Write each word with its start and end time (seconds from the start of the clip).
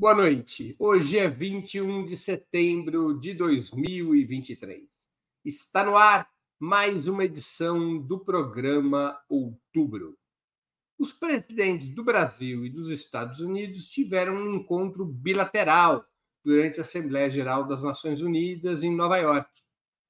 Boa 0.00 0.14
noite. 0.14 0.74
Hoje 0.78 1.18
é 1.18 1.28
21 1.28 2.06
de 2.06 2.16
setembro 2.16 3.20
de 3.20 3.34
2023. 3.34 4.88
Está 5.44 5.84
no 5.84 5.94
ar 5.94 6.26
mais 6.58 7.06
uma 7.06 7.22
edição 7.22 7.98
do 7.98 8.18
programa 8.18 9.20
Outubro. 9.28 10.16
Os 10.98 11.12
presidentes 11.12 11.90
do 11.90 12.02
Brasil 12.02 12.64
e 12.64 12.70
dos 12.70 12.88
Estados 12.88 13.40
Unidos 13.40 13.88
tiveram 13.88 14.36
um 14.36 14.54
encontro 14.54 15.04
bilateral 15.04 16.02
durante 16.42 16.78
a 16.78 16.82
Assembleia 16.82 17.28
Geral 17.28 17.68
das 17.68 17.82
Nações 17.82 18.22
Unidas 18.22 18.82
em 18.82 18.96
Nova 18.96 19.18
York. 19.18 19.50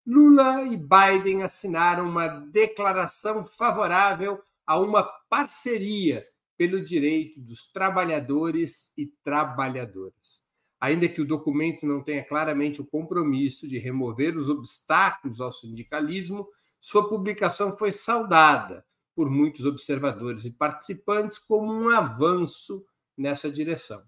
Lula 0.07 0.63
e 0.63 0.77
Biden 0.77 1.43
assinaram 1.43 2.09
uma 2.09 2.29
declaração 2.29 3.43
favorável 3.43 4.41
a 4.65 4.79
uma 4.79 5.03
parceria 5.29 6.25
pelo 6.61 6.85
direito 6.85 7.41
dos 7.41 7.73
trabalhadores 7.73 8.93
e 8.95 9.07
trabalhadoras. 9.25 10.43
Ainda 10.79 11.09
que 11.09 11.23
o 11.23 11.27
documento 11.27 11.87
não 11.87 12.05
tenha 12.05 12.23
claramente 12.23 12.83
o 12.83 12.85
compromisso 12.85 13.67
de 13.67 13.79
remover 13.79 14.37
os 14.37 14.51
obstáculos 14.51 15.41
ao 15.41 15.51
sindicalismo, 15.51 16.47
sua 16.79 17.09
publicação 17.09 17.75
foi 17.79 17.93
saudada 17.93 18.85
por 19.15 19.31
muitos 19.31 19.65
observadores 19.65 20.45
e 20.45 20.51
participantes 20.51 21.39
como 21.39 21.73
um 21.73 21.89
avanço 21.89 22.85
nessa 23.17 23.51
direção. 23.51 24.03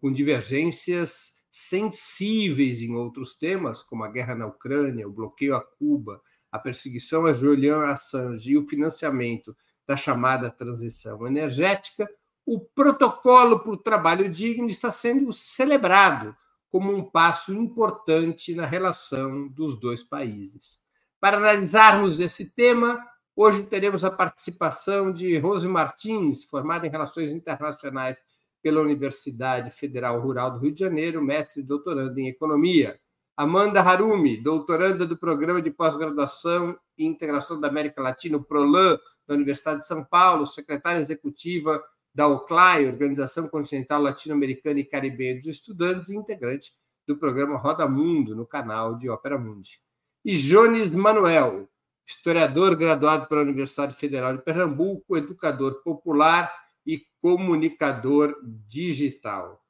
Com 0.00 0.12
divergências 0.12 1.40
sensíveis 1.52 2.80
em 2.80 2.96
outros 2.96 3.36
temas, 3.36 3.80
como 3.80 4.02
a 4.02 4.10
guerra 4.10 4.34
na 4.34 4.48
Ucrânia, 4.48 5.06
o 5.06 5.12
bloqueio 5.12 5.54
a 5.54 5.60
Cuba, 5.60 6.20
a 6.50 6.58
perseguição 6.58 7.26
a 7.26 7.32
Julian 7.32 7.84
Assange 7.84 8.50
e 8.50 8.58
o 8.58 8.66
financiamento 8.66 9.56
da 9.92 9.96
chamada 9.96 10.50
transição 10.50 11.26
energética, 11.26 12.08
o 12.46 12.58
protocolo 12.58 13.60
para 13.60 13.72
o 13.72 13.76
trabalho 13.76 14.30
digno 14.30 14.66
está 14.68 14.90
sendo 14.90 15.30
celebrado 15.34 16.34
como 16.70 16.90
um 16.90 17.04
passo 17.04 17.52
importante 17.52 18.54
na 18.54 18.64
relação 18.64 19.46
dos 19.48 19.78
dois 19.78 20.02
países. 20.02 20.80
Para 21.20 21.36
analisarmos 21.36 22.18
esse 22.20 22.46
tema, 22.54 23.06
hoje 23.36 23.64
teremos 23.64 24.02
a 24.02 24.10
participação 24.10 25.12
de 25.12 25.36
Rose 25.36 25.68
Martins, 25.68 26.42
formada 26.42 26.86
em 26.86 26.90
Relações 26.90 27.30
Internacionais 27.30 28.24
pela 28.62 28.80
Universidade 28.80 29.70
Federal 29.70 30.18
Rural 30.22 30.52
do 30.52 30.58
Rio 30.58 30.72
de 30.72 30.80
Janeiro, 30.80 31.22
mestre 31.22 31.60
e 31.60 31.66
doutoranda 31.66 32.18
em 32.18 32.28
Economia. 32.28 32.98
Amanda 33.36 33.80
Harumi, 33.80 34.36
doutoranda 34.36 35.06
do 35.06 35.16
Programa 35.16 35.62
de 35.62 35.70
Pós-Graduação 35.70 36.78
e 36.98 37.04
Integração 37.04 37.58
da 37.58 37.68
América 37.68 38.02
Latina, 38.02 38.36
o 38.36 38.44
PROLAN, 38.44 38.98
da 39.26 39.34
Universidade 39.34 39.80
de 39.80 39.86
São 39.86 40.04
Paulo, 40.04 40.46
secretária 40.46 41.00
executiva 41.00 41.82
da 42.14 42.26
OCLAI, 42.28 42.86
Organização 42.86 43.48
Continental 43.48 44.02
Latino-Americana 44.02 44.80
e 44.80 44.84
Caribenha 44.84 45.36
dos 45.36 45.46
Estudantes, 45.46 46.10
e 46.10 46.16
integrante 46.16 46.72
do 47.06 47.16
programa 47.16 47.56
Roda 47.56 47.88
Mundo, 47.88 48.36
no 48.36 48.46
canal 48.46 48.96
de 48.96 49.08
Ópera 49.08 49.38
Mundi. 49.38 49.80
E 50.24 50.36
Jones 50.36 50.94
Manuel, 50.94 51.68
historiador 52.06 52.76
graduado 52.76 53.26
pela 53.26 53.40
Universidade 53.40 53.94
Federal 53.94 54.36
de 54.36 54.42
Pernambuco, 54.42 55.16
educador 55.16 55.82
popular 55.82 56.52
e 56.86 57.02
comunicador 57.20 58.36
digital. 58.68 59.61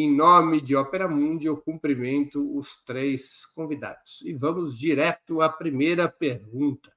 Em 0.00 0.14
nome 0.14 0.60
de 0.60 0.76
Ópera 0.76 1.08
Mundi, 1.08 1.48
eu 1.48 1.56
cumprimento 1.56 2.56
os 2.56 2.76
três 2.84 3.44
convidados. 3.46 4.22
E 4.22 4.32
vamos 4.32 4.78
direto 4.78 5.40
à 5.40 5.48
primeira 5.48 6.08
pergunta. 6.08 6.94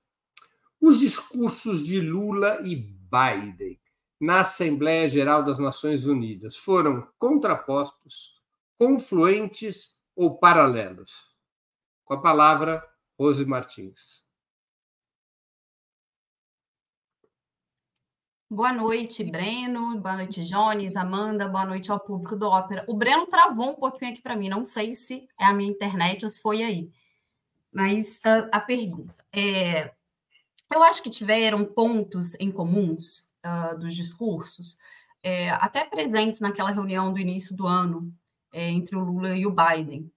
Os 0.80 1.00
discursos 1.00 1.84
de 1.84 2.00
Lula 2.00 2.60
e 2.64 2.76
Biden 2.76 3.82
na 4.20 4.42
Assembleia 4.42 5.10
Geral 5.10 5.44
das 5.44 5.58
Nações 5.58 6.06
Unidas 6.06 6.56
foram 6.56 7.08
contrapostos, 7.18 8.40
confluentes 8.78 9.98
ou 10.16 10.38
paralelos? 10.38 11.26
Com 12.06 12.14
a 12.14 12.22
palavra, 12.22 12.88
Rose 13.18 13.44
Martins. 13.44 14.21
Boa 18.54 18.74
noite, 18.74 19.24
Breno. 19.24 19.98
Boa 20.02 20.18
noite, 20.18 20.44
Jones, 20.44 20.94
Amanda. 20.98 21.48
Boa 21.48 21.66
noite 21.66 21.90
ao 21.90 22.02
público 22.02 22.36
do 22.36 22.50
Ópera. 22.50 22.84
O 22.86 22.94
Breno 22.94 23.26
travou 23.26 23.70
um 23.70 23.76
pouquinho 23.76 24.12
aqui 24.12 24.22
para 24.22 24.36
mim. 24.36 24.50
Não 24.50 24.66
sei 24.66 24.94
se 24.94 25.26
é 25.40 25.46
a 25.46 25.54
minha 25.54 25.72
internet 25.72 26.26
ou 26.26 26.30
se 26.30 26.42
foi 26.42 26.62
aí. 26.62 26.92
Mas 27.72 28.18
uh, 28.18 28.50
a 28.52 28.60
pergunta 28.60 29.16
é: 29.34 29.94
eu 30.70 30.84
acho 30.84 31.02
que 31.02 31.10
tiveram 31.10 31.64
pontos 31.64 32.38
em 32.42 32.52
comuns 32.52 33.30
uh, 33.46 33.80
dos 33.80 33.96
discursos, 33.96 34.78
é, 35.24 35.50
até 35.52 35.86
presentes 35.86 36.42
naquela 36.42 36.72
reunião 36.72 37.14
do 37.14 37.20
início 37.20 37.56
do 37.56 37.66
ano 37.66 38.14
é, 38.52 38.70
entre 38.70 38.98
o 38.98 39.00
Lula 39.00 39.34
e 39.34 39.46
o 39.46 39.56
Biden, 39.56 40.12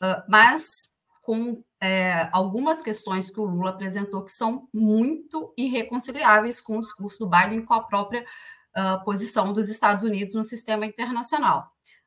uh, 0.00 0.22
mas 0.28 0.96
com 1.22 1.60
é, 1.80 2.28
algumas 2.30 2.82
questões 2.82 3.30
que 3.30 3.40
o 3.40 3.44
Lula 3.44 3.70
apresentou 3.70 4.22
que 4.22 4.32
são 4.32 4.68
muito 4.72 5.54
irreconciliáveis 5.56 6.60
com 6.60 6.76
o 6.76 6.80
discurso 6.80 7.20
do 7.20 7.28
Biden 7.28 7.64
com 7.64 7.72
a 7.72 7.82
própria 7.82 8.24
uh, 8.76 9.02
posição 9.04 9.52
dos 9.52 9.68
Estados 9.68 10.04
Unidos 10.04 10.34
no 10.34 10.44
sistema 10.44 10.84
internacional. 10.84 11.60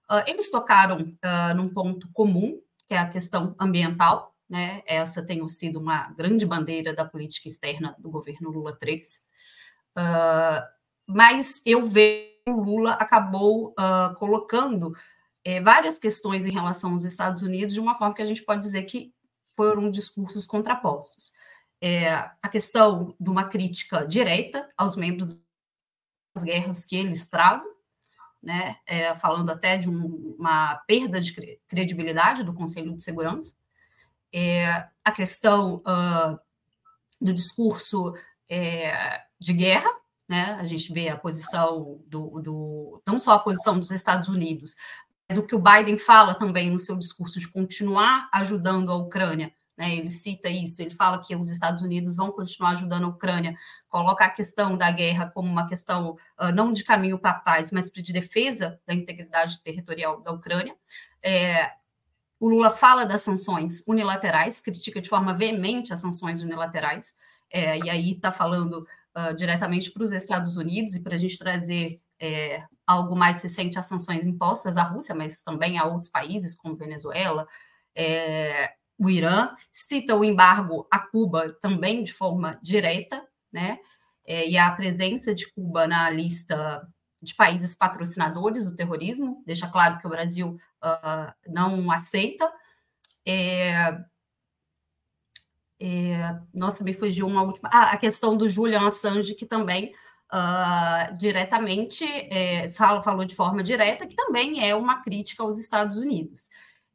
Uh, 0.10 0.24
eles 0.28 0.52
tocaram 0.52 1.02
uh, 1.02 1.56
num 1.56 1.70
ponto 1.70 2.08
comum, 2.14 2.60
que 2.88 2.94
é 2.94 3.00
a 3.00 3.10
questão 3.10 3.56
ambiental, 3.60 4.36
né? 4.48 4.84
Essa 4.86 5.26
tem 5.26 5.48
sido 5.50 5.80
uma 5.80 6.12
grande 6.12 6.46
bandeira 6.46 6.94
da 6.94 7.04
política 7.04 7.48
externa 7.48 7.96
do 7.98 8.12
governo 8.12 8.52
Lula 8.52 8.78
III. 8.80 9.00
Uh, 9.98 10.62
mas 11.08 11.62
eu 11.66 11.90
vejo 11.90 12.32
que 12.46 12.52
o 12.52 12.62
Lula 12.62 12.92
acabou 12.94 13.74
colocando 14.20 14.94
é, 15.46 15.62
várias 15.62 15.98
questões 15.98 16.46
em 16.46 16.52
relação 16.52 16.92
aos 16.92 17.04
Estados 17.04 17.42
Unidos 17.42 17.74
de 17.74 17.80
uma 17.80 17.96
forma 17.96 18.14
que 18.14 18.22
a 18.22 18.26
gente 18.26 18.44
pode 18.44 18.62
dizer 18.62 18.84
que 18.84 19.14
foram 19.56 19.90
discursos 19.90 20.46
contrapostos. 20.46 21.32
É, 21.82 22.10
a 22.42 22.50
questão 22.50 23.16
de 23.20 23.30
uma 23.30 23.46
crítica 23.46 24.06
direta 24.08 24.70
aos 24.78 24.96
membros 24.96 25.38
das 26.36 26.44
guerras 26.44 26.86
que 26.86 26.96
eles 26.96 27.28
travam, 27.28 27.68
né, 28.42 28.78
é, 28.86 29.14
falando 29.16 29.50
até 29.52 29.78
de 29.78 29.90
um, 29.90 30.36
uma 30.38 30.76
perda 30.88 31.20
de 31.20 31.60
credibilidade 31.68 32.44
do 32.44 32.54
Conselho 32.54 32.96
de 32.96 33.04
Segurança, 33.04 33.56
é, 34.34 34.88
a 35.04 35.12
questão 35.12 35.76
uh, 35.78 36.40
do 37.22 37.34
discurso 37.34 38.14
é, 38.50 39.22
de 39.40 39.54
guerra, 39.54 39.90
né? 40.28 40.58
A 40.60 40.64
gente 40.64 40.92
vê 40.92 41.10
a 41.10 41.18
posição 41.18 42.02
do, 42.08 42.42
do, 42.42 43.02
não 43.08 43.20
só 43.20 43.34
a 43.34 43.40
posição 43.40 43.78
dos 43.78 43.92
Estados 43.92 44.30
Unidos, 44.30 44.76
o 45.38 45.46
que 45.46 45.56
o 45.56 45.62
Biden 45.62 45.98
fala 45.98 46.34
também 46.36 46.70
no 46.70 46.80
seu 46.80 46.98
discurso 46.98 47.40
de 47.40 47.48
continuar 47.52 48.30
ajudando 48.34 48.92
a 48.92 48.96
Ucrânia. 48.96 49.54
Né, 49.76 49.96
ele 49.96 50.12
cita 50.12 50.50
isso, 50.50 50.84
ele 50.84 50.92
fala 50.92 51.20
que 51.20 51.36
os 51.36 51.50
Estados 51.50 51.82
Unidos 51.82 52.16
vão 52.16 52.32
continuar 52.32 52.72
ajudando 52.72 53.06
a 53.06 53.08
Ucrânia, 53.08 53.56
coloca 53.90 54.24
a 54.24 54.30
questão 54.30 54.78
da 54.78 54.92
guerra 54.92 55.32
como 55.34 55.50
uma 55.50 55.68
questão 55.68 56.12
uh, 56.40 56.52
não 56.54 56.72
de 56.72 56.84
caminho 56.84 57.18
para 57.18 57.32
a 57.32 57.40
paz, 57.40 57.72
mas 57.72 57.90
de 57.90 58.14
defesa 58.14 58.80
da 58.86 58.94
integridade 58.94 59.60
territorial 59.62 60.22
da 60.22 60.32
Ucrânia. 60.32 60.76
É, 61.24 61.72
o 62.40 62.50
Lula 62.50 62.70
fala 62.70 63.04
das 63.04 63.24
sanções 63.24 63.84
unilaterais, 63.88 64.62
critica 64.62 65.02
de 65.02 65.10
forma 65.10 65.34
veemente 65.34 65.92
as 65.92 66.00
sanções 66.02 66.44
unilaterais, 66.44 67.16
é, 67.50 67.80
e 67.80 67.90
aí 67.90 68.12
está 68.12 68.32
falando 68.32 68.86
uh, 69.16 69.34
diretamente 69.36 69.90
para 69.90 70.04
os 70.04 70.12
Estados 70.12 70.58
Unidos 70.58 70.94
e 70.94 71.00
para 71.00 71.16
a 71.16 71.18
gente 71.18 71.40
trazer 71.40 72.00
é, 72.24 72.66
algo 72.88 73.18
mais 73.18 73.42
recente 73.42 73.78
as 73.78 73.86
sanções 73.86 74.26
impostas 74.26 74.78
à 74.78 74.84
Rússia, 74.84 75.14
mas 75.14 75.44
também 75.44 75.78
a 75.78 75.84
outros 75.84 76.08
países, 76.08 76.56
como 76.56 76.78
Venezuela, 76.78 77.46
é, 77.94 78.74
o 78.98 79.10
Irã, 79.10 79.50
cita 79.70 80.16
o 80.16 80.24
embargo 80.24 80.88
a 80.90 81.00
Cuba 81.00 81.52
também 81.62 82.02
de 82.02 82.14
forma 82.14 82.58
direta, 82.64 83.28
né? 83.52 83.78
É, 84.26 84.48
e 84.48 84.58
a 84.58 84.72
presença 84.72 85.36
de 85.36 85.52
Cuba 85.52 85.86
na 85.86 86.10
lista 86.10 86.88
de 87.22 87.36
países 87.36 87.76
patrocinadores 87.76 88.64
do 88.64 88.76
terrorismo, 88.76 89.44
deixa 89.46 89.68
claro 89.68 89.98
que 89.98 90.08
o 90.08 90.10
Brasil 90.10 90.58
uh, 90.82 91.34
não 91.52 91.92
aceita. 91.92 92.50
É, 93.26 93.98
é, 95.78 96.40
nossa, 96.54 96.86
me 96.86 96.94
fugiu 96.94 97.28
uma 97.28 97.42
última. 97.42 97.70
Ah, 97.72 97.92
a 97.92 97.98
questão 97.98 98.38
do 98.38 98.48
Julian 98.48 98.88
Assange, 98.88 99.36
que 99.36 99.46
também 99.46 99.94
uh, 100.34 101.16
diretamente 101.16 102.04
é, 102.04 102.70
fala, 102.70 103.04
falou 103.04 103.24
de 103.24 103.36
forma 103.36 103.62
direta, 103.62 104.08
que 104.08 104.16
também 104.16 104.68
é 104.68 104.76
uma 104.76 105.02
crítica 105.02 105.44
aos 105.44 105.60
Estados 105.60 105.98
Unidos. 105.98 106.50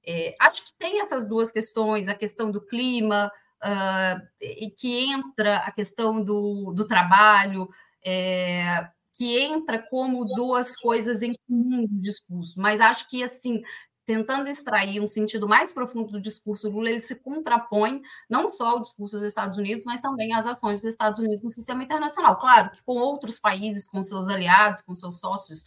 É, 0.05 0.35
acho 0.41 0.65
que 0.65 0.73
tem 0.79 1.01
essas 1.01 1.27
duas 1.27 1.53
questões, 1.53 2.09
a 2.09 2.15
questão 2.15 2.51
do 2.51 2.61
clima, 2.61 3.31
uh, 3.63 4.27
e 4.41 4.71
que 4.71 5.11
entra 5.11 5.59
a 5.59 5.71
questão 5.71 6.23
do, 6.23 6.73
do 6.73 6.87
trabalho, 6.87 7.69
é, 8.05 8.89
que 9.15 9.39
entra 9.39 9.79
como 9.79 10.25
duas 10.25 10.77
coisas 10.77 11.23
em 11.23 11.35
comum 11.47 11.87
do 11.87 12.01
discurso, 12.01 12.55
mas 12.57 12.81
acho 12.81 13.09
que, 13.09 13.23
assim, 13.23 13.63
tentando 14.09 14.49
extrair 14.49 15.03
um 15.03 15.07
sentido 15.07 15.47
mais 15.47 15.71
profundo 15.71 16.13
do 16.13 16.19
discurso 16.19 16.71
Lula, 16.71 16.89
ele 16.89 17.01
se 17.01 17.15
contrapõe 17.15 18.01
não 18.27 18.51
só 18.51 18.71
ao 18.71 18.81
discurso 18.81 19.19
dos 19.19 19.27
Estados 19.27 19.59
Unidos, 19.59 19.85
mas 19.85 20.01
também 20.01 20.33
às 20.33 20.47
ações 20.47 20.81
dos 20.81 20.89
Estados 20.91 21.21
Unidos 21.21 21.45
no 21.45 21.51
sistema 21.51 21.85
internacional. 21.85 22.35
Claro 22.39 22.71
que 22.71 22.83
com 22.85 22.95
outros 22.95 23.39
países, 23.39 23.87
com 23.87 24.03
seus 24.03 24.27
aliados, 24.27 24.81
com 24.81 24.95
seus 24.95 25.21
sócios 25.21 25.63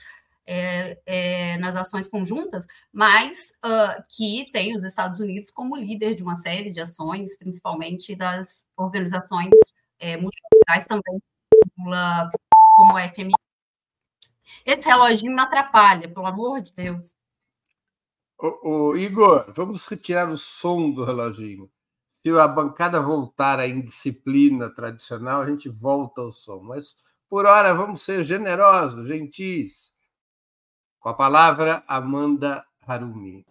é, 0.48 1.00
é, 1.06 1.58
nas 1.60 1.76
ações 1.76 2.08
conjuntas, 2.08 2.66
mas 2.92 3.38
uh, 3.64 4.04
que 4.10 4.52
tem 4.52 4.74
os 4.74 4.84
Estados 4.84 5.20
Unidos 5.20 5.52
como 5.52 5.76
líder 5.76 6.16
de 6.16 6.24
uma 6.24 6.38
série 6.38 6.72
de 6.72 6.82
ações, 6.82 7.38
principalmente 7.38 8.16
das 8.16 8.66
organizações 8.76 9.54
é, 10.00 10.18
multilaterais 10.18 10.88
também, 10.88 11.22
como 12.76 12.96
o 12.96 13.10
FMI. 13.10 13.34
Esse 14.66 14.88
reloginho 14.88 15.36
me 15.36 15.42
atrapalha, 15.42 16.10
pelo 16.10 16.26
amor 16.26 16.60
de 16.60 16.74
Deus. 16.74 17.21
Ô, 18.44 18.88
ô, 18.90 18.98
Igor, 18.98 19.54
vamos 19.56 19.86
retirar 19.86 20.28
o 20.28 20.36
som 20.36 20.90
do 20.90 21.06
reloginho. 21.06 21.70
Se 22.24 22.30
a 22.32 22.48
bancada 22.48 23.00
voltar 23.00 23.60
à 23.60 23.68
indisciplina 23.68 24.68
tradicional, 24.68 25.44
a 25.44 25.48
gente 25.48 25.70
volta 25.70 26.22
ao 26.22 26.32
som. 26.32 26.60
Mas, 26.60 26.96
por 27.30 27.46
hora, 27.46 27.72
vamos 27.72 28.02
ser 28.02 28.24
generosos, 28.24 29.08
gentis. 29.08 29.92
Com 31.00 31.10
a 31.10 31.14
palavra, 31.14 31.84
Amanda 31.88 32.66
Harumi. 32.88 33.46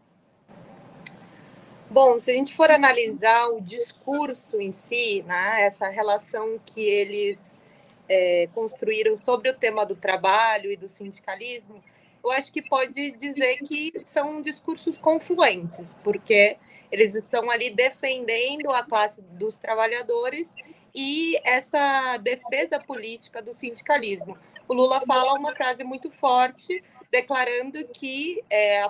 Bom, 1.88 2.18
se 2.18 2.32
a 2.32 2.34
gente 2.34 2.52
for 2.52 2.68
analisar 2.68 3.48
o 3.50 3.60
discurso 3.60 4.60
em 4.60 4.72
si, 4.72 5.22
né, 5.22 5.62
essa 5.62 5.88
relação 5.88 6.58
que 6.66 6.80
eles 6.80 7.54
é, 8.08 8.48
construíram 8.52 9.16
sobre 9.16 9.50
o 9.50 9.54
tema 9.54 9.86
do 9.86 9.94
trabalho 9.94 10.72
e 10.72 10.76
do 10.76 10.88
sindicalismo, 10.88 11.80
eu 12.22 12.30
acho 12.32 12.52
que 12.52 12.62
pode 12.62 13.12
dizer 13.12 13.58
que 13.58 13.92
são 14.02 14.42
discursos 14.42 14.98
confluentes, 14.98 15.96
porque 16.04 16.56
eles 16.90 17.14
estão 17.14 17.50
ali 17.50 17.70
defendendo 17.70 18.70
a 18.70 18.82
classe 18.82 19.22
dos 19.22 19.56
trabalhadores 19.56 20.54
e 20.94 21.36
essa 21.44 22.16
defesa 22.18 22.78
política 22.80 23.42
do 23.42 23.52
sindicalismo. 23.52 24.36
O 24.68 24.74
Lula 24.74 25.00
fala 25.00 25.34
uma 25.34 25.54
frase 25.54 25.82
muito 25.82 26.10
forte, 26.10 26.82
declarando 27.10 27.84
que 27.88 28.40
é, 28.48 28.84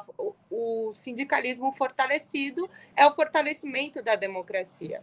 o 0.51 0.93
sindicalismo 0.93 1.73
fortalecido 1.73 2.69
é 2.95 3.07
o 3.07 3.13
fortalecimento 3.13 4.03
da 4.03 4.15
democracia. 4.15 5.03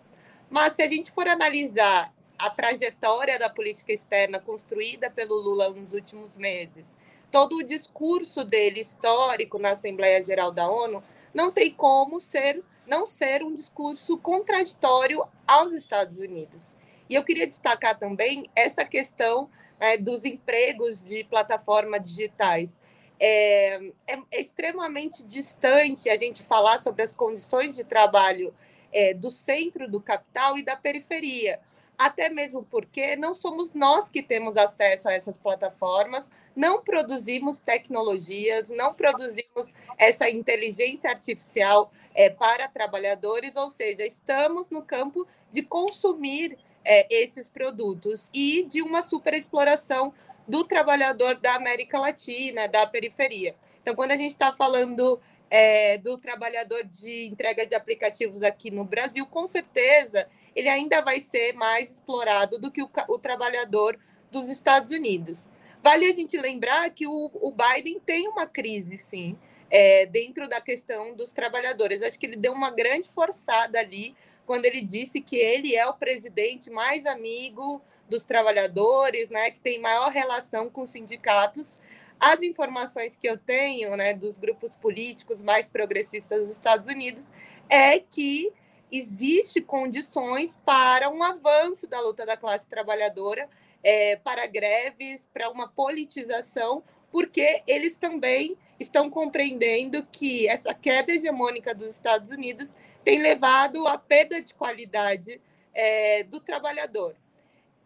Mas 0.50 0.74
se 0.74 0.84
a 0.84 0.88
gente 0.88 1.12
for 1.12 1.28
analisar 1.28 2.14
a 2.38 2.50
trajetória 2.50 3.40
da 3.40 3.50
política 3.50 3.92
externa 3.92 4.40
construída 4.40 5.10
pelo 5.10 5.36
Lula 5.36 5.70
nos 5.72 5.94
últimos 5.94 6.38
meses, 6.38 6.96
todo 7.32 7.58
o 7.58 7.64
discurso 7.64 8.44
dele 8.44 8.80
histórico 8.80 9.60
na 9.60 9.72
Assembleia 9.72 10.24
Geral 10.24 10.52
da 10.52 10.70
ONU 10.70 11.04
não 11.34 11.52
tem 11.52 11.72
como 11.72 12.20
ser 12.20 12.64
não 12.88 13.06
ser 13.06 13.44
um 13.44 13.54
discurso 13.54 14.18
contraditório 14.18 15.28
aos 15.46 15.74
Estados 15.74 16.18
Unidos. 16.18 16.74
E 17.10 17.16
eu 17.16 17.24
queria 17.24 17.46
destacar 17.46 17.98
também 18.00 18.44
essa 18.56 18.86
questão 18.86 19.50
é, 19.80 19.98
dos 19.98 20.26
empregos 20.26 21.06
de 21.06 21.24
plataformas 21.26 22.02
digitais. 22.02 22.80
É, 23.20 23.76
é, 24.08 24.20
é, 24.32 24.40
extremamente 24.40 25.24
distante 25.26 26.10
a 26.10 26.18
gente 26.18 26.44
falar 26.44 26.80
sobre 26.80 27.02
as 27.02 27.12
condições 27.12 27.76
de 27.76 27.84
trabalho 27.84 28.54
é, 28.94 29.14
do 29.14 29.30
centro 29.30 29.90
do 29.90 30.00
capital 30.00 30.58
e 30.58 30.64
da 30.64 30.76
periferia 30.76 31.60
até 31.98 32.30
mesmo 32.30 32.64
porque 32.64 33.16
não 33.16 33.34
somos 33.34 33.74
nós 33.74 34.08
que 34.08 34.22
temos 34.22 34.56
acesso 34.56 35.10
a 35.10 35.14
essas 35.14 35.36
plataformas, 35.36 36.30
não 36.56 36.82
produzimos 36.82 37.60
tecnologias, 37.60 38.70
não 38.70 38.94
produzimos 38.94 39.74
essa 39.98 40.30
inteligência 40.30 41.10
artificial 41.10 41.92
é, 42.14 42.30
para 42.30 42.68
trabalhadores, 42.68 43.56
ou 43.56 43.70
seja, 43.70 44.06
estamos 44.06 44.70
no 44.70 44.82
campo 44.82 45.28
de 45.52 45.64
consumir 45.64 46.58
é, 46.86 47.08
esses 47.14 47.50
produtos 47.50 48.30
e 48.34 48.64
de 48.64 48.82
uma 48.82 49.02
superexploração 49.02 50.14
do 50.48 50.64
trabalhador 50.64 51.36
da 51.36 51.56
América 51.56 52.00
Latina, 52.00 52.68
da 52.68 52.86
periferia. 52.86 53.56
Então, 53.82 53.96
quando 53.96 54.12
a 54.12 54.18
gente 54.18 54.32
está 54.32 54.54
falando 54.54 55.20
é, 55.50 55.98
do 55.98 56.18
trabalhador 56.18 56.84
de 56.84 57.28
entrega 57.28 57.66
de 57.66 57.76
aplicativos 57.76 58.44
aqui 58.44 58.70
no 58.72 58.84
Brasil, 58.84 59.26
com 59.26 59.48
certeza 59.48 60.28
ele 60.56 60.70
ainda 60.70 61.02
vai 61.02 61.20
ser 61.20 61.54
mais 61.54 61.92
explorado 61.92 62.58
do 62.58 62.72
que 62.72 62.82
o, 62.82 62.90
o 63.10 63.20
trabalhador 63.20 63.98
dos 64.32 64.50
Estados 64.50 64.92
Unidos. 64.92 65.48
Vale 65.84 66.06
a 66.06 66.14
gente 66.14 66.36
lembrar 66.38 66.90
que 66.90 67.08
o, 67.08 67.32
o 67.34 67.52
Biden 67.52 68.00
tem 68.00 68.28
uma 68.28 68.46
crise, 68.46 68.98
sim, 68.98 69.38
é, 69.70 70.06
dentro 70.06 70.48
da 70.50 70.60
questão 70.60 71.16
dos 71.16 71.32
trabalhadores. 71.32 72.02
Acho 72.02 72.20
que 72.20 72.26
ele 72.26 72.36
deu 72.36 72.54
uma 72.54 72.72
grande 72.72 73.08
forçada 73.08 73.80
ali 73.80 74.16
quando 74.46 74.66
ele 74.66 74.82
disse 74.82 75.22
que 75.22 75.36
ele 75.36 75.76
é 75.76 75.86
o 75.88 75.94
presidente 75.94 76.70
mais 76.70 77.06
amigo 77.06 77.82
dos 78.10 78.24
trabalhadores, 78.24 79.30
né, 79.30 79.52
que 79.52 79.60
tem 79.60 79.80
maior 79.80 80.10
relação 80.10 80.70
com 80.70 80.84
os 80.84 80.90
sindicatos. 80.90 81.78
As 82.20 82.42
informações 82.42 83.16
que 83.16 83.28
eu 83.28 83.38
tenho, 83.38 83.96
né, 83.96 84.14
dos 84.14 84.38
grupos 84.38 84.74
políticos 84.76 85.42
mais 85.42 85.68
progressistas 85.68 86.40
dos 86.40 86.52
Estados 86.52 86.88
Unidos, 86.88 87.32
é 87.70 88.00
que 88.00 88.52
existe 88.92 89.62
condições 89.62 90.58
para 90.66 91.10
um 91.10 91.22
avanço 91.22 91.86
da 91.88 92.00
luta 92.02 92.26
da 92.26 92.38
classe 92.38 92.68
trabalhadora, 92.68 93.48
é, 93.84 94.16
para 94.18 94.48
greves, 94.48 95.28
para 95.34 95.50
uma 95.50 95.68
politização, 95.68 96.84
porque 97.12 97.62
eles 97.68 97.98
também 97.98 98.58
estão 98.80 99.10
compreendendo 99.10 100.06
que 100.12 100.48
essa 100.48 100.74
queda 100.74 101.12
hegemônica 101.12 101.74
dos 101.74 101.88
Estados 101.88 102.32
Unidos 102.32 102.76
tem 103.04 103.22
levado 103.22 103.88
à 103.88 103.98
perda 103.98 104.42
de 104.42 104.54
qualidade 104.54 105.40
é, 105.74 106.24
do 106.24 106.40
trabalhador. 106.40 107.16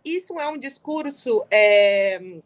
Isso 0.04 0.40
é 0.40 0.48
um 0.48 0.58
discurso 0.58 1.46
é, 1.52 2.42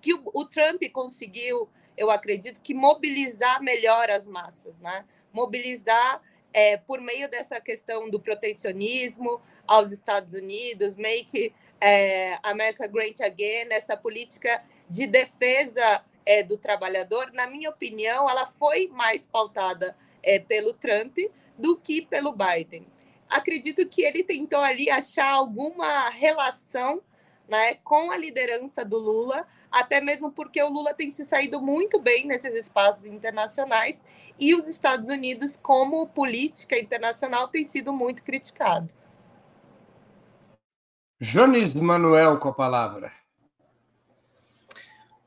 que 0.00 0.14
o, 0.14 0.22
o, 0.32 0.44
Trump 0.44 0.82
conseguiu, 0.92 1.68
eu 1.96 2.10
acredito, 2.10 2.60
que 2.60 2.74
mobilizar 2.74 3.62
melhor 3.62 4.10
as 4.10 4.26
massas, 4.26 4.78
né? 4.78 5.04
mobilizar 5.32 6.22
é, 6.52 6.76
por 6.76 7.00
meio 7.00 7.28
dessa 7.28 7.60
questão 7.60 8.08
do 8.08 8.18
protecionismo 8.18 9.40
aos 9.66 9.92
Estados 9.92 10.32
Unidos, 10.32 10.96
Make 10.96 11.52
é, 11.80 12.38
America 12.42 12.86
Great 12.86 13.22
Again, 13.22 13.68
essa 13.70 13.96
política 13.96 14.62
de 14.88 15.06
defesa 15.06 16.02
é, 16.24 16.42
do 16.42 16.56
trabalhador, 16.56 17.30
na 17.32 17.46
minha 17.46 17.70
opinião, 17.70 18.28
ela 18.28 18.46
foi 18.46 18.88
mais 18.88 19.26
pautada 19.26 19.96
é, 20.22 20.38
pelo 20.38 20.72
Trump 20.72 21.18
do 21.58 21.76
que 21.76 22.02
pelo 22.02 22.32
Biden. 22.32 22.86
Acredito 23.28 23.86
que 23.88 24.02
ele 24.02 24.22
tentou 24.22 24.60
ali 24.60 24.88
achar 24.88 25.30
alguma 25.30 26.08
relação 26.10 27.02
né, 27.48 27.74
com 27.84 28.10
a 28.10 28.16
liderança 28.16 28.84
do 28.84 28.98
Lula, 28.98 29.46
até 29.70 30.00
mesmo 30.00 30.30
porque 30.32 30.62
o 30.62 30.68
Lula 30.68 30.94
tem 30.94 31.10
se 31.10 31.24
saído 31.24 31.60
muito 31.60 32.00
bem 32.00 32.26
nesses 32.26 32.54
espaços 32.54 33.04
internacionais 33.04 34.04
e 34.38 34.54
os 34.54 34.66
Estados 34.66 35.08
Unidos, 35.08 35.56
como 35.56 36.06
política 36.08 36.78
internacional, 36.78 37.48
tem 37.48 37.64
sido 37.64 37.92
muito 37.92 38.22
criticado. 38.22 38.88
Jones 41.20 41.74
Manuel 41.74 42.38
com 42.38 42.48
a 42.48 42.52
palavra. 42.52 43.12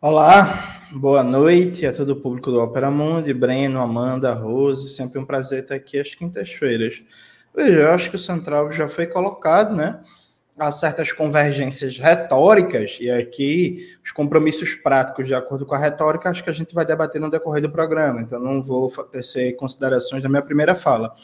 Olá, 0.01 0.87
boa 0.91 1.23
noite 1.23 1.85
a 1.85 1.91
todo 1.91 2.11
o 2.11 2.21
público 2.21 2.51
do 2.51 2.61
Opera 2.61 2.91
Mundi, 2.91 3.33
Breno, 3.33 3.81
Amanda, 3.81 4.33
Rose, 4.33 4.93
sempre 4.93 5.19
um 5.19 5.25
prazer 5.25 5.63
estar 5.63 5.75
aqui 5.75 5.99
às 5.99 6.13
quintas-feiras. 6.13 7.01
Veja, 7.55 7.81
eu 7.81 7.91
acho 7.91 8.09
que 8.09 8.15
o 8.15 8.19
Central 8.19 8.71
já 8.71 8.87
foi 8.87 9.07
colocado, 9.07 9.75
né? 9.75 10.01
Há 10.59 10.71
certas 10.71 11.11
convergências 11.11 11.97
retóricas, 11.97 12.97
e 12.99 13.09
aqui 13.09 13.97
os 14.03 14.11
compromissos 14.11 14.75
práticos, 14.75 15.25
de 15.25 15.33
acordo 15.33 15.65
com 15.65 15.73
a 15.73 15.77
retórica, 15.77 16.29
acho 16.29 16.43
que 16.43 16.49
a 16.49 16.53
gente 16.53 16.75
vai 16.75 16.85
debater 16.85 17.21
no 17.21 17.31
decorrer 17.31 17.61
do 17.61 17.71
programa, 17.71 18.21
então 18.21 18.39
não 18.39 18.61
vou 18.61 18.89
tecer 19.05 19.55
considerações 19.55 20.21
da 20.21 20.27
minha 20.27 20.41
primeira 20.41 20.75
fala. 20.75 21.15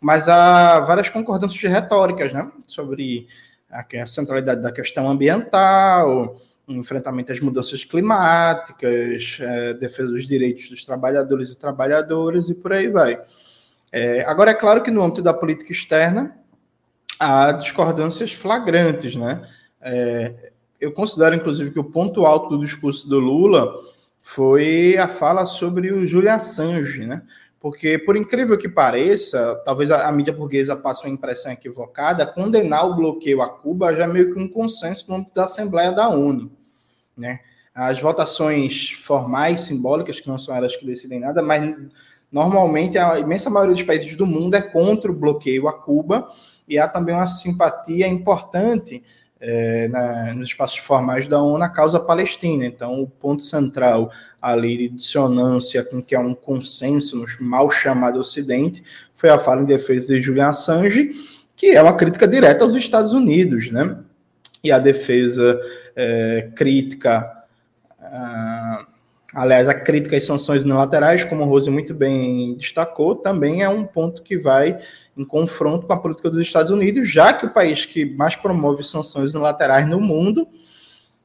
Mas 0.00 0.28
há 0.28 0.80
várias 0.80 1.08
concordâncias 1.08 1.72
retóricas, 1.72 2.32
né, 2.32 2.50
sobre 2.66 3.26
a 3.70 4.06
centralidade 4.06 4.60
da 4.60 4.70
questão 4.70 5.10
ambiental, 5.10 6.36
enfrentamento 6.68 7.32
às 7.32 7.40
mudanças 7.40 7.84
climáticas, 7.84 9.38
é, 9.40 9.74
defesa 9.74 10.10
dos 10.10 10.26
direitos 10.26 10.68
dos 10.68 10.84
trabalhadores 10.84 11.50
e 11.50 11.56
trabalhadoras 11.56 12.48
e 12.48 12.54
por 12.54 12.72
aí 12.72 12.88
vai. 12.88 13.20
É, 13.90 14.24
agora, 14.24 14.50
é 14.50 14.54
claro 14.54 14.82
que 14.82 14.90
no 14.90 15.02
âmbito 15.02 15.22
da 15.22 15.32
política 15.32 15.72
externa, 15.72 16.36
há 17.18 17.52
discordâncias 17.52 18.32
flagrantes, 18.32 19.16
né? 19.16 19.46
É, 19.80 20.52
eu 20.80 20.92
considero, 20.92 21.34
inclusive, 21.34 21.70
que 21.70 21.78
o 21.78 21.84
ponto 21.84 22.26
alto 22.26 22.56
do 22.56 22.64
discurso 22.64 23.08
do 23.08 23.18
Lula 23.18 23.72
foi 24.20 24.96
a 24.96 25.06
fala 25.06 25.44
sobre 25.44 25.92
o 25.92 26.06
Julian 26.06 26.34
Assange, 26.34 27.06
né? 27.06 27.22
Porque, 27.60 27.98
por 27.98 28.16
incrível 28.16 28.58
que 28.58 28.68
pareça, 28.68 29.62
talvez 29.64 29.90
a, 29.90 30.06
a 30.06 30.12
mídia 30.12 30.32
burguesa 30.32 30.76
passe 30.76 31.04
uma 31.04 31.12
impressão 31.12 31.52
equivocada, 31.52 32.26
condenar 32.26 32.86
o 32.86 32.94
bloqueio 32.94 33.40
a 33.40 33.48
Cuba 33.48 33.94
já 33.94 34.04
é 34.04 34.06
meio 34.06 34.34
que 34.34 34.38
um 34.38 34.46
consenso 34.48 35.06
no 35.08 35.16
âmbito 35.16 35.34
da 35.34 35.44
Assembleia 35.44 35.90
da 35.90 36.08
ONU, 36.08 36.52
né? 37.16 37.40
As 37.74 37.98
votações 37.98 38.90
formais, 38.90 39.62
simbólicas, 39.62 40.20
que 40.20 40.28
não 40.28 40.38
são 40.38 40.54
elas 40.54 40.76
que 40.76 40.86
decidem 40.86 41.20
nada, 41.20 41.42
mas 41.42 41.74
normalmente 42.34 42.98
a 42.98 43.16
imensa 43.16 43.48
maioria 43.48 43.76
dos 43.76 43.84
países 43.84 44.16
do 44.16 44.26
mundo 44.26 44.56
é 44.56 44.60
contra 44.60 45.08
o 45.08 45.14
bloqueio 45.14 45.68
a 45.68 45.72
Cuba, 45.72 46.28
e 46.66 46.76
há 46.76 46.88
também 46.88 47.14
uma 47.14 47.26
simpatia 47.26 48.08
importante 48.08 49.04
é, 49.40 49.86
na, 49.86 50.34
nos 50.34 50.48
espaços 50.48 50.78
formais 50.78 51.28
da 51.28 51.40
ONU 51.40 51.62
a 51.62 51.68
causa 51.68 52.00
palestina. 52.00 52.66
Então, 52.66 53.00
o 53.00 53.06
ponto 53.06 53.44
central 53.44 54.10
ali 54.42 54.76
de 54.76 54.88
dissonância 54.88 55.84
com 55.84 56.02
que 56.02 56.12
é 56.12 56.18
um 56.18 56.34
consenso 56.34 57.16
no 57.16 57.26
mal 57.40 57.70
chamado 57.70 58.18
Ocidente 58.18 58.82
foi 59.14 59.30
a 59.30 59.38
fala 59.38 59.62
em 59.62 59.66
defesa 59.66 60.12
de 60.12 60.20
Julian 60.20 60.48
Assange, 60.48 61.12
que 61.54 61.66
é 61.66 61.80
uma 61.80 61.94
crítica 61.94 62.26
direta 62.26 62.64
aos 62.64 62.74
Estados 62.74 63.14
Unidos, 63.14 63.70
né? 63.70 63.96
E 64.62 64.72
a 64.72 64.80
defesa 64.80 65.56
é, 65.94 66.50
crítica. 66.56 67.30
Ah, 68.00 68.86
aliás, 69.34 69.68
a 69.68 69.74
crítica 69.74 70.16
às 70.16 70.24
sanções 70.24 70.62
unilaterais, 70.62 71.24
como 71.24 71.42
o 71.42 71.46
Rose 71.46 71.70
muito 71.70 71.92
bem 71.92 72.54
destacou, 72.54 73.16
também 73.16 73.62
é 73.62 73.68
um 73.68 73.84
ponto 73.84 74.22
que 74.22 74.38
vai 74.38 74.78
em 75.16 75.24
confronto 75.24 75.86
com 75.86 75.92
a 75.92 75.96
política 75.96 76.30
dos 76.30 76.40
Estados 76.40 76.70
Unidos, 76.70 77.08
já 77.08 77.32
que 77.32 77.46
o 77.46 77.52
país 77.52 77.84
que 77.84 78.04
mais 78.04 78.36
promove 78.36 78.84
sanções 78.84 79.34
unilaterais 79.34 79.86
no 79.88 80.00
mundo 80.00 80.46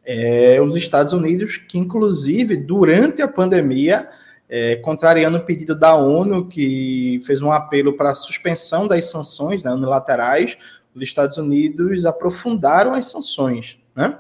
é 0.04 0.60
os 0.62 0.76
Estados 0.76 1.14
Unidos, 1.14 1.58
que 1.58 1.78
inclusive 1.78 2.58
durante 2.58 3.22
a 3.22 3.28
pandemia, 3.28 4.08
é, 4.50 4.76
contrariando 4.78 5.38
o 5.38 5.46
pedido 5.46 5.78
da 5.78 5.94
ONU, 5.96 6.48
que 6.48 7.22
fez 7.26 7.42
um 7.42 7.52
apelo 7.52 7.94
para 7.94 8.12
a 8.12 8.16
suspensão 8.16 8.88
das 8.88 9.06
sanções 9.06 9.62
né, 9.62 9.72
unilaterais, 9.72 10.58
os 10.96 11.02
Estados 11.02 11.38
Unidos 11.38 12.06
aprofundaram 12.06 12.94
as 12.94 13.06
sanções, 13.06 13.78
né? 13.96 14.18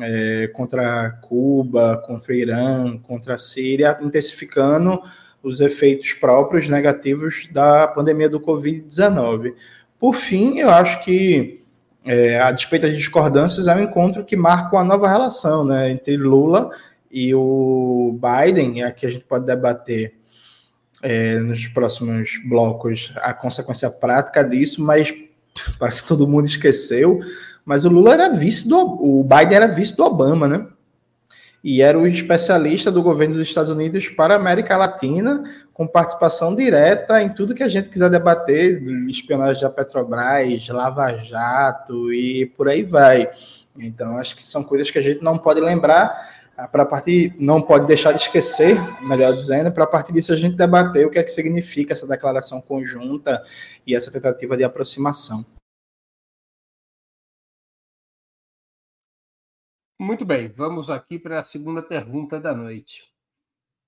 É, 0.00 0.48
contra 0.48 1.10
Cuba, 1.22 2.02
contra 2.06 2.34
Irã, 2.34 2.96
contra 2.98 3.34
a 3.34 3.38
Síria, 3.38 3.96
intensificando 4.00 5.02
os 5.42 5.60
efeitos 5.60 6.12
próprios 6.12 6.68
negativos 6.68 7.48
da 7.50 7.86
pandemia 7.88 8.28
do 8.28 8.40
Covid-19. 8.40 9.54
Por 9.98 10.14
fim, 10.14 10.58
eu 10.58 10.70
acho 10.70 11.02
que, 11.04 11.64
é, 12.04 12.38
a 12.40 12.52
despeito 12.52 12.86
das 12.86 12.96
discordâncias, 12.96 13.66
é 13.66 13.74
um 13.74 13.82
encontro 13.82 14.24
que 14.24 14.36
marca 14.36 14.76
uma 14.76 14.84
nova 14.84 15.08
relação 15.08 15.64
né, 15.64 15.90
entre 15.90 16.16
Lula 16.16 16.70
e 17.10 17.34
o 17.34 18.18
Biden, 18.20 18.78
e 18.78 18.82
aqui 18.82 19.06
a 19.06 19.10
gente 19.10 19.24
pode 19.24 19.46
debater 19.46 20.14
é, 21.02 21.38
nos 21.38 21.66
próximos 21.66 22.40
blocos 22.44 23.12
a 23.16 23.32
consequência 23.32 23.90
prática 23.90 24.42
disso, 24.42 24.82
mas 24.82 25.14
parece 25.78 26.02
que 26.02 26.08
todo 26.08 26.28
mundo 26.28 26.46
esqueceu. 26.46 27.20
Mas 27.68 27.84
o 27.84 27.90
Lula 27.90 28.14
era 28.14 28.30
vice 28.30 28.66
do. 28.66 28.78
O 28.78 29.22
Biden 29.22 29.56
era 29.56 29.66
vice 29.66 29.94
do 29.94 30.02
Obama, 30.02 30.48
né? 30.48 30.66
e 31.62 31.82
era 31.82 31.98
o 31.98 32.06
especialista 32.06 32.90
do 32.90 33.02
governo 33.02 33.34
dos 33.34 33.46
Estados 33.46 33.70
Unidos 33.70 34.08
para 34.08 34.32
a 34.32 34.36
América 34.38 34.74
Latina, 34.74 35.42
com 35.74 35.86
participação 35.86 36.54
direta 36.54 37.20
em 37.20 37.28
tudo 37.28 37.54
que 37.54 37.62
a 37.62 37.68
gente 37.68 37.90
quiser 37.90 38.08
debater, 38.08 38.82
espionagem 39.08 39.60
da 39.60 39.68
Petrobras, 39.68 40.66
Lava 40.68 41.14
Jato 41.18 42.10
e 42.10 42.46
por 42.56 42.68
aí 42.70 42.84
vai. 42.84 43.28
Então, 43.78 44.16
acho 44.16 44.34
que 44.34 44.42
são 44.42 44.62
coisas 44.62 44.90
que 44.90 44.98
a 44.98 45.02
gente 45.02 45.22
não 45.22 45.36
pode 45.36 45.60
lembrar, 45.60 46.16
ah, 46.56 46.66
para 46.68 46.86
partir, 46.86 47.34
não 47.38 47.60
pode 47.60 47.86
deixar 47.86 48.12
de 48.12 48.20
esquecer, 48.20 48.78
melhor 49.02 49.36
dizendo, 49.36 49.70
para 49.70 49.86
partir 49.86 50.12
disso 50.12 50.32
a 50.32 50.36
gente 50.36 50.56
debater 50.56 51.06
o 51.06 51.10
que 51.10 51.18
é 51.18 51.22
que 51.22 51.32
significa 51.32 51.92
essa 51.92 52.06
declaração 52.06 52.60
conjunta 52.62 53.42
e 53.86 53.94
essa 53.94 54.10
tentativa 54.10 54.56
de 54.56 54.64
aproximação. 54.64 55.44
Muito 60.00 60.24
bem, 60.24 60.46
vamos 60.46 60.90
aqui 60.90 61.18
para 61.18 61.40
a 61.40 61.42
segunda 61.42 61.82
pergunta 61.82 62.38
da 62.38 62.54
noite. 62.54 63.12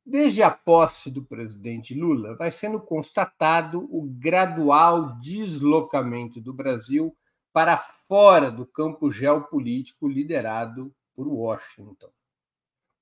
Desde 0.05 0.43
a 0.43 0.51
posse 0.51 1.09
do 1.09 1.23
presidente 1.23 1.95
Lula, 1.95 2.35
vai 2.35 2.51
sendo 2.51 2.81
constatado 2.81 3.87
o 3.95 4.03
gradual 4.03 5.21
deslocamento 5.21 6.41
do 6.41 6.53
Brasil 6.53 7.17
para 7.53 7.79
fora 7.79 8.51
do 8.51 8.67
campo 8.67 9.09
geopolítico 9.09 10.09
liderado 10.09 10.93
por 11.15 11.29
Washington. 11.29 12.11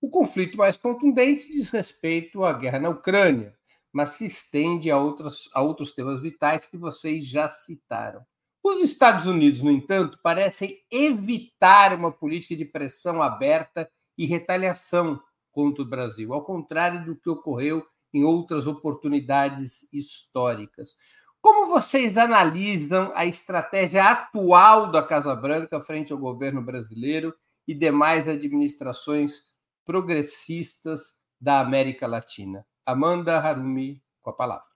O 0.02 0.10
conflito 0.10 0.58
mais 0.58 0.76
contundente 0.76 1.48
diz 1.48 1.70
respeito 1.70 2.44
à 2.44 2.52
guerra 2.52 2.78
na 2.78 2.90
Ucrânia, 2.90 3.56
mas 3.90 4.10
se 4.10 4.26
estende 4.26 4.90
a, 4.90 4.98
outros 4.98 5.48
a 5.54 5.62
outros 5.62 5.92
temas 5.92 6.20
vitais 6.20 6.66
que 6.66 6.76
vocês 6.76 7.26
já 7.26 7.48
citaram. 7.48 8.22
Os 8.68 8.82
Estados 8.82 9.24
Unidos, 9.24 9.62
no 9.62 9.70
entanto, 9.70 10.18
parecem 10.22 10.76
evitar 10.90 11.94
uma 11.94 12.12
política 12.12 12.54
de 12.54 12.66
pressão 12.66 13.22
aberta 13.22 13.90
e 14.16 14.26
retaliação 14.26 15.18
contra 15.50 15.82
o 15.82 15.88
Brasil, 15.88 16.34
ao 16.34 16.44
contrário 16.44 17.02
do 17.02 17.16
que 17.16 17.30
ocorreu 17.30 17.82
em 18.12 18.24
outras 18.24 18.66
oportunidades 18.66 19.90
históricas. 19.90 20.96
Como 21.40 21.70
vocês 21.70 22.18
analisam 22.18 23.10
a 23.14 23.24
estratégia 23.24 24.04
atual 24.04 24.92
da 24.92 25.02
Casa 25.02 25.34
Branca 25.34 25.80
frente 25.80 26.12
ao 26.12 26.18
governo 26.18 26.60
brasileiro 26.60 27.34
e 27.66 27.72
demais 27.72 28.28
administrações 28.28 29.44
progressistas 29.82 31.18
da 31.40 31.60
América 31.60 32.06
Latina? 32.06 32.66
Amanda 32.84 33.38
Harumi, 33.38 34.02
com 34.20 34.28
a 34.28 34.34
palavra. 34.34 34.67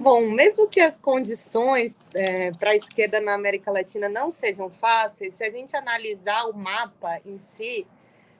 Bom, 0.00 0.30
mesmo 0.30 0.66
que 0.66 0.80
as 0.80 0.96
condições 0.96 2.00
é, 2.14 2.52
para 2.52 2.70
a 2.70 2.74
esquerda 2.74 3.20
na 3.20 3.34
América 3.34 3.70
Latina 3.70 4.08
não 4.08 4.30
sejam 4.30 4.70
fáceis, 4.70 5.34
se 5.34 5.44
a 5.44 5.50
gente 5.50 5.76
analisar 5.76 6.46
o 6.46 6.56
mapa 6.56 7.20
em 7.22 7.38
si 7.38 7.86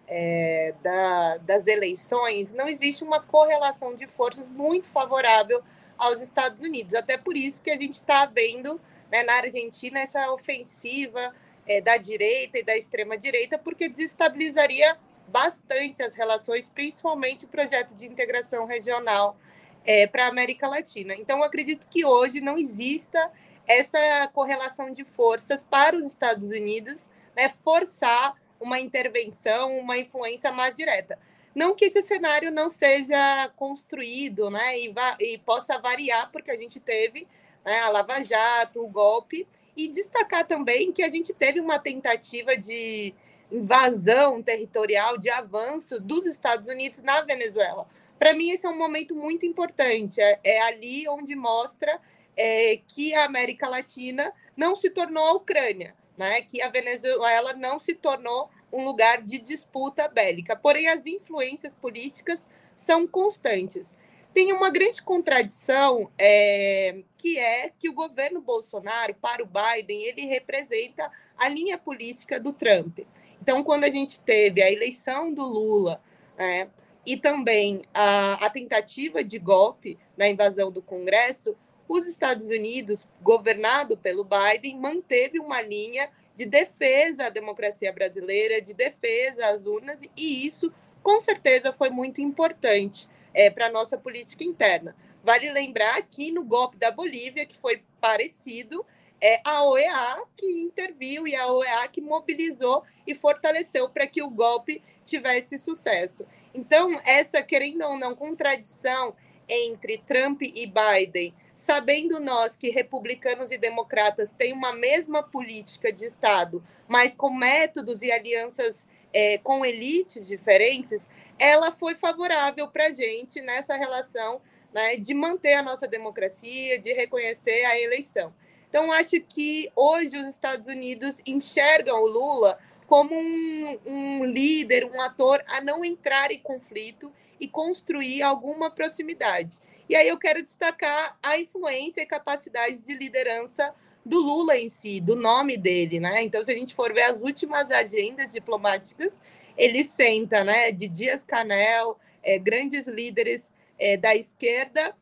é, 0.09 0.73
da, 0.83 1.37
das 1.37 1.67
eleições, 1.67 2.51
não 2.51 2.67
existe 2.67 3.05
uma 3.05 3.21
correlação 3.21 3.95
de 3.95 4.07
forças 4.07 4.49
muito 4.49 4.87
favorável 4.87 5.63
aos 5.99 6.23
Estados 6.23 6.63
Unidos. 6.63 6.95
Até 6.95 7.19
por 7.19 7.37
isso 7.37 7.61
que 7.61 7.71
a 7.71 7.77
gente 7.77 7.93
está 7.93 8.25
vendo 8.25 8.81
né, 9.13 9.23
na 9.23 9.35
Argentina 9.35 10.01
essa 10.01 10.33
ofensiva 10.33 11.31
é, 11.67 11.83
da 11.83 11.99
direita 11.99 12.59
e 12.59 12.63
da 12.63 12.75
extrema 12.75 13.19
direita, 13.19 13.59
porque 13.59 13.87
desestabilizaria 13.87 14.97
bastante 15.29 16.03
as 16.03 16.15
relações, 16.15 16.71
principalmente 16.71 17.45
o 17.45 17.49
projeto 17.49 17.95
de 17.95 18.07
integração 18.07 18.65
regional 18.65 19.37
é, 19.85 20.07
para 20.07 20.27
a 20.27 20.29
América 20.29 20.69
Latina. 20.69 21.15
Então, 21.15 21.43
acredito 21.43 21.87
que 21.89 22.05
hoje 22.05 22.41
não 22.41 22.59
exista 22.59 23.31
essa 23.67 24.29
correlação 24.33 24.93
de 24.93 25.05
forças 25.05 25.63
para 25.63 25.97
os 25.97 26.05
Estados 26.05 26.49
Unidos 26.49 27.09
né, 27.37 27.49
forçar 27.49 28.35
uma 28.61 28.79
intervenção, 28.79 29.79
uma 29.79 29.97
influência 29.97 30.53
mais 30.53 30.77
direta. 30.77 31.19
Não 31.55 31.75
que 31.75 31.87
esse 31.87 32.03
cenário 32.03 32.51
não 32.51 32.69
seja 32.69 33.51
construído 33.57 34.51
né, 34.51 34.79
e, 34.79 34.95
e 35.21 35.39
possa 35.39 35.79
variar, 35.79 36.31
porque 36.31 36.51
a 36.51 36.57
gente 36.57 36.79
teve 36.79 37.27
né, 37.65 37.81
a 37.81 37.89
Lava 37.89 38.23
Jato, 38.23 38.85
o 38.85 38.89
golpe, 38.89 39.47
e 39.77 39.89
destacar 39.89 40.47
também 40.47 40.93
que 40.93 41.03
a 41.03 41.09
gente 41.09 41.33
teve 41.33 41.61
uma 41.61 41.79
tentativa 41.79 42.57
de 42.57 43.15
invasão 43.51 44.43
territorial, 44.43 45.19
de 45.19 45.29
avanço 45.31 45.99
dos 46.01 46.25
Estados 46.27 46.69
Unidos 46.69 47.03
na 47.03 47.23
Venezuela. 47.23 47.87
Para 48.21 48.35
mim, 48.35 48.51
esse 48.51 48.67
é 48.67 48.69
um 48.69 48.77
momento 48.77 49.15
muito 49.15 49.47
importante. 49.47 50.21
É, 50.21 50.39
é 50.45 50.61
ali 50.61 51.09
onde 51.09 51.35
mostra 51.35 51.99
é, 52.37 52.79
que 52.87 53.15
a 53.15 53.25
América 53.25 53.67
Latina 53.67 54.31
não 54.55 54.77
se 54.77 54.91
tornou 54.91 55.25
a 55.25 55.33
Ucrânia, 55.33 55.95
né? 56.19 56.43
que 56.43 56.61
a 56.61 56.69
Venezuela 56.69 57.55
não 57.55 57.79
se 57.79 57.95
tornou 57.95 58.51
um 58.71 58.85
lugar 58.85 59.23
de 59.23 59.39
disputa 59.39 60.07
bélica. 60.07 60.55
Porém, 60.55 60.87
as 60.89 61.07
influências 61.07 61.75
políticas 61.75 62.47
são 62.77 63.07
constantes. 63.07 63.95
Tem 64.35 64.53
uma 64.53 64.69
grande 64.69 65.01
contradição 65.01 66.11
é, 66.19 67.03
que 67.17 67.39
é 67.39 67.71
que 67.71 67.89
o 67.89 67.95
governo 67.95 68.43
Bolsonaro, 68.43 69.15
para 69.15 69.43
o 69.43 69.47
Biden, 69.47 70.05
ele 70.05 70.27
representa 70.27 71.11
a 71.39 71.49
linha 71.49 71.79
política 71.79 72.39
do 72.39 72.53
Trump. 72.53 72.99
Então, 73.41 73.65
quando 73.65 73.85
a 73.85 73.91
gente 73.91 74.21
teve 74.21 74.63
a 74.63 74.71
eleição 74.71 75.33
do 75.33 75.43
Lula, 75.43 76.03
né, 76.37 76.69
e 77.05 77.17
também 77.17 77.81
a, 77.95 78.45
a 78.45 78.51
tentativa 78.51 79.25
de 79.25 79.39
golpe 79.39 79.99
na 80.17 80.29
invasão 80.29 80.71
do 80.71 80.83
Congresso, 80.83 81.57
os 81.89 82.07
Estados 82.07 82.47
Unidos, 82.47 83.09
governado 83.21 83.97
pelo 83.97 84.25
Biden, 84.25 84.79
manteve 84.79 85.41
uma 85.41 85.61
linha 85.61 86.09
de 86.37 86.47
defesa 86.47 87.27
à 87.27 87.31
democracia 87.31 87.93
brasileira, 87.93 88.63
de 88.63 88.73
defesa 88.73 89.47
às 89.49 89.67
urnas, 89.67 90.01
e 90.17 90.47
isso, 90.47 90.73
com 91.03 91.21
certeza, 91.21 91.73
foi 91.73 91.91
muito 91.91 92.21
importante 92.21 93.09
é, 93.35 93.51
para 93.51 93.67
a 93.67 93.71
nossa 93.71 93.99
política 93.99 94.45
interna. 94.45 94.95
Vale 95.25 95.51
lembrar 95.53 96.01
que 96.03 96.31
no 96.31 96.45
golpe 96.45 96.77
da 96.77 96.91
Bolívia, 96.91 97.45
que 97.45 97.57
foi 97.57 97.83
parecido, 98.01 98.87
é 99.21 99.41
a 99.45 99.65
OEA 99.65 100.23
que 100.37 100.47
interviu 100.47 101.27
e 101.27 101.35
a 101.35 101.53
OEA 101.53 101.89
que 101.89 102.01
mobilizou 102.01 102.83
e 103.07 103.15
fortaleceu 103.15 103.89
para 103.91 104.07
que 104.07 104.23
o 104.23 104.31
golpe 104.31 104.83
tivesse 105.05 105.59
sucesso. 105.59 106.25
Então, 106.55 106.99
essa, 107.05 107.43
querendo 107.43 107.83
ou 107.85 107.97
não, 107.97 108.15
contradição 108.15 109.15
entre 109.49 109.99
Trump 109.99 110.43
e 110.43 110.67
Biden, 110.67 111.35
sabendo 111.55 112.21
nós 112.21 112.55
que 112.55 112.71
republicanos 112.71 113.51
e 113.51 113.59
democratas 113.59 114.33
têm 114.33 114.53
uma 114.53 114.73
mesma 114.73 115.23
política 115.23 115.93
de 115.93 116.05
Estado, 116.05 116.63
mas 116.89 117.15
com 117.15 117.31
métodos 117.31 118.03
e 118.03 118.13
alianças 118.13 118.87
é, 119.13 119.39
com 119.39 119.65
elites 119.65 120.29
diferentes, 120.29 121.09
ela 121.39 121.73
foi 121.73 121.95
favorável 121.95 122.69
para 122.69 122.87
a 122.87 122.93
gente 122.93 123.41
nessa 123.41 123.77
relação 123.77 124.41
né, 124.73 124.97
de 124.97 125.13
manter 125.15 125.55
a 125.55 125.63
nossa 125.63 125.89
democracia, 125.89 126.79
de 126.79 126.93
reconhecer 126.93 127.65
a 127.65 127.81
eleição. 127.81 128.33
Então, 128.69 128.93
acho 128.93 129.21
que 129.21 129.69
hoje 129.75 130.17
os 130.17 130.29
Estados 130.29 130.69
Unidos 130.69 131.17
enxergam 131.27 132.03
o 132.03 132.07
Lula 132.07 132.57
como 132.91 133.15
um, 133.15 133.79
um, 133.87 134.25
líder, 134.25 134.85
um 134.85 135.01
ator 135.01 135.41
a 135.47 135.61
não 135.61 135.85
entrar 135.85 136.33
em 136.33 136.41
conflito 136.41 137.13
e 137.39 137.47
construir 137.47 138.21
alguma 138.21 138.69
proximidade. 138.69 139.61
E 139.89 139.95
aí 139.95 140.09
eu 140.09 140.19
quero 140.19 140.43
destacar 140.43 141.17
a 141.23 141.39
influência 141.39 142.01
e 142.01 142.07
capacidade 142.07 142.85
de 142.85 142.93
liderança 142.97 143.73
do 144.05 144.19
Lula 144.19 144.59
em 144.59 144.69
si, 144.69 145.01
do 145.01 145.15
nome 145.15 145.57
dele, 145.57 146.01
né? 146.01 146.21
Então, 146.25 146.45
se 146.45 146.51
a 146.51 146.57
gente 146.57 146.75
for 146.75 146.93
ver 146.93 147.03
as 147.03 147.23
últimas 147.23 147.71
agendas 147.71 148.33
diplomáticas, 148.33 149.21
ele 149.57 149.85
senta, 149.85 150.43
né, 150.43 150.73
de 150.73 150.89
Dias 150.89 151.23
Canel, 151.23 151.97
é, 152.25 152.41
grandes 152.41 152.89
líderes 152.89 153.53
é, 153.79 153.97
da 153.97 154.17
esquerda 154.17 154.97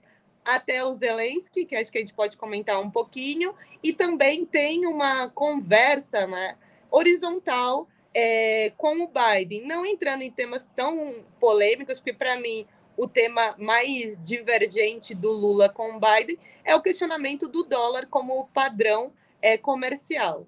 até 0.45 0.85
o 0.85 0.93
Zelensky, 0.93 1.65
que 1.65 1.75
acho 1.75 1.91
que 1.91 1.97
a 1.97 2.03
gente 2.03 2.13
pode 2.13 2.37
comentar 2.37 2.79
um 2.83 2.91
pouquinho, 2.91 3.55
e 3.83 3.95
também 3.95 4.45
tem 4.45 4.85
uma 4.85 5.31
conversa, 5.31 6.27
né? 6.27 6.55
Horizontal 6.91 7.89
é, 8.15 8.73
com 8.77 9.03
o 9.03 9.09
Biden, 9.09 9.67
não 9.67 9.85
entrando 9.85 10.23
em 10.23 10.31
temas 10.31 10.69
tão 10.75 11.25
polêmicos, 11.39 12.01
porque 12.01 12.13
para 12.13 12.39
mim 12.41 12.67
o 12.97 13.07
tema 13.07 13.55
mais 13.59 14.19
divergente 14.23 15.15
do 15.15 15.31
Lula 15.31 15.69
com 15.69 15.97
o 15.97 16.01
Biden 16.01 16.37
é 16.65 16.75
o 16.75 16.83
questionamento 16.83 17.47
do 17.47 17.63
dólar 17.63 18.07
como 18.11 18.49
padrão 18.53 19.13
é, 19.41 19.57
comercial. 19.57 20.47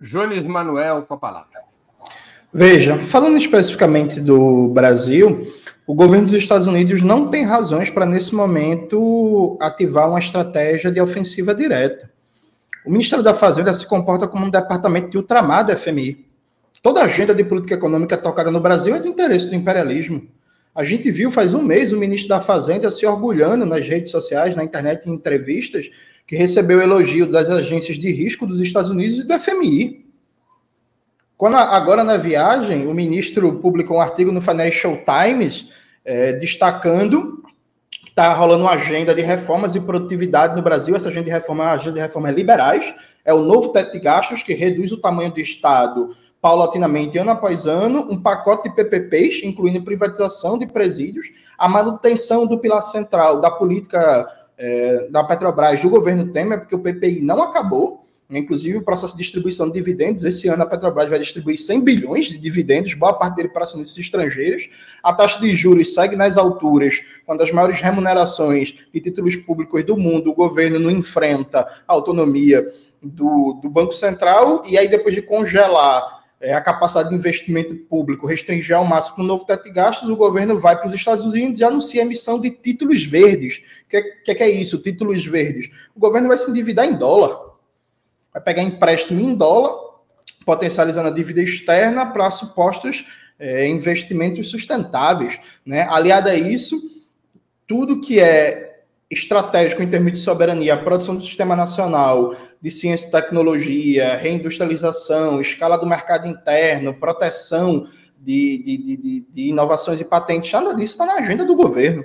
Jones 0.00 0.44
Manuel 0.44 1.04
com 1.04 1.14
a 1.14 1.18
palavra. 1.18 1.64
Veja, 2.52 3.04
falando 3.04 3.36
especificamente 3.36 4.20
do 4.20 4.68
Brasil, 4.68 5.52
o 5.86 5.94
governo 5.94 6.26
dos 6.26 6.34
Estados 6.34 6.66
Unidos 6.66 7.02
não 7.02 7.28
tem 7.28 7.44
razões 7.44 7.90
para, 7.90 8.06
nesse 8.06 8.34
momento, 8.34 9.58
ativar 9.60 10.08
uma 10.08 10.18
estratégia 10.18 10.90
de 10.90 11.00
ofensiva 11.00 11.54
direta. 11.54 12.10
O 12.88 12.90
Ministério 12.90 13.22
da 13.22 13.34
Fazenda 13.34 13.74
se 13.74 13.86
comporta 13.86 14.26
como 14.26 14.46
um 14.46 14.50
departamento 14.50 15.10
de 15.10 15.18
ultramar 15.18 15.62
do 15.62 15.76
FMI. 15.76 16.24
Toda 16.82 17.02
agenda 17.02 17.34
de 17.34 17.44
política 17.44 17.74
econômica 17.74 18.16
tocada 18.16 18.50
no 18.50 18.60
Brasil 18.60 18.94
é 18.94 18.98
do 18.98 19.06
interesse 19.06 19.46
do 19.46 19.54
imperialismo. 19.54 20.26
A 20.74 20.82
gente 20.84 21.10
viu 21.10 21.30
faz 21.30 21.52
um 21.52 21.60
mês 21.60 21.92
o 21.92 21.98
ministro 21.98 22.30
da 22.30 22.40
Fazenda 22.40 22.90
se 22.90 23.04
orgulhando 23.04 23.66
nas 23.66 23.86
redes 23.86 24.10
sociais, 24.10 24.56
na 24.56 24.64
internet, 24.64 25.06
em 25.06 25.12
entrevistas, 25.12 25.90
que 26.26 26.34
recebeu 26.34 26.80
elogio 26.80 27.30
das 27.30 27.50
agências 27.50 27.98
de 27.98 28.10
risco 28.10 28.46
dos 28.46 28.58
Estados 28.58 28.90
Unidos 28.90 29.18
e 29.18 29.24
do 29.24 29.38
FMI. 29.38 30.06
Quando 31.36 31.56
agora 31.56 32.02
na 32.02 32.16
viagem, 32.16 32.86
o 32.86 32.94
ministro 32.94 33.58
publicou 33.58 33.98
um 33.98 34.00
artigo 34.00 34.32
no 34.32 34.40
Financial 34.40 34.98
Times 35.04 35.68
é, 36.06 36.32
destacando 36.32 37.44
está 38.18 38.34
rolando 38.34 38.64
uma 38.64 38.72
agenda 38.72 39.14
de 39.14 39.22
reformas 39.22 39.76
e 39.76 39.80
produtividade 39.80 40.56
no 40.56 40.60
Brasil. 40.60 40.96
Essa 40.96 41.08
agenda 41.08 41.26
de 41.26 41.30
reforma 41.30 41.62
é 41.62 41.66
uma 41.68 41.74
agenda 41.74 41.94
de 41.94 42.00
reformas 42.00 42.34
liberais. 42.34 42.92
É 43.24 43.32
o 43.32 43.42
novo 43.42 43.68
teto 43.68 43.92
de 43.92 44.00
gastos 44.00 44.42
que 44.42 44.54
reduz 44.54 44.90
o 44.90 45.00
tamanho 45.00 45.32
do 45.32 45.38
Estado 45.38 46.16
paulatinamente, 46.40 47.16
ano 47.16 47.30
após 47.30 47.64
ano, 47.64 48.08
um 48.10 48.20
pacote 48.20 48.68
de 48.68 48.74
PPPs, 48.74 49.44
incluindo 49.44 49.84
privatização 49.84 50.58
de 50.58 50.66
presídios, 50.66 51.26
a 51.56 51.68
manutenção 51.68 52.44
do 52.44 52.58
pilar 52.58 52.82
central 52.82 53.40
da 53.40 53.52
política 53.52 54.28
é, 54.56 55.08
da 55.10 55.22
Petrobras 55.22 55.80
do 55.80 55.88
governo 55.88 56.32
Temer, 56.32 56.58
porque 56.58 56.74
o 56.74 56.80
PPI 56.80 57.20
não 57.22 57.40
acabou, 57.40 58.04
Inclusive, 58.30 58.76
o 58.76 58.82
processo 58.82 59.16
de 59.16 59.22
distribuição 59.22 59.68
de 59.68 59.72
dividendos, 59.72 60.22
esse 60.22 60.48
ano 60.48 60.62
a 60.62 60.66
Petrobras 60.66 61.08
vai 61.08 61.18
distribuir 61.18 61.58
100 61.58 61.80
bilhões 61.82 62.26
de 62.26 62.36
dividendos, 62.36 62.92
boa 62.92 63.14
parte 63.14 63.36
dele 63.36 63.48
para 63.48 63.62
acionistas 63.62 63.96
estrangeiros. 63.96 64.68
A 65.02 65.14
taxa 65.14 65.40
de 65.40 65.50
juros 65.56 65.94
segue 65.94 66.14
nas 66.14 66.36
alturas, 66.36 67.00
quando 67.24 67.42
as 67.42 67.50
maiores 67.50 67.80
remunerações 67.80 68.74
de 68.92 69.00
títulos 69.00 69.34
públicos 69.34 69.82
do 69.82 69.96
mundo, 69.96 70.30
o 70.30 70.34
governo 70.34 70.78
não 70.78 70.90
enfrenta 70.90 71.60
a 71.60 71.92
autonomia 71.94 72.70
do, 73.02 73.58
do 73.62 73.70
Banco 73.70 73.94
Central, 73.94 74.62
e 74.66 74.76
aí 74.76 74.88
depois 74.88 75.14
de 75.14 75.22
congelar 75.22 76.18
é, 76.38 76.52
a 76.52 76.60
capacidade 76.60 77.08
de 77.08 77.14
investimento 77.14 77.74
público, 77.74 78.26
restringir 78.26 78.76
ao 78.76 78.84
máximo 78.84 79.24
o 79.24 79.26
novo 79.26 79.46
teto 79.46 79.64
de 79.64 79.70
gastos, 79.70 80.06
o 80.06 80.16
governo 80.16 80.58
vai 80.58 80.76
para 80.76 80.86
os 80.86 80.92
Estados 80.92 81.24
Unidos 81.24 81.60
e 81.60 81.64
anuncia 81.64 82.02
a 82.02 82.04
emissão 82.04 82.38
de 82.38 82.50
títulos 82.50 83.02
verdes. 83.04 83.62
O 83.86 83.88
que, 83.88 84.02
que, 84.02 84.34
que 84.34 84.42
é 84.42 84.50
isso, 84.50 84.82
títulos 84.82 85.24
verdes? 85.24 85.70
O 85.96 85.98
governo 85.98 86.28
vai 86.28 86.36
se 86.36 86.50
endividar 86.50 86.84
em 86.84 86.94
dólar 86.94 87.47
vai 88.38 88.42
pegar 88.42 88.62
empréstimo 88.62 89.20
em 89.20 89.34
dólar, 89.34 89.72
potencializando 90.46 91.08
a 91.08 91.12
dívida 91.12 91.42
externa 91.42 92.06
para 92.06 92.30
supostos 92.30 93.06
é, 93.38 93.66
investimentos 93.68 94.50
sustentáveis. 94.50 95.38
Né? 95.64 95.82
Aliado 95.88 96.28
a 96.28 96.34
isso, 96.34 96.76
tudo 97.66 98.00
que 98.00 98.20
é 98.20 98.82
estratégico 99.10 99.82
em 99.82 99.88
termos 99.88 100.12
de 100.12 100.18
soberania, 100.18 100.76
produção 100.76 101.16
do 101.16 101.24
sistema 101.24 101.56
nacional 101.56 102.34
de 102.60 102.70
ciência 102.70 103.08
e 103.08 103.12
tecnologia, 103.12 104.16
reindustrialização, 104.16 105.40
escala 105.40 105.76
do 105.76 105.86
mercado 105.86 106.26
interno, 106.26 106.94
proteção 106.94 107.86
de, 108.18 108.58
de, 108.58 108.96
de, 108.96 109.26
de 109.30 109.42
inovações 109.48 110.00
e 110.00 110.04
patentes, 110.04 110.52
nada 110.52 110.74
disso 110.74 110.94
está 110.94 111.06
na 111.06 111.14
agenda 111.14 111.44
do 111.44 111.54
governo. 111.54 112.04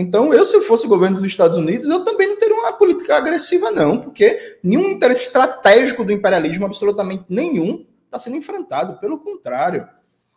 Então, 0.00 0.32
eu, 0.32 0.46
se 0.46 0.60
fosse 0.60 0.86
o 0.86 0.88
governo 0.88 1.16
dos 1.16 1.24
Estados 1.24 1.56
Unidos, 1.56 1.88
eu 1.88 2.04
também 2.04 2.28
não 2.28 2.36
teria 2.36 2.54
uma 2.54 2.72
política 2.72 3.16
agressiva, 3.16 3.72
não, 3.72 3.98
porque 3.98 4.56
nenhum 4.62 4.90
interesse 4.90 5.24
estratégico 5.24 6.04
do 6.04 6.12
imperialismo, 6.12 6.64
absolutamente 6.64 7.24
nenhum, 7.28 7.84
está 8.04 8.16
sendo 8.16 8.36
enfrentado. 8.36 9.00
Pelo 9.00 9.18
contrário, 9.18 9.88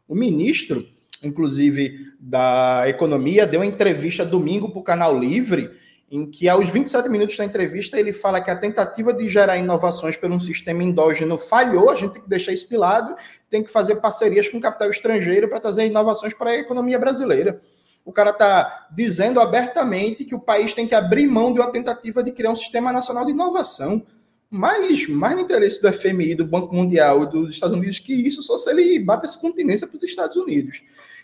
o 0.07 0.15
ministro, 0.15 0.83
inclusive, 1.21 2.07
da 2.19 2.85
Economia, 2.87 3.45
deu 3.45 3.59
uma 3.59 3.65
entrevista 3.67 4.25
domingo 4.25 4.71
para 4.71 4.79
o 4.79 4.83
Canal 4.83 5.15
Livre, 5.15 5.69
em 6.09 6.25
que, 6.25 6.49
aos 6.49 6.67
27 6.67 7.07
minutos 7.07 7.37
da 7.37 7.45
entrevista, 7.45 7.99
ele 7.99 8.11
fala 8.11 8.41
que 8.41 8.49
a 8.49 8.57
tentativa 8.57 9.13
de 9.13 9.29
gerar 9.29 9.59
inovações 9.59 10.17
por 10.17 10.31
um 10.31 10.39
sistema 10.39 10.83
endógeno 10.83 11.37
falhou, 11.37 11.91
a 11.91 11.95
gente 11.95 12.13
tem 12.13 12.23
que 12.23 12.27
deixar 12.27 12.51
isso 12.51 12.67
de 12.67 12.77
lado, 12.77 13.13
tem 13.47 13.63
que 13.63 13.69
fazer 13.69 13.97
parcerias 13.97 14.49
com 14.49 14.59
capital 14.59 14.89
estrangeiro 14.89 15.47
para 15.47 15.59
trazer 15.59 15.85
inovações 15.85 16.33
para 16.33 16.49
a 16.49 16.55
economia 16.55 16.97
brasileira 16.97 17.61
o 18.03 18.11
cara 18.11 18.31
está 18.31 18.87
dizendo 18.91 19.39
abertamente 19.39 20.25
que 20.25 20.35
o 20.35 20.39
país 20.39 20.73
tem 20.73 20.87
que 20.87 20.95
abrir 20.95 21.27
mão 21.27 21.53
de 21.53 21.59
uma 21.59 21.71
tentativa 21.71 22.23
de 22.23 22.31
criar 22.31 22.51
um 22.51 22.55
sistema 22.55 22.91
nacional 22.91 23.25
de 23.25 23.31
inovação. 23.31 24.05
Mais, 24.49 25.07
mais 25.07 25.35
no 25.35 25.43
interesse 25.43 25.81
do 25.81 25.91
FMI, 25.93 26.35
do 26.35 26.45
Banco 26.45 26.75
Mundial 26.75 27.23
e 27.23 27.29
dos 27.29 27.53
Estados 27.53 27.77
Unidos 27.77 27.99
que 27.99 28.13
isso, 28.13 28.43
só 28.43 28.57
se 28.57 28.69
ele 28.69 28.99
bate 28.99 29.25
essa 29.25 29.39
continência 29.39 29.87
para 29.87 29.95
os 29.95 30.03
Estados 30.03 30.35
Unidos. 30.35 30.81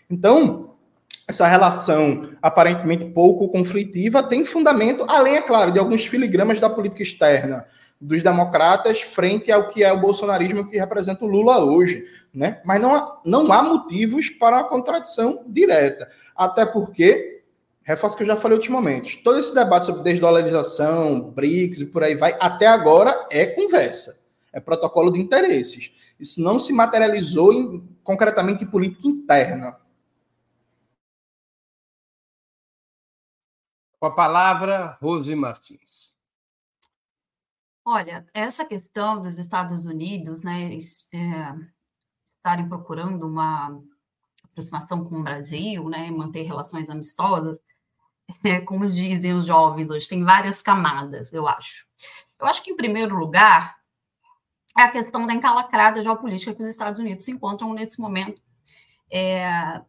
Então, 0.08 0.74
essa 1.26 1.46
relação 1.46 2.30
aparentemente 2.40 3.04
pouco 3.04 3.50
conflitiva 3.50 4.22
tem 4.22 4.46
fundamento, 4.46 5.04
além, 5.06 5.36
é 5.36 5.42
claro, 5.42 5.72
de 5.72 5.78
alguns 5.78 6.06
filigramas 6.06 6.58
da 6.58 6.70
política 6.70 7.02
externa 7.02 7.66
dos 8.00 8.22
democratas 8.22 9.02
frente 9.02 9.50
ao 9.50 9.68
que 9.68 9.82
é 9.82 9.92
o 9.92 10.00
bolsonarismo 10.00 10.68
que 10.68 10.78
representa 10.78 11.24
o 11.24 11.28
Lula 11.28 11.64
hoje, 11.64 12.04
né? 12.32 12.62
Mas 12.64 12.80
não 12.80 12.94
há, 12.94 13.20
não 13.24 13.52
há 13.52 13.62
motivos 13.62 14.30
para 14.30 14.58
uma 14.58 14.68
contradição 14.68 15.44
direta 15.46 16.08
até 16.38 16.64
porque, 16.64 17.44
reforço 17.82 18.16
que 18.16 18.22
eu 18.22 18.26
já 18.28 18.36
falei 18.36 18.56
ultimamente, 18.56 19.18
todo 19.24 19.40
esse 19.40 19.52
debate 19.52 19.86
sobre 19.86 20.04
desdolarização, 20.04 21.32
BRICS 21.32 21.80
e 21.80 21.86
por 21.86 22.04
aí 22.04 22.14
vai, 22.14 22.38
até 22.38 22.68
agora 22.68 23.26
é 23.28 23.44
conversa, 23.44 24.24
é 24.52 24.60
protocolo 24.60 25.10
de 25.10 25.20
interesses. 25.20 25.92
Isso 26.18 26.40
não 26.40 26.60
se 26.60 26.72
materializou 26.72 27.52
em, 27.52 27.84
concretamente 28.04 28.62
em 28.62 28.70
política 28.70 29.08
interna. 29.08 29.76
Com 33.98 34.06
a 34.06 34.14
palavra, 34.14 34.96
Rose 35.02 35.34
Martins. 35.34 36.14
Olha, 37.84 38.24
essa 38.32 38.64
questão 38.64 39.20
dos 39.20 39.38
Estados 39.38 39.86
Unidos, 39.86 40.44
né, 40.44 40.70
é, 40.70 41.54
estarem 42.36 42.68
procurando 42.68 43.26
uma 43.26 43.82
aproximação 44.58 45.04
com 45.04 45.20
o 45.20 45.22
Brasil, 45.22 45.88
né, 45.88 46.10
manter 46.10 46.42
relações 46.42 46.90
amistosas, 46.90 47.60
é, 48.44 48.60
como 48.60 48.86
dizem 48.86 49.32
os 49.34 49.46
jovens 49.46 49.88
hoje, 49.88 50.08
tem 50.08 50.24
várias 50.24 50.60
camadas, 50.60 51.32
eu 51.32 51.46
acho. 51.46 51.86
Eu 52.38 52.46
acho 52.46 52.62
que, 52.62 52.72
em 52.72 52.76
primeiro 52.76 53.16
lugar, 53.16 53.78
é 54.76 54.82
a 54.82 54.90
questão 54.90 55.26
da 55.26 55.34
encalacrada 55.34 56.02
geopolítica 56.02 56.54
que 56.54 56.62
os 56.62 56.68
Estados 56.68 57.00
Unidos 57.00 57.24
se 57.24 57.32
encontram 57.32 57.72
nesse 57.72 58.00
momento, 58.00 58.42
é, 59.10 59.80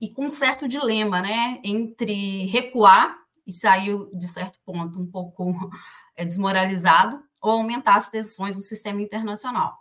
e 0.00 0.08
com 0.10 0.26
um 0.26 0.30
certo 0.30 0.66
dilema, 0.66 1.20
né, 1.20 1.60
entre 1.62 2.46
recuar 2.46 3.18
e 3.46 3.52
sair, 3.52 3.96
de 4.12 4.26
certo 4.26 4.58
ponto, 4.64 4.98
um 4.98 5.06
pouco 5.06 5.70
é, 6.16 6.24
desmoralizado, 6.24 7.22
ou 7.40 7.52
aumentar 7.52 7.96
as 7.96 8.10
tensões 8.10 8.56
no 8.56 8.62
sistema 8.62 9.00
internacional. 9.00 9.78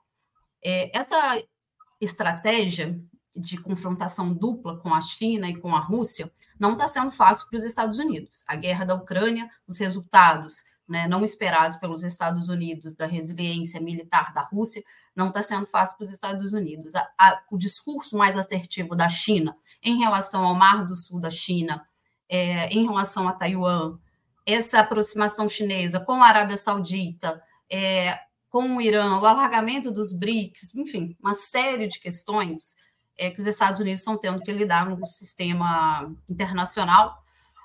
É, 0.63 0.97
essa 0.97 1.41
estratégia 1.99 2.97
de 3.39 3.57
confrontação 3.57 4.33
dupla 4.33 4.77
com 4.77 4.93
a 4.93 5.01
China 5.01 5.49
e 5.49 5.55
com 5.57 5.75
a 5.75 5.79
Rússia 5.79 6.31
não 6.59 6.73
está 6.73 6.87
sendo 6.87 7.11
fácil 7.11 7.47
para 7.47 7.57
os 7.57 7.63
Estados 7.63 7.99
Unidos. 7.99 8.43
A 8.45 8.55
guerra 8.55 8.85
da 8.85 8.95
Ucrânia, 8.95 9.49
os 9.65 9.77
resultados 9.77 10.65
né, 10.87 11.07
não 11.07 11.23
esperados 11.23 11.77
pelos 11.77 12.03
Estados 12.03 12.49
Unidos 12.49 12.95
da 12.95 13.05
resiliência 13.05 13.79
militar 13.79 14.33
da 14.33 14.41
Rússia, 14.41 14.83
não 15.15 15.29
está 15.29 15.41
sendo 15.43 15.67
fácil 15.67 15.97
para 15.97 16.05
os 16.07 16.11
Estados 16.11 16.51
Unidos. 16.51 16.95
A, 16.95 17.07
a, 17.17 17.41
o 17.51 17.57
discurso 17.57 18.17
mais 18.17 18.35
assertivo 18.35 18.95
da 18.95 19.07
China 19.07 19.55
em 19.81 19.99
relação 19.99 20.43
ao 20.43 20.55
Mar 20.55 20.85
do 20.85 20.95
Sul 20.95 21.19
da 21.19 21.29
China, 21.29 21.85
é, 22.27 22.67
em 22.67 22.85
relação 22.85 23.27
a 23.27 23.33
Taiwan, 23.33 23.97
essa 24.45 24.79
aproximação 24.79 25.47
chinesa 25.47 25.99
com 25.99 26.13
a 26.23 26.27
Arábia 26.27 26.57
Saudita, 26.57 27.41
é, 27.71 28.19
com 28.49 28.77
o 28.77 28.81
Irã, 28.81 29.19
o 29.19 29.25
alargamento 29.25 29.91
dos 29.91 30.11
BRICS, 30.11 30.73
enfim, 30.75 31.15
uma 31.21 31.35
série 31.35 31.87
de 31.87 31.99
questões 31.99 32.75
é, 33.19 33.29
que 33.29 33.41
os 33.41 33.45
Estados 33.45 33.81
Unidos 33.81 33.99
estão 33.99 34.17
tendo 34.17 34.41
que 34.41 34.51
lidar 34.51 34.89
no 34.89 35.05
sistema 35.05 36.09
internacional, 36.29 37.21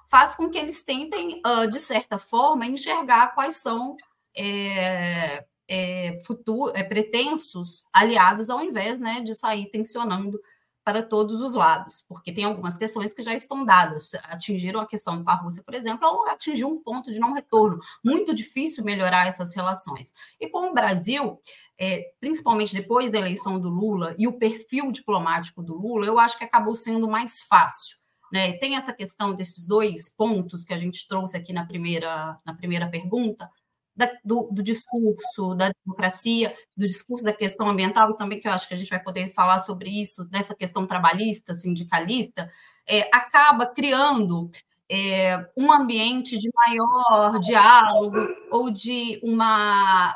faz 0.09 0.35
com 0.35 0.51
que 0.51 0.59
eles 0.59 0.83
tentem, 0.83 1.41
uh, 1.47 1.71
de 1.71 1.79
certa 1.79 2.19
forma, 2.19 2.67
enxergar 2.67 3.35
quais 3.35 3.57
são 3.57 3.97
é, 4.37 5.45
é, 5.69 6.21
futuro, 6.27 6.73
é, 6.75 6.83
pretensos 6.83 7.87
aliados, 7.93 8.51
ao 8.51 8.61
invés 8.61 9.01
né, 9.01 9.21
de 9.21 9.33
sair 9.33 9.71
tensionando 9.71 10.41
para 10.85 11.03
todos 11.03 11.41
os 11.41 11.55
lados, 11.55 12.05
porque 12.07 12.31
tem 12.31 12.45
algumas 12.45 12.77
questões 12.77 13.15
que 13.15 13.23
já 13.23 13.35
estão 13.35 13.65
dadas. 13.65 14.13
Atingiram 14.25 14.81
a 14.81 14.87
questão 14.87 15.25
com 15.25 15.31
a 15.31 15.35
Rússia, 15.35 15.63
por 15.65 15.75
exemplo, 15.75 16.07
ou 16.07 16.29
atingiu 16.29 16.69
um 16.69 16.81
ponto 16.81 17.11
de 17.11 17.19
não 17.19 17.33
retorno. 17.33 17.81
Muito 18.05 18.35
difícil 18.35 18.85
melhorar 18.85 19.27
essas 19.27 19.55
relações. 19.55 20.13
E 20.39 20.47
com 20.49 20.71
o 20.71 20.75
Brasil, 20.75 21.41
é, 21.81 22.13
principalmente 22.21 22.75
depois 22.75 23.11
da 23.11 23.19
eleição 23.19 23.59
do 23.59 23.71
Lula 23.71 24.15
e 24.19 24.29
o 24.29 24.39
perfil 24.39 24.93
diplomático 24.93 25.63
do 25.63 25.75
Lula, 25.75 26.07
eu 26.07 26.19
acho 26.19 26.37
que 26.37 26.45
acabou 26.45 26.75
sendo 26.75 27.09
mais 27.09 27.41
fácil. 27.43 27.97
Né? 28.31 28.53
Tem 28.59 28.77
essa 28.77 28.93
questão 28.93 29.35
desses 29.35 29.67
dois 29.67 30.11
pontos 30.11 30.65
que 30.65 30.75
a 30.75 30.77
gente 30.77 31.09
trouxe 31.09 31.37
aqui 31.37 31.53
na 31.53 31.65
primeira, 31.65 32.39
na 32.45 32.53
primeira 32.53 32.91
pergunta, 32.91 33.49
da, 33.97 34.11
do, 34.25 34.49
do, 34.51 34.63
discurso 34.63 35.55
da 35.55 35.71
democracia, 35.85 36.55
do 36.77 36.87
discurso 36.87 37.25
da 37.25 37.33
questão 37.33 37.69
ambiental, 37.69 38.11
e 38.11 38.17
também 38.17 38.41
que 38.41 38.49
eu 38.49 38.53
acho 38.53 38.67
que 38.67 38.75
a 38.75 38.77
gente 38.77 38.91
vai 38.91 39.03
poder 39.03 39.33
falar 39.33 39.59
sobre 39.61 39.89
isso, 39.89 40.25
dessa 40.25 40.55
questão 40.55 40.87
trabalhista, 40.87 41.55
sindicalista, 41.55 42.51
é, 42.87 43.09
acaba 43.15 43.67
criando 43.67 44.51
é, 44.91 45.49
um 45.57 45.73
ambiente 45.73 46.39
de 46.39 46.51
maior 46.55 47.39
diálogo 47.41 48.19
ou 48.51 48.71
de 48.71 49.21
uma. 49.23 50.15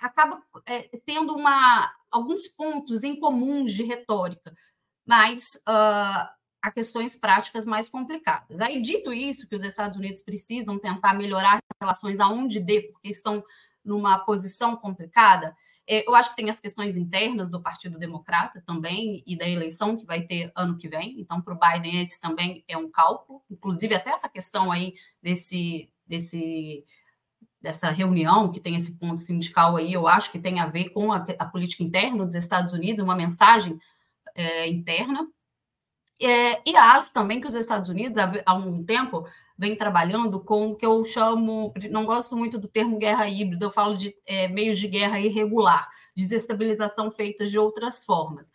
acaba 0.00 0.42
é, 0.66 0.88
tendo 1.04 1.34
uma, 1.34 1.92
alguns 2.10 2.48
pontos 2.48 3.04
em 3.04 3.18
comuns 3.18 3.72
de 3.72 3.82
retórica, 3.82 4.52
mas. 5.06 5.44
Uh, 5.68 6.39
a 6.62 6.70
questões 6.70 7.16
práticas 7.16 7.64
mais 7.64 7.88
complicadas. 7.88 8.60
Aí, 8.60 8.80
dito 8.82 9.12
isso, 9.12 9.48
que 9.48 9.54
os 9.54 9.62
Estados 9.62 9.96
Unidos 9.96 10.20
precisam 10.20 10.78
tentar 10.78 11.14
melhorar 11.14 11.54
as 11.54 11.76
relações 11.80 12.20
aonde 12.20 12.60
dê, 12.60 12.82
porque 12.82 13.08
estão 13.08 13.42
numa 13.84 14.18
posição 14.18 14.76
complicada, 14.76 15.56
é, 15.86 16.06
eu 16.06 16.14
acho 16.14 16.30
que 16.30 16.36
tem 16.36 16.48
as 16.48 16.60
questões 16.60 16.96
internas 16.96 17.50
do 17.50 17.60
Partido 17.60 17.98
Democrata 17.98 18.62
também 18.64 19.24
e 19.26 19.36
da 19.36 19.48
eleição 19.48 19.96
que 19.96 20.04
vai 20.04 20.22
ter 20.22 20.52
ano 20.54 20.76
que 20.76 20.88
vem. 20.88 21.20
Então, 21.20 21.40
para 21.40 21.52
o 21.52 21.58
Biden, 21.58 22.02
esse 22.02 22.20
também 22.20 22.64
é 22.68 22.76
um 22.76 22.88
cálculo. 22.88 23.42
Inclusive, 23.50 23.94
até 23.94 24.10
essa 24.10 24.28
questão 24.28 24.70
aí 24.70 24.94
desse, 25.20 25.90
desse, 26.06 26.84
dessa 27.60 27.90
reunião 27.90 28.52
que 28.52 28.60
tem 28.60 28.76
esse 28.76 28.98
ponto 28.98 29.20
sindical 29.20 29.76
aí, 29.76 29.92
eu 29.92 30.06
acho 30.06 30.30
que 30.30 30.38
tem 30.38 30.60
a 30.60 30.66
ver 30.66 30.90
com 30.90 31.12
a, 31.12 31.24
a 31.38 31.46
política 31.46 31.82
interna 31.82 32.24
dos 32.24 32.36
Estados 32.36 32.72
Unidos, 32.72 33.02
uma 33.02 33.16
mensagem 33.16 33.76
é, 34.34 34.68
interna. 34.68 35.26
É, 36.22 36.60
e 36.68 36.76
acho 36.76 37.10
também 37.12 37.40
que 37.40 37.46
os 37.46 37.54
Estados 37.54 37.88
Unidos, 37.88 38.18
há, 38.44 38.54
um 38.54 38.84
tempo, 38.84 39.26
vem 39.56 39.74
trabalhando 39.74 40.38
com 40.38 40.68
o 40.68 40.76
que 40.76 40.84
eu 40.84 41.02
chamo, 41.02 41.72
não 41.90 42.04
gosto 42.04 42.36
muito 42.36 42.58
do 42.58 42.68
termo 42.68 42.98
guerra 42.98 43.26
híbrida, 43.26 43.64
eu 43.64 43.70
falo 43.70 43.96
de 43.96 44.14
é, 44.26 44.46
meios 44.48 44.78
de 44.78 44.86
guerra 44.86 45.18
irregular, 45.18 45.88
desestabilização 46.14 47.10
feitas 47.10 47.50
de 47.50 47.58
outras 47.58 48.04
formas. 48.04 48.50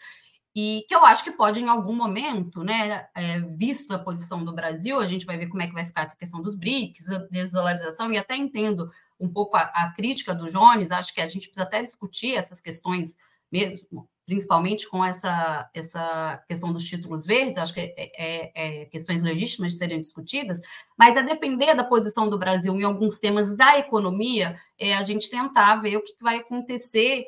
E 0.56 0.86
que 0.88 0.96
eu 0.96 1.04
acho 1.04 1.24
que 1.24 1.32
pode, 1.32 1.60
em 1.60 1.68
algum 1.68 1.94
momento, 1.94 2.64
né, 2.64 3.08
é, 3.16 3.40
visto 3.42 3.92
a 3.94 4.00
posição 4.00 4.46
do 4.46 4.54
Brasil, 4.54 5.00
a 5.00 5.06
gente 5.06 5.26
vai 5.26 5.38
ver 5.38 5.48
como 5.48 5.62
é 5.64 5.68
que 5.68 5.74
vai 5.74 5.86
ficar 5.86 6.04
essa 6.04 6.16
questão 6.16 6.42
dos 6.42 6.56
BRICS, 6.56 7.10
a 7.10 7.18
desdolarização, 7.30 8.14
e 8.14 8.18
até 8.18 8.38
entendo 8.38 8.90
um 9.20 9.28
pouco 9.28 9.58
a, 9.58 9.62
a 9.62 9.94
crítica 9.94 10.36
do 10.36 10.52
Jones, 10.52 10.92
acho 10.92 11.14
que 11.14 11.20
a 11.20 11.28
gente 11.28 11.48
precisa 11.48 11.64
até 11.64 11.84
discutir 11.84 12.36
essas 12.36 12.62
questões 12.62 13.18
mesmo 13.52 14.08
principalmente 14.26 14.90
com 14.90 15.04
essa, 15.06 15.70
essa 15.74 16.44
questão 16.48 16.74
dos 16.74 16.84
títulos 16.84 17.26
verdes, 17.26 17.58
acho 17.58 17.74
que 17.74 17.80
é, 17.80 17.94
é, 17.98 18.52
é, 18.56 18.86
questões 18.86 19.22
legítimas 19.22 19.74
de 19.74 19.78
serem 19.78 20.00
discutidas, 20.00 20.60
mas 20.98 21.16
a 21.16 21.22
depender 21.22 21.76
da 21.76 21.84
posição 21.84 22.30
do 22.30 22.38
Brasil 22.38 22.76
em 22.76 22.84
alguns 22.84 23.20
temas 23.20 23.56
da 23.56 23.78
economia, 23.78 24.60
é 24.80 24.96
a 24.96 25.04
gente 25.04 25.30
tentar 25.30 25.76
ver 25.78 25.98
o 25.98 26.04
que 26.04 26.16
vai 26.20 26.38
acontecer 26.38 27.26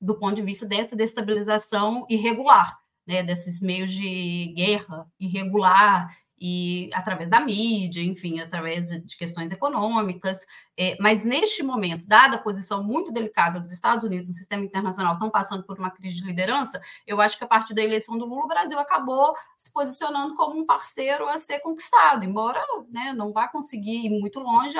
do 0.00 0.18
ponto 0.18 0.34
de 0.34 0.42
vista 0.42 0.66
dessa 0.66 0.96
destabilização 0.96 2.04
irregular, 2.10 2.76
né, 3.06 3.22
desses 3.22 3.60
meios 3.60 3.92
de 3.92 4.52
guerra 4.56 5.06
irregular 5.18 6.08
e 6.44 6.90
através 6.92 7.30
da 7.30 7.38
mídia, 7.38 8.02
enfim, 8.02 8.40
através 8.40 8.88
de 8.88 9.16
questões 9.16 9.52
econômicas. 9.52 10.38
É, 10.76 10.96
mas 11.00 11.24
neste 11.24 11.62
momento, 11.62 12.04
dada 12.04 12.34
a 12.34 12.42
posição 12.42 12.82
muito 12.82 13.12
delicada 13.12 13.60
dos 13.60 13.70
Estados 13.70 14.02
Unidos 14.04 14.26
no 14.28 14.34
sistema 14.34 14.64
internacional, 14.64 15.14
estão 15.14 15.30
passando 15.30 15.62
por 15.62 15.78
uma 15.78 15.90
crise 15.92 16.16
de 16.20 16.26
liderança, 16.26 16.80
eu 17.06 17.20
acho 17.20 17.38
que 17.38 17.44
a 17.44 17.46
partir 17.46 17.74
da 17.74 17.82
eleição 17.82 18.18
do 18.18 18.24
Lula, 18.26 18.44
o 18.44 18.48
Brasil 18.48 18.76
acabou 18.78 19.34
se 19.56 19.72
posicionando 19.72 20.34
como 20.34 20.58
um 20.60 20.66
parceiro 20.66 21.28
a 21.28 21.38
ser 21.38 21.60
conquistado, 21.60 22.24
embora 22.24 22.60
né, 22.90 23.12
não 23.12 23.32
vá 23.32 23.46
conseguir 23.46 24.06
ir 24.06 24.10
muito 24.10 24.40
longe, 24.40 24.76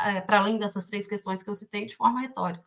é, 0.00 0.20
para 0.20 0.38
além 0.38 0.58
dessas 0.58 0.86
três 0.86 1.06
questões 1.08 1.42
que 1.42 1.50
eu 1.50 1.54
citei, 1.54 1.86
de 1.86 1.96
forma 1.96 2.20
retórica. 2.20 2.64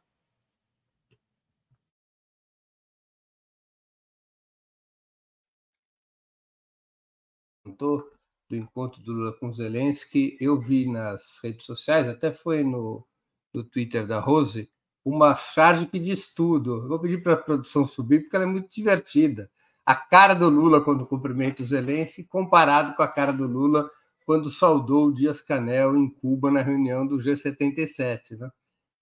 Tô 7.77 8.16
do 8.49 8.55
encontro 8.55 9.01
do 9.01 9.13
Lula 9.13 9.33
com 9.33 9.51
Zelensky, 9.51 10.37
eu 10.39 10.59
vi 10.59 10.89
nas 10.89 11.39
redes 11.43 11.65
sociais, 11.65 12.07
até 12.07 12.31
foi 12.31 12.63
no, 12.63 13.05
no 13.53 13.63
Twitter 13.63 14.07
da 14.07 14.19
Rose, 14.19 14.69
uma 15.03 15.35
charge 15.35 15.85
que 15.85 15.99
diz 15.99 16.33
tudo. 16.33 16.87
Vou 16.87 16.99
pedir 16.99 17.23
para 17.23 17.33
a 17.33 17.37
produção 17.37 17.85
subir, 17.85 18.21
porque 18.21 18.35
ela 18.35 18.45
é 18.45 18.47
muito 18.47 18.73
divertida. 18.73 19.49
A 19.85 19.95
cara 19.95 20.33
do 20.33 20.49
Lula 20.49 20.81
quando 20.81 21.05
cumprimenta 21.05 21.61
o 21.61 21.65
Zelensky, 21.65 22.23
comparado 22.23 22.93
com 22.93 23.01
a 23.01 23.07
cara 23.07 23.31
do 23.31 23.47
Lula 23.47 23.89
quando 24.25 24.49
saudou 24.49 25.07
o 25.07 25.13
Dias 25.13 25.41
Canel 25.41 25.95
em 25.95 26.09
Cuba 26.09 26.51
na 26.51 26.61
reunião 26.61 27.07
do 27.07 27.15
G77. 27.15 28.37
Né? 28.37 28.51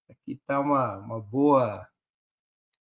Aqui 0.07 0.33
está 0.33 0.59
uma, 0.59 0.97
uma, 0.97 1.19
boa, 1.19 1.87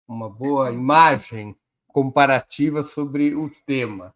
uma 0.07 0.31
boa 0.31 0.71
imagem 0.71 1.57
comparativa 1.89 2.85
sobre 2.85 3.35
o 3.35 3.51
tema. 3.67 4.15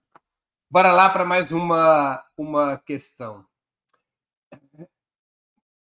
Bora 0.73 0.91
lá 0.91 1.11
para 1.11 1.23
mais 1.23 1.53
uma, 1.53 2.25
uma 2.35 2.79
questão. 2.79 3.45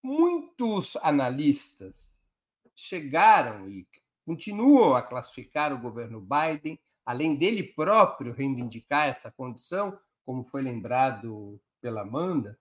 Muitos 0.02 0.96
analistas 1.02 2.10
chegaram 2.74 3.68
e 3.68 3.86
continuam 4.24 4.96
a 4.96 5.02
classificar 5.02 5.74
o 5.74 5.78
governo 5.78 6.22
Biden, 6.22 6.80
além 7.04 7.36
dele 7.36 7.62
próprio 7.62 8.32
reivindicar 8.32 9.08
essa 9.08 9.30
condição, 9.30 10.00
como 10.24 10.42
foi 10.42 10.62
lembrado 10.62 11.60
pela 11.82 12.00
Amanda, 12.00 12.58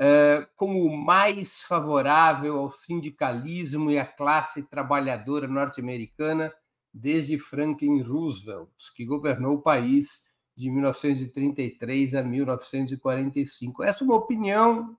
é, 0.00 0.48
como 0.56 0.96
mais 0.96 1.60
favorável 1.60 2.56
ao 2.56 2.70
sindicalismo 2.70 3.90
e 3.90 3.98
à 3.98 4.06
classe 4.06 4.62
trabalhadora 4.62 5.46
norte-americana 5.46 6.54
desde 6.90 7.38
Franklin 7.38 8.00
Roosevelt, 8.00 8.70
que 8.96 9.04
governou 9.04 9.56
o 9.56 9.62
país 9.62 10.32
de 10.56 10.70
1933 10.70 12.14
a 12.14 12.22
1945. 12.22 13.82
Essa 13.82 14.04
é 14.04 14.06
uma 14.06 14.16
opinião 14.16 14.96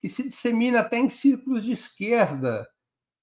que 0.00 0.08
se 0.08 0.28
dissemina 0.28 0.80
até 0.80 0.98
em 0.98 1.08
círculos 1.08 1.64
de 1.64 1.72
esquerda, 1.72 2.68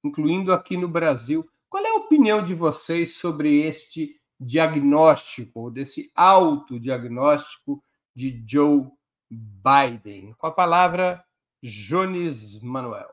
incluindo 0.04 0.54
aqui 0.54 0.78
no 0.78 0.88
Brasil. 0.88 1.48
Qual 1.70 1.84
é 1.84 1.90
a 1.90 2.00
opinião 2.00 2.44
de 2.44 2.54
vocês 2.54 3.16
sobre 3.16 3.62
este 3.62 4.20
diagnóstico, 4.40 5.72
desse 5.72 6.12
autodiagnóstico 6.16 7.84
de 8.16 8.44
Joe 8.48 8.88
Biden? 9.30 10.34
Com 10.38 10.48
a 10.48 10.52
palavra, 10.52 11.24
Jones 11.62 12.62
Manuel. 12.62 13.10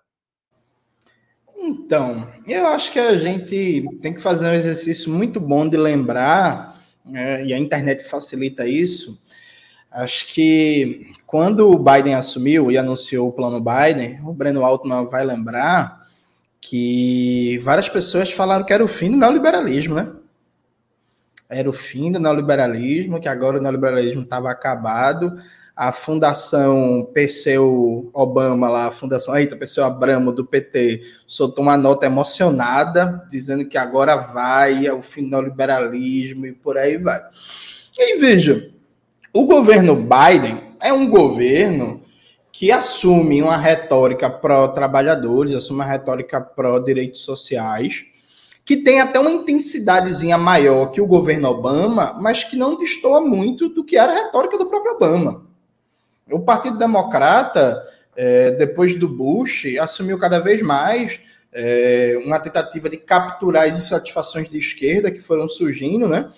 Então, 1.57 2.27
eu 2.47 2.67
acho 2.69 2.91
que 2.91 2.99
a 2.99 3.15
gente 3.15 3.85
tem 4.01 4.15
que 4.15 4.21
fazer 4.21 4.49
um 4.49 4.55
exercício 4.55 5.13
muito 5.13 5.39
bom 5.39 5.69
de 5.69 5.77
lembrar 5.77 6.80
é, 7.15 7.45
e 7.45 7.55
a 7.55 7.59
internet 7.59 8.05
facilita 8.05 8.67
isso. 8.67 9.21
Acho 9.91 10.27
que 10.29 11.13
quando 11.27 11.69
o 11.69 11.79
Biden 11.79 12.15
assumiu 12.15 12.71
e 12.71 12.79
anunciou 12.79 13.29
o 13.29 13.33
plano 13.33 13.61
Biden, 13.61 14.21
o 14.25 14.33
Breno 14.33 14.65
Altman 14.65 15.07
vai 15.07 15.25
lembrar 15.25 16.07
que 16.61 17.59
várias 17.63 17.89
pessoas 17.89 18.31
falaram 18.31 18.65
que 18.65 18.73
era 18.73 18.85
o 18.85 18.89
fim 18.89 19.11
do 19.11 19.17
neoliberalismo, 19.17 19.95
né? 19.95 20.13
Era 21.49 21.69
o 21.69 21.73
fim 21.73 22.13
do 22.13 22.21
neoliberalismo, 22.21 23.19
que 23.19 23.29
agora 23.29 23.59
o 23.59 23.63
neoliberalismo 23.63 24.23
estava 24.23 24.51
acabado. 24.51 25.43
A 25.83 25.93
Fundação 25.93 27.09
Perseu 27.15 28.11
Obama, 28.13 28.69
lá, 28.69 28.89
a 28.89 28.91
Fundação 28.91 29.35
Eita, 29.35 29.57
Perseu 29.57 29.83
Abramo, 29.83 30.31
do 30.31 30.45
PT, 30.45 31.01
soltou 31.27 31.65
uma 31.65 31.75
nota 31.75 32.05
emocionada, 32.05 33.27
dizendo 33.31 33.65
que 33.65 33.79
agora 33.79 34.15
vai 34.15 34.87
ao 34.87 35.01
fim 35.01 35.23
do 35.23 35.31
neoliberalismo 35.31 36.45
e 36.45 36.53
por 36.53 36.77
aí 36.77 36.99
vai. 36.99 37.19
E 37.99 38.03
aí, 38.03 38.19
veja, 38.19 38.71
o 39.33 39.47
governo 39.47 39.97
Biden 39.97 40.61
é 40.83 40.93
um 40.93 41.09
governo 41.09 42.03
que 42.53 42.71
assume 42.71 43.43
uma 43.43 43.57
retórica 43.57 44.29
pró-trabalhadores, 44.29 45.55
assume 45.55 45.81
uma 45.81 45.87
retórica 45.87 46.43
pró-direitos 46.43 47.23
sociais, 47.23 48.05
que 48.67 48.77
tem 48.77 49.01
até 49.01 49.19
uma 49.19 49.31
intensidadezinha 49.31 50.37
maior 50.37 50.91
que 50.93 51.01
o 51.01 51.07
governo 51.07 51.49
Obama, 51.49 52.19
mas 52.21 52.45
que 52.45 52.55
não 52.55 52.77
destoa 52.77 53.23
muito 53.23 53.71
do 53.71 53.83
que 53.83 53.97
era 53.97 54.13
a 54.13 54.25
retórica 54.27 54.59
do 54.59 54.67
próprio 54.67 54.93
Obama. 54.93 55.49
O 56.33 56.41
Partido 56.41 56.79
Democrata, 56.79 57.87
é, 58.17 58.51
depois 58.53 58.97
do 58.97 59.09
Bush, 59.09 59.67
assumiu 59.79 60.19
cada 60.19 60.39
vez 60.39 60.63
mais 60.63 61.21
é, 61.53 62.19
uma 62.25 62.39
tentativa 62.39 62.89
de 62.89 62.97
capturar 62.97 63.69
as 63.69 63.79
insatisfações 63.79 64.49
de 64.49 64.59
esquerda 64.59 65.11
que 65.11 65.21
foram 65.21 65.49
surgindo, 65.49 66.09
né? 66.09 66.31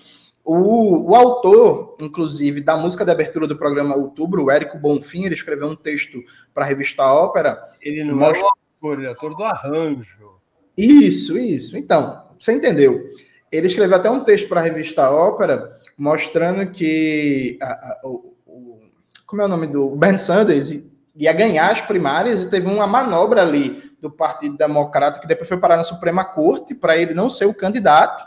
O, 0.44 1.10
o, 1.10 1.14
autor, 1.14 1.96
inclusive, 2.00 2.60
da 2.60 2.76
música 2.76 3.04
de 3.04 3.12
abertura 3.12 3.46
do 3.46 3.56
programa 3.56 3.94
Outubro, 3.94 4.44
o 4.44 4.50
Érico 4.50 4.76
Bonfim, 4.76 5.24
ele 5.24 5.34
escreveu 5.34 5.68
um 5.68 5.76
texto 5.76 6.18
para 6.52 6.64
a 6.64 6.66
revista 6.66 7.04
Ópera. 7.04 7.70
Ele 7.80 8.02
não 8.02 8.16
mostra... 8.16 8.40
é 8.40 8.42
o 8.42 8.46
autor, 8.46 8.98
ele 8.98 9.06
é 9.06 9.10
autor 9.10 9.36
do 9.36 9.44
arranjo. 9.44 10.32
Isso, 10.76 11.38
isso. 11.38 11.78
Então, 11.78 12.26
você 12.36 12.52
entendeu. 12.52 13.08
Ele 13.52 13.68
escreveu 13.68 13.96
até 13.96 14.10
um 14.10 14.24
texto 14.24 14.48
para 14.48 14.60
a 14.60 14.64
revista 14.64 15.08
Ópera, 15.10 15.78
mostrando 15.96 16.68
que. 16.72 17.56
A, 17.62 17.66
a, 17.66 18.00
o, 18.04 18.34
o, 18.44 18.80
como 19.32 19.40
é 19.40 19.46
o 19.46 19.48
nome 19.48 19.66
do. 19.66 19.96
Bernie 19.96 20.18
Sanders 20.18 20.78
ia 21.16 21.32
ganhar 21.32 21.70
as 21.70 21.80
primárias 21.80 22.42
e 22.42 22.50
teve 22.50 22.66
uma 22.66 22.86
manobra 22.86 23.40
ali 23.40 23.82
do 23.98 24.10
Partido 24.10 24.58
Democrata 24.58 25.18
que 25.18 25.26
depois 25.26 25.48
foi 25.48 25.56
parar 25.56 25.78
na 25.78 25.82
Suprema 25.82 26.22
Corte 26.22 26.74
para 26.74 26.98
ele 26.98 27.14
não 27.14 27.30
ser 27.30 27.46
o 27.46 27.54
candidato. 27.54 28.22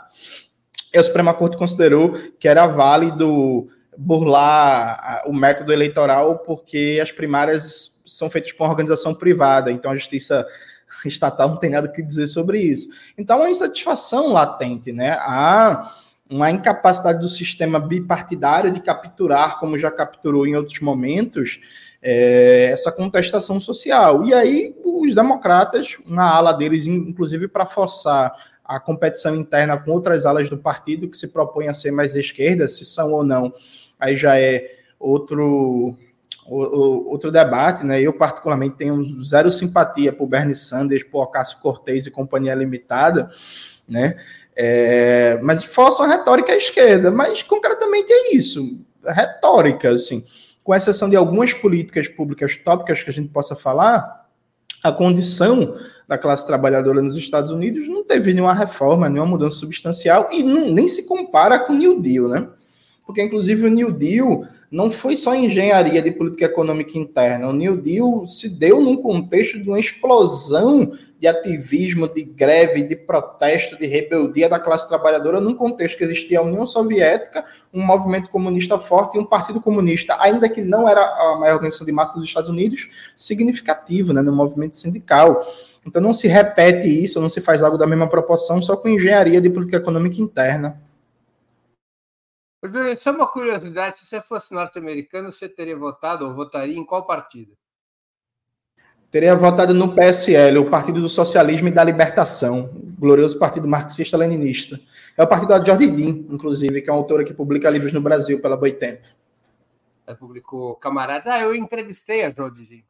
E 0.92 0.98
a 0.98 1.02
Suprema 1.04 1.32
Corte 1.32 1.56
considerou 1.56 2.10
que 2.40 2.48
era 2.48 2.66
válido 2.66 3.68
burlar 3.96 5.22
o 5.26 5.32
método 5.32 5.72
eleitoral 5.72 6.40
porque 6.40 6.98
as 7.00 7.12
primárias 7.12 8.00
são 8.04 8.28
feitas 8.28 8.50
por 8.50 8.64
uma 8.64 8.70
organização 8.70 9.14
privada, 9.14 9.70
então 9.70 9.92
a 9.92 9.96
justiça 9.96 10.44
estatal 11.06 11.50
não 11.50 11.56
tem 11.56 11.70
nada 11.70 11.86
que 11.86 12.02
dizer 12.02 12.26
sobre 12.26 12.58
isso. 12.58 12.88
Então, 13.16 13.38
uma 13.38 13.48
insatisfação 13.50 14.32
latente, 14.32 14.90
né? 14.90 15.12
Há 15.20 15.88
uma 16.28 16.50
incapacidade 16.50 17.20
do 17.20 17.28
sistema 17.28 17.78
bipartidário 17.78 18.72
de 18.72 18.80
capturar, 18.80 19.58
como 19.60 19.78
já 19.78 19.90
capturou 19.90 20.46
em 20.46 20.56
outros 20.56 20.80
momentos, 20.80 21.60
é, 22.02 22.70
essa 22.72 22.90
contestação 22.90 23.60
social. 23.60 24.24
E 24.24 24.34
aí, 24.34 24.74
os 24.84 25.14
democratas, 25.14 25.96
uma 26.06 26.24
ala 26.24 26.52
deles, 26.52 26.86
inclusive 26.86 27.48
para 27.48 27.64
forçar 27.64 28.32
a 28.64 28.80
competição 28.80 29.36
interna 29.36 29.78
com 29.78 29.92
outras 29.92 30.26
alas 30.26 30.50
do 30.50 30.58
partido 30.58 31.08
que 31.08 31.16
se 31.16 31.28
propõem 31.28 31.68
a 31.68 31.74
ser 31.74 31.92
mais 31.92 32.16
esquerda, 32.16 32.66
se 32.66 32.84
são 32.84 33.12
ou 33.12 33.22
não, 33.22 33.54
aí 33.98 34.16
já 34.16 34.38
é 34.38 34.76
outro 34.98 35.96
outro 36.48 37.32
debate, 37.32 37.84
né? 37.84 38.00
Eu 38.00 38.12
particularmente 38.12 38.76
tenho 38.76 39.20
zero 39.24 39.50
simpatia 39.50 40.12
por 40.12 40.28
Bernie 40.28 40.54
Sanders, 40.54 41.02
por 41.02 41.22
Ocasio 41.24 41.58
Cortez 41.58 42.06
e 42.06 42.10
companhia 42.10 42.54
limitada, 42.54 43.28
né? 43.88 44.14
É, 44.58 45.38
mas 45.42 45.62
força 45.62 46.02
uma 46.02 46.08
retórica 46.08 46.52
à 46.52 46.56
esquerda, 46.56 47.10
mas 47.10 47.42
concretamente 47.42 48.10
é 48.10 48.34
isso, 48.34 48.80
retórica, 49.04 49.90
assim, 49.90 50.24
com 50.64 50.74
exceção 50.74 51.10
de 51.10 51.16
algumas 51.16 51.52
políticas 51.52 52.08
públicas 52.08 52.56
tópicas 52.56 53.02
que 53.02 53.10
a 53.10 53.12
gente 53.12 53.28
possa 53.28 53.54
falar, 53.54 54.26
a 54.82 54.90
condição 54.90 55.76
da 56.08 56.16
classe 56.16 56.46
trabalhadora 56.46 57.02
nos 57.02 57.16
Estados 57.16 57.50
Unidos 57.50 57.86
não 57.86 58.02
teve 58.02 58.32
nenhuma 58.32 58.54
reforma, 58.54 59.08
nenhuma 59.10 59.30
mudança 59.30 59.56
substancial 59.56 60.28
e 60.32 60.42
não, 60.42 60.70
nem 60.70 60.88
se 60.88 61.06
compara 61.06 61.58
com 61.58 61.72
o 61.72 61.76
New 61.76 62.00
Deal, 62.00 62.28
né? 62.28 62.48
Porque, 63.04 63.22
inclusive, 63.22 63.66
o 63.66 63.70
New 63.70 63.92
Deal 63.92 64.46
não 64.70 64.90
foi 64.90 65.16
só 65.16 65.34
engenharia 65.34 66.02
de 66.02 66.10
política 66.10 66.46
econômica 66.46 66.98
interna. 66.98 67.48
O 67.48 67.52
New 67.52 67.76
Deal 67.76 68.26
se 68.26 68.48
deu 68.48 68.80
num 68.80 68.96
contexto 68.96 69.58
de 69.60 69.68
uma 69.68 69.78
explosão 69.78 70.90
de 71.18 71.26
ativismo, 71.26 72.06
de 72.08 72.22
greve, 72.22 72.82
de 72.82 72.94
protesto, 72.94 73.76
de 73.78 73.86
rebeldia 73.86 74.48
da 74.48 74.58
classe 74.58 74.86
trabalhadora, 74.86 75.40
num 75.40 75.54
contexto 75.54 75.98
que 75.98 76.04
existia 76.04 76.40
a 76.40 76.42
União 76.42 76.66
Soviética, 76.66 77.44
um 77.72 77.82
movimento 77.82 78.28
comunista 78.28 78.78
forte 78.78 79.16
e 79.16 79.20
um 79.20 79.24
partido 79.24 79.60
comunista, 79.60 80.16
ainda 80.20 80.48
que 80.48 80.60
não 80.60 80.88
era 80.88 81.00
a 81.00 81.38
maior 81.38 81.54
organização 81.54 81.86
de 81.86 81.92
massa 81.92 82.18
dos 82.18 82.28
Estados 82.28 82.50
Unidos, 82.50 82.88
significativo 83.16 84.12
né, 84.12 84.20
no 84.20 84.32
movimento 84.32 84.76
sindical. 84.76 85.46
Então 85.86 86.02
não 86.02 86.12
se 86.12 86.28
repete 86.28 86.86
isso, 86.86 87.20
não 87.20 87.28
se 87.28 87.40
faz 87.40 87.62
algo 87.62 87.78
da 87.78 87.86
mesma 87.86 88.08
proporção 88.08 88.60
só 88.60 88.76
com 88.76 88.88
engenharia 88.88 89.40
de 89.40 89.48
política 89.48 89.78
econômica 89.78 90.20
interna. 90.20 90.85
Júlio, 92.68 92.96
só 92.96 93.10
uma 93.10 93.26
curiosidade: 93.26 93.98
se 93.98 94.06
você 94.06 94.20
fosse 94.20 94.54
norte-americano, 94.54 95.32
você 95.32 95.48
teria 95.48 95.76
votado 95.76 96.26
ou 96.26 96.34
votaria 96.34 96.76
em 96.76 96.84
qual 96.84 97.06
partido? 97.06 97.56
Teria 99.10 99.36
votado 99.36 99.72
no 99.72 99.94
PSL, 99.94 100.58
o 100.58 100.68
Partido 100.68 101.00
do 101.00 101.08
Socialismo 101.08 101.68
e 101.68 101.70
da 101.70 101.84
Libertação, 101.84 102.70
glorioso 102.98 103.38
Partido 103.38 103.68
Marxista-Leninista. 103.68 104.80
É 105.16 105.22
o 105.22 105.26
partido 105.26 105.50
da 105.50 105.64
Jordi 105.64 105.90
Dean, 105.90 106.26
inclusive, 106.28 106.82
que 106.82 106.90
é 106.90 106.92
uma 106.92 106.98
autora 106.98 107.24
que 107.24 107.32
publica 107.32 107.70
livros 107.70 107.92
no 107.92 108.00
Brasil 108.00 108.40
pela 108.42 108.56
Boitempo. 108.56 109.06
Ela 110.06 110.16
publicou 110.16 110.74
Camaradas. 110.76 111.26
Ah, 111.28 111.40
eu 111.40 111.54
entrevistei 111.54 112.24
a 112.24 112.30
Jordi 112.30 112.66
Dean. 112.66 112.82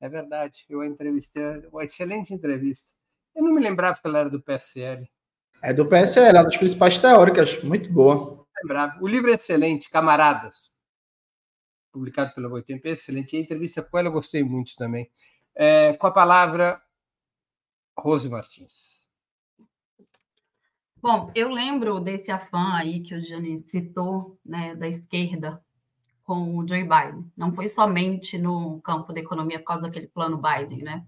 É 0.00 0.08
verdade, 0.08 0.64
eu 0.68 0.80
a 0.80 0.86
entrevistei. 0.86 1.42
Uma 1.72 1.84
excelente 1.84 2.32
entrevista. 2.32 2.90
Eu 3.34 3.42
não 3.42 3.52
me 3.52 3.60
lembrava 3.60 3.98
que 4.00 4.06
ela 4.06 4.18
era 4.20 4.30
do 4.30 4.40
PSL. 4.40 5.08
É 5.62 5.72
do 5.72 5.86
PSL, 5.86 6.36
é 6.36 6.40
uma 6.40 6.44
das 6.44 6.58
principais 6.58 6.98
teóricas, 6.98 7.62
muito 7.62 7.90
boa 7.90 8.43
lembrar. 8.62 8.98
O 9.02 9.08
livro 9.08 9.30
é 9.30 9.34
excelente, 9.34 9.90
Camaradas, 9.90 10.78
publicado 11.92 12.34
pela 12.34 12.48
Boitempo, 12.48 12.88
é 12.88 12.92
excelente. 12.92 13.34
E 13.34 13.38
a 13.38 13.42
entrevista 13.42 13.82
com 13.82 13.98
ela 13.98 14.08
eu 14.08 14.12
gostei 14.12 14.42
muito 14.42 14.74
também. 14.76 15.10
É, 15.54 15.92
com 15.94 16.06
a 16.06 16.10
palavra, 16.10 16.82
Rose 17.96 18.28
Martins. 18.28 19.04
Bom, 21.00 21.30
eu 21.34 21.50
lembro 21.50 22.00
desse 22.00 22.32
afã 22.32 22.74
aí 22.74 23.00
que 23.00 23.14
o 23.14 23.20
Jani 23.20 23.58
citou, 23.58 24.38
né, 24.44 24.74
da 24.74 24.88
esquerda 24.88 25.62
com 26.24 26.56
o 26.56 26.66
Joe 26.66 26.82
Biden. 26.82 27.30
Não 27.36 27.52
foi 27.52 27.68
somente 27.68 28.38
no 28.38 28.80
campo 28.80 29.12
da 29.12 29.20
economia 29.20 29.58
por 29.58 29.66
causa 29.66 29.82
daquele 29.82 30.06
plano 30.06 30.40
Biden, 30.40 30.82
né? 30.82 31.06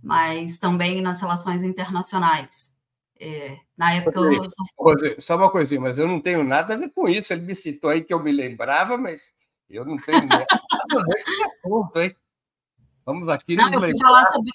Mas 0.00 0.58
também 0.58 1.02
nas 1.02 1.20
relações 1.20 1.62
internacionais. 1.62 2.73
É, 3.18 3.56
na 3.76 3.94
época 3.94 4.18
eu 4.18 4.44
só... 4.48 4.94
só 5.18 5.36
uma 5.36 5.50
coisinha, 5.50 5.80
mas 5.80 5.98
eu 5.98 6.08
não 6.08 6.20
tenho 6.20 6.42
nada 6.42 6.74
a 6.74 6.76
ver 6.76 6.90
com 6.90 7.08
isso. 7.08 7.32
Ele 7.32 7.42
me 7.42 7.54
citou 7.54 7.90
aí 7.90 8.02
que 8.02 8.12
eu 8.12 8.22
me 8.22 8.32
lembrava, 8.32 8.96
mas 8.98 9.32
eu 9.68 9.84
não 9.84 9.96
tenho 9.96 10.26
nada 10.26 10.46
a 10.50 11.02
ver 11.02 11.24
com 11.62 11.90
hein? 12.00 12.16
Vamos 13.04 13.28
aqui. 13.28 13.56
Não, 13.56 13.72
eu 13.72 13.80
fui, 13.80 13.98
falar 13.98 14.26
sobre, 14.26 14.52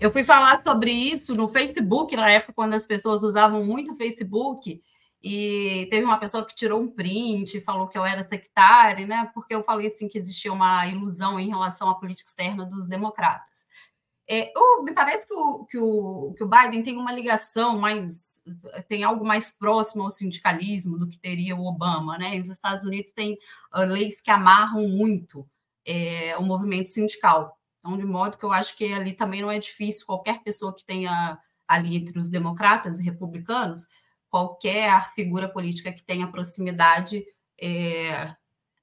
eu 0.00 0.10
fui 0.10 0.24
falar 0.24 0.62
sobre 0.62 0.90
isso 0.90 1.34
no 1.34 1.48
Facebook, 1.48 2.14
na 2.16 2.30
época, 2.30 2.52
quando 2.52 2.74
as 2.74 2.86
pessoas 2.86 3.22
usavam 3.22 3.64
muito 3.64 3.92
o 3.92 3.96
Facebook, 3.96 4.82
e 5.22 5.86
teve 5.90 6.04
uma 6.04 6.18
pessoa 6.18 6.44
que 6.44 6.54
tirou 6.54 6.80
um 6.80 6.88
print 6.88 7.56
e 7.56 7.60
falou 7.60 7.88
que 7.88 7.98
eu 7.98 8.04
era 8.04 8.22
sectária, 8.22 9.06
né? 9.06 9.30
Porque 9.34 9.54
eu 9.54 9.64
falei 9.64 9.88
assim 9.88 10.08
que 10.08 10.18
existia 10.18 10.52
uma 10.52 10.86
ilusão 10.86 11.38
em 11.38 11.48
relação 11.48 11.88
à 11.88 11.94
política 11.94 12.28
externa 12.28 12.64
dos 12.64 12.88
democratas. 12.88 13.66
É, 14.30 14.52
me 14.82 14.92
parece 14.92 15.26
que 15.26 15.32
o, 15.32 15.64
que, 15.64 15.78
o, 15.78 16.34
que 16.36 16.44
o 16.44 16.48
Biden 16.48 16.82
tem 16.82 16.98
uma 16.98 17.10
ligação 17.10 17.78
mais, 17.78 18.44
tem 18.86 19.02
algo 19.02 19.26
mais 19.26 19.50
próximo 19.50 20.02
ao 20.02 20.10
sindicalismo 20.10 20.98
do 20.98 21.08
que 21.08 21.18
teria 21.18 21.56
o 21.56 21.64
Obama, 21.64 22.18
né? 22.18 22.38
os 22.38 22.48
Estados 22.48 22.84
Unidos 22.84 23.10
têm 23.12 23.38
uh, 23.74 23.86
leis 23.86 24.20
que 24.20 24.30
amarram 24.30 24.86
muito 24.86 25.48
é, 25.86 26.36
o 26.36 26.42
movimento 26.42 26.90
sindical. 26.90 27.58
Então, 27.78 27.96
de 27.96 28.04
modo 28.04 28.36
que 28.36 28.44
eu 28.44 28.52
acho 28.52 28.76
que 28.76 28.92
ali 28.92 29.14
também 29.14 29.40
não 29.40 29.50
é 29.50 29.58
difícil 29.58 30.04
qualquer 30.04 30.42
pessoa 30.42 30.74
que 30.74 30.84
tenha 30.84 31.38
ali 31.66 31.96
entre 31.96 32.18
os 32.18 32.28
democratas 32.28 32.98
e 32.98 33.04
republicanos, 33.04 33.86
qualquer 34.28 35.10
figura 35.14 35.48
política 35.48 35.90
que 35.90 36.04
tenha 36.04 36.30
proximidade 36.30 37.24
é, 37.58 38.34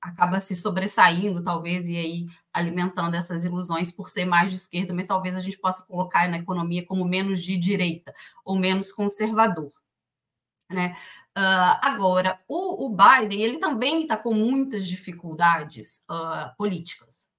acaba 0.02 0.42
se 0.42 0.56
sobressaindo, 0.56 1.44
talvez, 1.44 1.88
e 1.88 1.98
aí 1.98 2.26
alimentando 2.56 3.16
essas 3.16 3.44
ilusões 3.44 3.92
por 3.92 4.10
ser 4.10 4.26
mais 4.26 4.50
de 4.50 4.56
esquerda, 4.56 4.94
mas 4.94 5.08
talvez 5.08 5.36
a 5.36 5.40
gente 5.40 5.58
possa 5.58 5.84
colocar 5.84 6.30
na 6.30 6.38
economia 6.38 6.86
como 6.86 7.04
menos 7.04 7.44
de 7.44 7.58
direita 7.58 8.16
ou 8.46 8.58
menos 8.58 8.94
conservador. 8.94 9.72
Né? 10.70 10.96
Uh, 11.38 11.78
agora, 11.82 12.40
o, 12.48 12.86
o, 12.86 12.90
Biden 12.90 13.42
ele 13.42 13.60
também 13.60 14.04
está 14.04 14.18
com 14.18 14.34
muitas 14.34 14.88
dificuldades 14.88 16.04
uh, 16.10 16.56
políticas, 16.58 17.30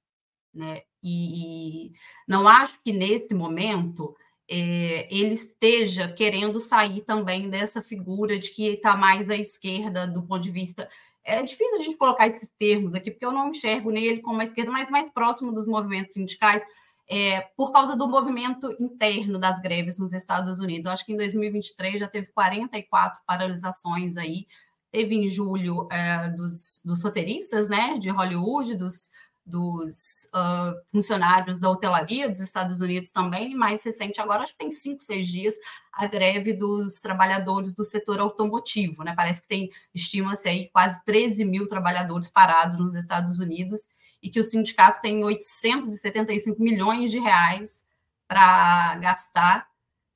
né? 0.55 0.83
E, 1.03 1.89
e, 1.89 1.93
não 2.29 2.47
acho 2.47 2.81
que 2.83 2.93
nesse 2.93 3.35
momento 3.35 4.17
é, 4.49 5.09
ele 5.11 5.35
esteja 5.35 6.13
querendo 6.13 6.61
sair 6.61 7.03
também 7.03 7.49
dessa 7.49 7.83
figura 7.83 8.39
de 8.39 8.51
que 8.51 8.69
está 8.69 8.97
mais 8.97 9.29
à 9.29 9.37
esquerda 9.37 10.07
do 10.07 10.23
ponto 10.23 10.43
de 10.43 10.51
vista 10.51 10.89
é 11.27 11.43
difícil 11.43 11.77
a 11.77 11.83
gente 11.83 11.97
colocar 11.97 12.29
esses 12.29 12.49
termos 12.59 12.95
aqui, 12.95 13.11
porque 13.11 13.27
eu 13.27 13.33
não 13.33 13.51
enxergo 13.51 13.91
nele 13.91 14.23
como 14.23 14.41
a 14.41 14.45
esquerda, 14.45 14.71
mas 14.71 14.89
mais 14.89 15.11
próximo 15.11 15.53
dos 15.53 15.67
movimentos 15.67 16.15
sindicais, 16.15 16.63
é, 17.09 17.41
por 17.57 17.73
causa 17.73 17.97
do 17.97 18.09
movimento 18.09 18.75
interno 18.81 19.39
das 19.39 19.61
greves 19.61 19.99
nos 19.99 20.13
Estados 20.13 20.59
Unidos. 20.59 20.87
Eu 20.87 20.93
acho 20.93 21.05
que 21.05 21.13
em 21.13 21.17
2023 21.17 22.01
já 22.01 22.09
teve 22.09 22.29
44 22.29 23.21
paralisações 23.27 24.17
aí. 24.17 24.47
Teve 24.91 25.17
em 25.17 25.29
julho 25.29 25.89
é, 25.91 26.31
dos, 26.31 26.81
dos 26.85 27.03
roteiristas, 27.03 27.69
né, 27.69 27.99
de 27.99 28.09
Hollywood, 28.09 28.77
dos, 28.77 29.11
dos 29.47 30.29
uh, 30.35 30.75
funcionários 30.91 31.61
da 31.61 31.71
hotelaria 31.71 32.29
dos 32.29 32.41
Estados 32.41 32.81
Unidos 32.81 33.11
também, 33.11 33.53
e 33.53 33.55
mais 33.55 33.85
recente 33.85 34.21
agora, 34.21 34.43
acho 34.43 34.53
que 34.53 34.59
tem 34.59 34.73
cinco, 34.73 35.03
seis 35.05 35.29
dias, 35.29 35.55
a 35.93 36.07
greve 36.09 36.53
dos 36.53 37.01
trabalhadores 37.01 37.73
do 37.73 37.85
setor 37.85 38.19
automotivo, 38.19 39.05
né? 39.05 39.15
Parece 39.17 39.43
que 39.43 39.49
tem, 39.49 39.71
estima-se 39.95 40.49
aí, 40.49 40.69
quase 40.71 41.03
13 41.05 41.45
mil 41.45 41.69
trabalhadores 41.69 42.29
parados 42.29 42.81
nos 42.81 42.95
Estados 42.97 43.39
Unidos 43.39 43.83
e 44.21 44.29
que 44.29 44.41
o 44.41 44.45
sindicato 44.45 45.01
tem 45.01 45.23
875 45.23 46.61
milhões 46.61 47.13
de 47.13 47.21
reais 47.21 47.87
para 48.27 48.97
gastar 48.97 49.69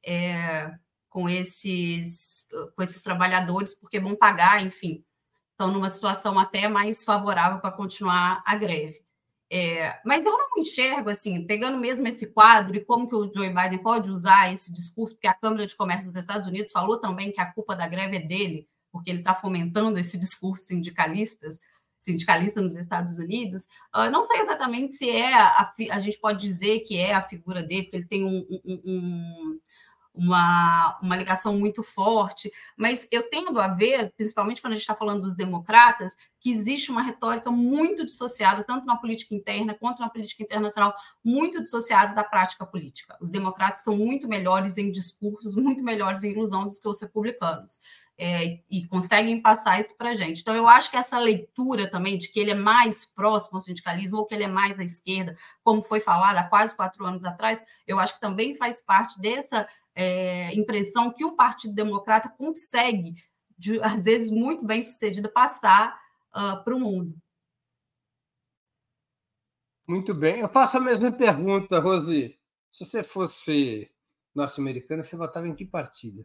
é, 0.05 0.73
com, 1.09 1.29
esses, 1.29 2.49
com 2.75 2.83
esses 2.83 3.01
trabalhadores, 3.01 3.75
porque 3.75 4.01
vão 4.01 4.17
pagar, 4.17 4.61
enfim, 4.65 5.05
estão 5.53 5.71
numa 5.71 5.89
situação 5.89 6.37
até 6.37 6.67
mais 6.67 7.05
favorável 7.05 7.61
para 7.61 7.71
continuar 7.71 8.43
a 8.45 8.57
greve. 8.57 9.09
É, 9.53 9.99
mas 10.05 10.25
eu 10.25 10.31
não 10.31 10.47
enxergo, 10.59 11.11
assim, 11.11 11.45
pegando 11.45 11.77
mesmo 11.77 12.07
esse 12.07 12.29
quadro 12.29 12.77
e 12.77 12.85
como 12.85 13.09
que 13.09 13.17
o 13.17 13.33
Joe 13.35 13.49
Biden 13.49 13.83
pode 13.83 14.09
usar 14.09 14.53
esse 14.53 14.73
discurso, 14.73 15.15
porque 15.15 15.27
a 15.27 15.35
Câmara 15.35 15.67
de 15.67 15.75
Comércio 15.75 16.07
dos 16.07 16.15
Estados 16.15 16.47
Unidos 16.47 16.71
falou 16.71 17.01
também 17.01 17.33
que 17.33 17.41
a 17.41 17.53
culpa 17.53 17.75
da 17.75 17.89
greve 17.89 18.19
é 18.19 18.21
dele, 18.21 18.69
porque 18.93 19.11
ele 19.11 19.19
está 19.19 19.35
fomentando 19.35 19.99
esse 19.99 20.17
discurso 20.17 20.67
sindicalistas, 20.67 21.59
sindicalista 21.99 22.61
nos 22.61 22.77
Estados 22.77 23.19
Unidos. 23.19 23.65
Uh, 23.95 24.09
não 24.11 24.25
sei 24.25 24.41
exatamente 24.41 24.95
se 24.95 25.11
é, 25.11 25.35
a, 25.35 25.75
a, 25.91 25.99
gente 25.99 26.19
pode 26.21 26.41
dizer 26.41 26.81
que 26.81 26.97
é 26.97 27.13
a 27.13 27.23
figura 27.23 27.63
dele, 27.63 27.85
porque 27.85 27.97
ele 27.97 28.07
tem 28.07 28.25
um, 28.25 28.47
um, 28.65 28.83
um 28.87 29.61
uma, 30.21 30.99
uma 31.03 31.17
ligação 31.17 31.59
muito 31.59 31.83
forte, 31.83 32.53
mas 32.77 33.09
eu 33.11 33.23
tendo 33.31 33.59
a 33.59 33.69
ver, 33.69 34.13
principalmente 34.15 34.61
quando 34.61 34.75
a 34.75 34.77
gente 34.77 34.83
está 34.83 34.95
falando 34.95 35.23
dos 35.23 35.35
democratas, 35.35 36.15
que 36.39 36.51
existe 36.51 36.91
uma 36.91 37.03
retórica 37.03 37.51
muito 37.51 38.05
dissociada, 38.05 38.63
tanto 38.63 38.87
na 38.87 38.97
política 38.97 39.35
interna 39.35 39.75
quanto 39.75 40.01
na 40.01 40.11
política 40.11 40.43
internacional, 40.43 40.95
muito 41.25 41.63
dissociada 41.63 42.15
da 42.15 42.23
prática 42.23 42.67
política. 42.67 43.17
Os 43.21 43.31
democratas 43.31 43.83
são 43.83 43.97
muito 43.97 44.29
melhores 44.29 44.77
em 44.77 44.91
discursos, 44.91 45.55
muito 45.57 45.83
melhores 45.83 46.23
em 46.23 46.33
ilusão 46.33 46.67
do 46.67 46.71
que 46.71 46.89
os 46.89 47.01
republicanos. 47.01 47.81
É, 48.23 48.61
e 48.71 48.87
conseguem 48.87 49.41
passar 49.41 49.81
isso 49.81 49.97
para 49.97 50.11
a 50.11 50.15
gente. 50.15 50.43
Então, 50.43 50.55
eu 50.55 50.69
acho 50.69 50.91
que 50.91 50.97
essa 50.99 51.19
leitura 51.19 51.91
também 51.91 52.19
de 52.19 52.29
que 52.29 52.39
ele 52.39 52.51
é 52.51 52.55
mais 52.55 53.03
próximo 53.03 53.57
ao 53.57 53.63
sindicalismo 53.63 54.19
ou 54.19 54.27
que 54.27 54.35
ele 54.35 54.45
é 54.45 54.49
mais 54.49 54.79
à 54.79 54.85
esquerda, 54.85 55.35
como 55.65 55.81
foi 55.81 56.01
falado 56.01 56.37
há 56.37 56.43
quase 56.43 56.77
quatro 56.77 57.03
anos 57.07 57.25
atrás, 57.25 57.63
eu 57.87 57.99
acho 57.99 58.13
que 58.13 58.21
também 58.21 58.55
faz 58.55 58.83
parte 58.83 59.19
dessa 59.23 59.67
é, 59.95 60.55
impressão 60.55 61.13
que 61.13 61.25
o 61.25 61.37
Partido 61.37 61.75
Democrata 61.75 62.29
consegue, 62.29 63.15
de, 63.59 63.81
às 63.83 64.03
vezes 64.03 64.31
muito 64.31 64.65
bem 64.65 64.83
sucedido, 64.83 65.31
passar 65.31 65.99
uh, 66.31 66.63
para 66.65 66.75
o 66.75 66.81
mundo. 66.81 67.15
Muito 69.87 70.15
bem. 70.15 70.41
Eu 70.41 70.49
faço 70.49 70.77
a 70.77 70.81
mesma 70.81 71.11
pergunta, 71.11 71.81
Rosi. 71.81 72.39
Se 72.71 72.85
você 72.85 73.03
fosse 73.03 73.91
norte-americana, 74.33 75.03
você 75.03 75.17
votava 75.17 75.49
em 75.49 75.55
que 75.55 75.65
partido? 75.65 76.25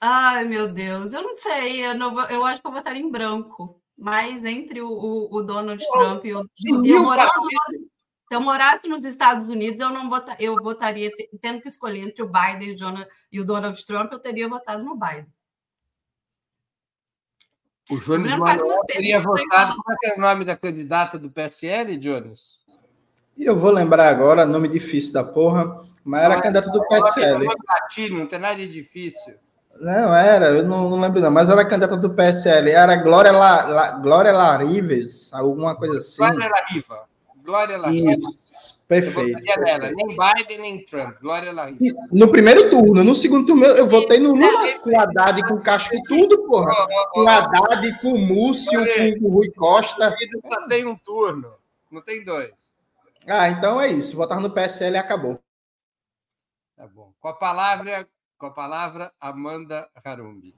Ai, 0.00 0.44
meu 0.44 0.72
Deus, 0.72 1.12
eu 1.12 1.22
não 1.22 1.34
sei. 1.34 1.84
Eu, 1.84 1.94
não, 1.94 2.18
eu 2.30 2.44
acho 2.46 2.62
que 2.62 2.66
eu 2.66 2.72
votaria 2.72 3.02
em 3.02 3.10
branco. 3.10 3.82
Mas 3.96 4.44
entre 4.44 4.80
o, 4.80 4.88
o, 4.88 5.36
o 5.36 5.42
Donald 5.42 5.84
Trump 5.92 6.24
e 6.24 6.32
o. 6.32 6.48
Eu, 6.84 7.02
morando, 7.02 7.30
se 7.76 7.88
eu 8.30 8.40
morasse 8.40 8.88
nos 8.88 9.04
Estados 9.04 9.48
Unidos, 9.48 9.80
eu 9.80 9.90
não 9.90 10.08
vota, 10.08 10.36
eu 10.38 10.56
votaria, 10.56 11.10
tendo 11.40 11.62
que 11.62 11.68
escolher 11.68 12.00
entre 12.00 12.22
o 12.22 12.30
Biden 12.30 12.76
e 13.32 13.40
o, 13.40 13.44
Donald 13.44 13.86
Trump, 13.86 14.12
eu 14.12 14.18
teria 14.18 14.48
votado 14.48 14.84
no 14.84 14.94
Biden. 14.96 15.26
O 17.90 17.96
Jones 17.98 18.36
Manuel 18.36 18.80
teria 18.86 19.18
votado. 19.18 19.76
Qual 19.82 19.96
é 20.04 20.14
o 20.14 20.20
nome 20.20 20.44
da 20.44 20.54
candidata 20.54 21.18
do 21.18 21.30
PSL, 21.30 21.96
Jones? 21.96 22.58
E 23.34 23.44
eu 23.44 23.58
vou 23.58 23.70
lembrar 23.70 24.08
agora, 24.08 24.44
nome 24.44 24.68
difícil 24.68 25.14
da 25.14 25.24
porra, 25.24 25.86
mas 26.04 26.22
era 26.22 26.40
candidata 26.40 26.70
do 26.70 26.86
PSL. 26.86 27.46
Não 28.10 28.26
tem 28.26 28.38
nada 28.38 28.56
de 28.56 28.68
difícil. 28.68 29.36
Não, 29.80 30.14
era, 30.14 30.50
eu 30.50 30.66
não, 30.66 30.90
não, 30.90 31.00
lembro 31.00 31.20
não, 31.20 31.30
mas 31.30 31.48
era 31.48 31.64
candidata 31.64 31.96
do 31.96 32.10
PSL, 32.10 32.70
era 32.70 32.96
Glória, 32.96 33.30
La, 33.30 33.62
La, 33.62 33.90
Glória 33.92 34.32
Larives, 34.32 35.32
alguma 35.32 35.76
coisa 35.76 35.98
assim. 35.98 36.18
Glória 36.18 36.48
Lariva. 36.48 37.08
Glória 37.48 37.78
Larissa. 37.78 38.12
Isso, 38.44 38.78
perfeito. 38.86 39.38
Eu 39.38 39.64
nela, 39.64 39.90
nem 39.90 40.08
Biden, 40.08 40.58
nem 40.58 40.84
Trump. 40.84 41.18
Glória 41.18 41.50
Larissa. 41.50 41.96
No 42.12 42.30
primeiro 42.30 42.68
turno, 42.68 43.02
no 43.02 43.14
segundo 43.14 43.46
turno, 43.46 43.64
eu 43.64 43.86
votei 43.86 44.20
no 44.20 44.34
Lula 44.34 44.78
com 44.80 45.00
Haddad, 45.00 45.40
com 45.48 45.58
Castro 45.58 45.96
e 45.96 46.02
tudo, 46.02 46.44
porra. 46.44 46.74
Com 47.10 47.26
Haddad, 47.26 48.00
com 48.02 48.18
Múcio, 48.18 48.78
com, 48.78 49.20
com 49.20 49.28
Rui 49.30 49.50
Costa. 49.52 50.14
Só 50.46 50.66
tem 50.68 50.84
um 50.84 50.94
turno, 50.94 51.54
não 51.90 52.02
tem 52.02 52.22
dois. 52.22 52.52
Ah, 53.26 53.48
então 53.48 53.80
é 53.80 53.88
isso. 53.88 54.14
Votar 54.14 54.40
no 54.40 54.50
PSL 54.50 54.96
e 54.96 54.98
acabou. 54.98 55.40
Tá 56.76 56.86
bom. 56.86 57.14
Com 57.18 57.28
a 57.28 57.32
palavra, 57.32 58.06
com 58.36 58.44
a 58.44 58.50
palavra 58.50 59.10
Amanda 59.18 59.88
Harumbi. 60.04 60.54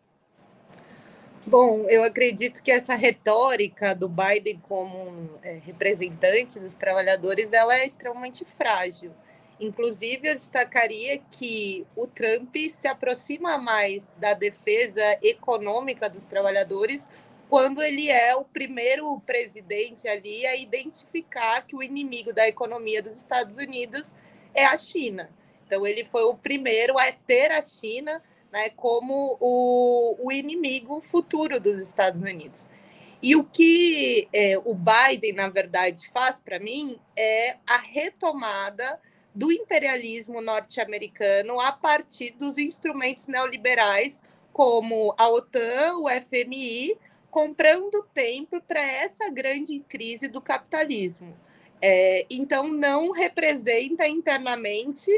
Bom, 1.51 1.85
eu 1.89 2.05
acredito 2.05 2.63
que 2.63 2.71
essa 2.71 2.95
retórica 2.95 3.93
do 3.93 4.09
Biden 4.09 4.61
como 4.69 5.37
é, 5.43 5.55
representante 5.55 6.61
dos 6.61 6.77
trabalhadores 6.77 7.53
ela 7.53 7.75
é 7.77 7.85
extremamente 7.85 8.45
frágil. 8.45 9.11
Inclusive, 9.59 10.29
eu 10.29 10.35
destacaria 10.35 11.21
que 11.29 11.85
o 11.97 12.07
Trump 12.07 12.55
se 12.69 12.87
aproxima 12.87 13.59
mais 13.59 14.09
da 14.17 14.33
defesa 14.33 15.03
econômica 15.21 16.09
dos 16.09 16.25
trabalhadores 16.25 17.09
quando 17.49 17.83
ele 17.83 18.09
é 18.09 18.37
o 18.37 18.45
primeiro 18.45 19.19
presidente 19.27 20.07
ali 20.07 20.47
a 20.47 20.55
identificar 20.55 21.67
que 21.67 21.75
o 21.75 21.83
inimigo 21.83 22.33
da 22.33 22.47
economia 22.47 23.03
dos 23.03 23.17
Estados 23.17 23.57
Unidos 23.57 24.15
é 24.55 24.67
a 24.67 24.77
China. 24.77 25.29
Então, 25.67 25.85
ele 25.85 26.05
foi 26.05 26.23
o 26.23 26.35
primeiro 26.37 26.97
a 26.97 27.11
ter 27.11 27.51
a 27.51 27.61
China 27.61 28.23
né, 28.53 28.71
como 28.71 29.37
o, 29.41 30.17
o 30.27 30.33
inimigo 30.33 31.01
futuro 31.01 31.61
dos 31.61 31.79
Estados 31.79 32.23
Unidos. 32.23 32.67
E 33.23 33.37
o 33.37 33.45
que 33.45 34.29
é, 34.33 34.59
o 34.65 34.75
Biden, 34.75 35.35
na 35.35 35.49
verdade, 35.49 36.09
faz 36.09 36.41
para 36.41 36.59
mim 36.59 36.99
é 37.17 37.57
a 37.67 37.77
retomada 37.77 38.99
do 39.35 39.53
imperialismo 39.53 40.41
norte-americano 40.41 41.61
a 41.61 41.71
partir 41.71 42.33
dos 42.33 42.59
instrumentos 42.59 43.27
neoliberais, 43.27 44.23
como 44.53 45.15
a 45.19 45.29
OTAN, 45.29 45.99
o 45.99 46.09
FMI, 46.09 46.97
comprando 47.31 48.07
tempo 48.13 48.61
para 48.63 48.81
essa 48.81 49.29
grande 49.29 49.79
crise 49.81 50.27
do 50.27 50.41
capitalismo. 50.41 51.37
É, 51.81 52.27
então, 52.29 52.69
não 52.69 53.13
representa 53.13 54.07
internamente 54.07 55.11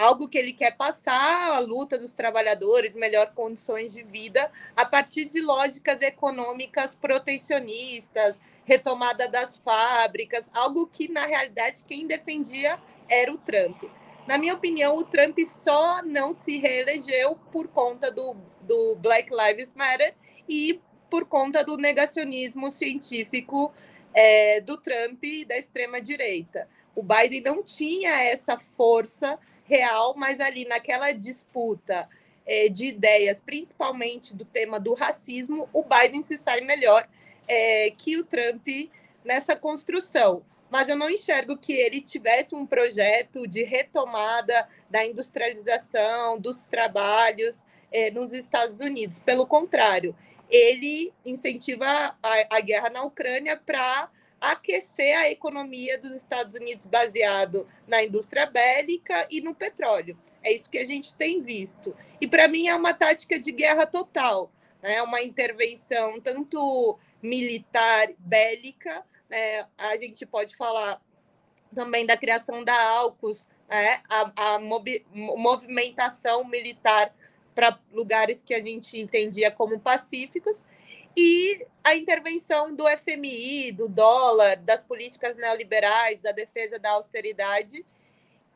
algo 0.00 0.28
que 0.28 0.38
ele 0.38 0.54
quer 0.54 0.76
passar, 0.76 1.52
a 1.52 1.58
luta 1.58 1.98
dos 1.98 2.14
trabalhadores, 2.14 2.94
melhor 2.94 3.32
condições 3.34 3.92
de 3.92 4.02
vida, 4.02 4.50
a 4.74 4.84
partir 4.84 5.26
de 5.26 5.42
lógicas 5.42 6.00
econômicas 6.00 6.94
protecionistas, 6.94 8.40
retomada 8.64 9.28
das 9.28 9.58
fábricas, 9.58 10.48
algo 10.54 10.86
que, 10.86 11.10
na 11.12 11.26
realidade, 11.26 11.84
quem 11.86 12.06
defendia 12.06 12.80
era 13.08 13.30
o 13.30 13.36
Trump. 13.36 13.82
Na 14.26 14.38
minha 14.38 14.54
opinião, 14.54 14.96
o 14.96 15.04
Trump 15.04 15.38
só 15.40 16.02
não 16.02 16.32
se 16.32 16.56
reelegeu 16.56 17.36
por 17.52 17.68
conta 17.68 18.10
do, 18.10 18.36
do 18.62 18.96
Black 18.96 19.30
Lives 19.30 19.74
Matter 19.74 20.14
e 20.48 20.80
por 21.10 21.26
conta 21.26 21.62
do 21.62 21.76
negacionismo 21.76 22.70
científico 22.70 23.72
é, 24.14 24.60
do 24.60 24.76
Trump 24.78 25.22
e 25.24 25.44
da 25.44 25.58
extrema-direita. 25.58 26.68
O 26.94 27.02
Biden 27.02 27.42
não 27.42 27.62
tinha 27.62 28.10
essa 28.22 28.58
força 28.58 29.38
real, 29.70 30.14
mas 30.16 30.40
ali 30.40 30.64
naquela 30.64 31.12
disputa 31.12 32.08
é, 32.44 32.68
de 32.68 32.86
ideias, 32.86 33.40
principalmente 33.40 34.34
do 34.34 34.44
tema 34.44 34.80
do 34.80 34.94
racismo, 34.94 35.68
o 35.72 35.84
Biden 35.84 36.22
se 36.22 36.36
sai 36.36 36.60
melhor 36.62 37.08
é, 37.46 37.92
que 37.96 38.18
o 38.18 38.24
Trump 38.24 38.66
nessa 39.24 39.54
construção. 39.54 40.42
Mas 40.68 40.88
eu 40.88 40.96
não 40.96 41.08
enxergo 41.08 41.56
que 41.56 41.72
ele 41.72 42.00
tivesse 42.00 42.54
um 42.54 42.66
projeto 42.66 43.46
de 43.46 43.62
retomada 43.62 44.68
da 44.88 45.04
industrialização, 45.04 46.38
dos 46.38 46.62
trabalhos 46.64 47.64
é, 47.92 48.10
nos 48.10 48.32
Estados 48.32 48.80
Unidos. 48.80 49.20
Pelo 49.20 49.46
contrário, 49.46 50.14
ele 50.48 51.12
incentiva 51.24 51.86
a, 51.86 52.56
a 52.56 52.60
guerra 52.60 52.90
na 52.90 53.02
Ucrânia 53.02 53.56
para 53.56 54.10
aquecer 54.40 55.18
a 55.18 55.30
economia 55.30 55.98
dos 55.98 56.14
Estados 56.14 56.54
Unidos 56.54 56.86
baseado 56.86 57.68
na 57.86 58.02
indústria 58.02 58.46
bélica 58.46 59.26
e 59.30 59.40
no 59.40 59.54
petróleo. 59.54 60.18
É 60.42 60.52
isso 60.52 60.70
que 60.70 60.78
a 60.78 60.84
gente 60.84 61.14
tem 61.14 61.40
visto. 61.40 61.94
E 62.20 62.26
para 62.26 62.48
mim 62.48 62.68
é 62.68 62.74
uma 62.74 62.94
tática 62.94 63.38
de 63.38 63.52
guerra 63.52 63.86
total, 63.86 64.50
né? 64.82 65.02
Uma 65.02 65.22
intervenção 65.22 66.20
tanto 66.20 66.98
militar, 67.22 68.08
bélica, 68.18 69.04
né? 69.28 69.66
A 69.76 69.96
gente 69.98 70.24
pode 70.24 70.56
falar 70.56 71.00
também 71.74 72.06
da 72.06 72.16
criação 72.16 72.64
da 72.64 72.74
AUKUS, 72.98 73.46
né? 73.68 74.00
a, 74.08 74.54
a 74.54 74.58
movimentação 74.58 76.44
militar 76.44 77.14
para 77.60 77.78
lugares 77.92 78.42
que 78.42 78.54
a 78.54 78.60
gente 78.60 78.98
entendia 78.98 79.50
como 79.50 79.78
pacíficos, 79.78 80.64
e 81.14 81.66
a 81.84 81.94
intervenção 81.94 82.74
do 82.74 82.84
FMI, 82.88 83.72
do 83.72 83.86
dólar, 83.86 84.56
das 84.56 84.82
políticas 84.82 85.36
neoliberais, 85.36 86.18
da 86.22 86.32
defesa 86.32 86.78
da 86.78 86.92
austeridade, 86.92 87.84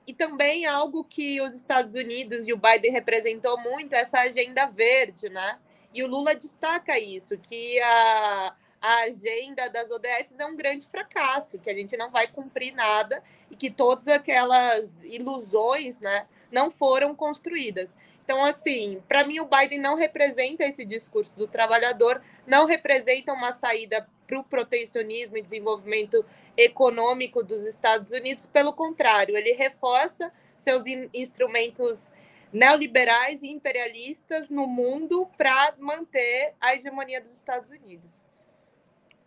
e 0.06 0.14
também 0.14 0.64
algo 0.64 1.04
que 1.04 1.38
os 1.42 1.54
Estados 1.54 1.94
Unidos 1.94 2.48
e 2.48 2.54
o 2.54 2.56
Biden 2.56 2.92
representou 2.92 3.60
muito, 3.60 3.92
essa 3.92 4.20
agenda 4.20 4.64
verde, 4.68 5.28
né? 5.28 5.58
E 5.92 6.02
o 6.02 6.08
Lula 6.08 6.34
destaca 6.34 6.98
isso, 6.98 7.36
que 7.36 7.78
a, 7.82 8.54
a 8.80 8.94
agenda 9.02 9.68
das 9.68 9.90
ODS 9.90 10.38
é 10.38 10.46
um 10.46 10.56
grande 10.56 10.86
fracasso, 10.86 11.58
que 11.58 11.68
a 11.68 11.74
gente 11.74 11.94
não 11.94 12.10
vai 12.10 12.26
cumprir 12.26 12.72
nada 12.72 13.22
e 13.50 13.56
que 13.56 13.70
todas 13.70 14.08
aquelas 14.08 15.02
ilusões 15.04 16.00
né, 16.00 16.26
não 16.50 16.70
foram 16.70 17.14
construídas. 17.14 17.94
Então, 18.24 18.42
assim, 18.42 19.02
para 19.06 19.26
mim, 19.26 19.38
o 19.40 19.46
Biden 19.46 19.78
não 19.78 19.96
representa 19.96 20.64
esse 20.64 20.84
discurso 20.84 21.36
do 21.36 21.46
trabalhador, 21.46 22.22
não 22.46 22.64
representa 22.64 23.34
uma 23.34 23.52
saída 23.52 24.08
para 24.26 24.40
o 24.40 24.44
protecionismo 24.44 25.36
e 25.36 25.42
desenvolvimento 25.42 26.24
econômico 26.56 27.44
dos 27.44 27.66
Estados 27.66 28.12
Unidos. 28.12 28.46
Pelo 28.46 28.72
contrário, 28.72 29.36
ele 29.36 29.52
reforça 29.52 30.32
seus 30.56 30.86
in 30.86 31.10
instrumentos 31.12 32.10
neoliberais 32.50 33.42
e 33.42 33.48
imperialistas 33.48 34.48
no 34.48 34.66
mundo 34.66 35.28
para 35.36 35.74
manter 35.78 36.54
a 36.58 36.74
hegemonia 36.74 37.20
dos 37.20 37.34
Estados 37.34 37.70
Unidos. 37.70 38.22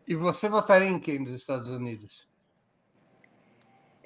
E 0.07 0.15
você 0.15 0.49
votaria 0.49 0.87
em 0.87 0.99
quem 0.99 1.19
nos 1.19 1.33
Estados 1.33 1.67
Unidos? 1.67 2.26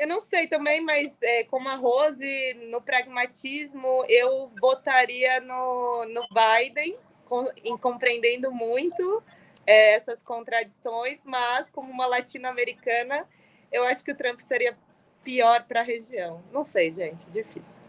Eu 0.01 0.07
não 0.07 0.19
sei 0.19 0.47
também, 0.47 0.81
mas 0.81 1.21
é, 1.21 1.43
como 1.43 1.69
a 1.69 1.75
Rose, 1.75 2.55
no 2.71 2.81
pragmatismo, 2.81 4.03
eu 4.09 4.51
votaria 4.59 5.39
no, 5.41 6.05
no 6.05 6.23
Biden, 6.33 6.97
com, 7.25 7.45
em, 7.63 7.77
compreendendo 7.77 8.51
muito 8.51 9.21
é, 9.63 9.93
essas 9.93 10.23
contradições, 10.23 11.23
mas 11.23 11.69
como 11.69 11.91
uma 11.91 12.07
latino-americana, 12.07 13.27
eu 13.71 13.83
acho 13.83 14.03
que 14.03 14.11
o 14.11 14.17
Trump 14.17 14.39
seria 14.39 14.75
pior 15.23 15.67
para 15.67 15.81
a 15.81 15.83
região. 15.83 16.43
Não 16.51 16.63
sei, 16.63 16.91
gente, 16.91 17.29
difícil. 17.29 17.79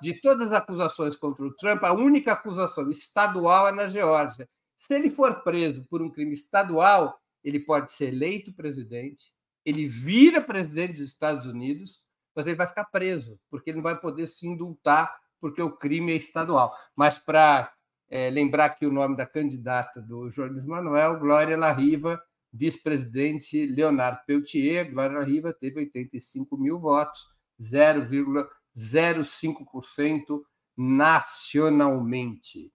De 0.02 0.14
todas 0.22 0.48
as 0.48 0.54
acusações 0.54 1.18
contra 1.18 1.44
o 1.44 1.54
Trump, 1.54 1.84
a 1.84 1.92
única 1.92 2.32
acusação 2.32 2.90
estadual 2.90 3.68
é 3.68 3.74
na 3.74 3.90
Geórgia. 3.90 4.48
Se 4.78 4.94
ele 4.94 5.10
for 5.10 5.44
preso 5.44 5.84
por 5.90 6.02
um 6.02 6.10
crime 6.10 6.34
estadual, 6.34 7.20
ele 7.44 7.60
pode 7.60 7.92
ser 7.92 8.06
eleito 8.06 8.54
presidente, 8.54 9.34
ele 9.66 9.86
vira 9.86 10.42
presidente 10.42 10.94
dos 10.94 11.10
Estados 11.10 11.46
Unidos, 11.46 12.00
mas 12.34 12.48
ele 12.48 12.56
vai 12.56 12.68
ficar 12.68 12.86
preso, 12.86 13.38
porque 13.50 13.70
ele 13.70 13.78
não 13.78 13.84
vai 13.84 14.00
poder 14.00 14.28
se 14.28 14.48
indultar 14.48 15.14
porque 15.42 15.62
o 15.62 15.76
crime 15.76 16.14
é 16.14 16.16
estadual. 16.16 16.74
Mas 16.96 17.20
para 17.20 17.70
é, 18.14 18.30
lembrar 18.30 18.66
aqui 18.66 18.86
o 18.86 18.92
nome 18.92 19.18
da 19.18 19.26
candidata 19.26 20.00
do 20.00 20.30
Jones 20.30 20.68
Manuel, 20.68 21.18
Glória 21.18 21.58
Larriva, 21.58 22.22
vice-presidente 22.54 23.66
Leonardo 23.66 24.20
Peltier. 24.28 24.92
Glória 24.92 25.18
Larriva 25.18 25.52
teve 25.52 25.80
85 25.80 26.56
mil 26.56 26.80
votos, 26.80 27.28
0,05% 27.60 30.44
nacionalmente. 30.78 32.72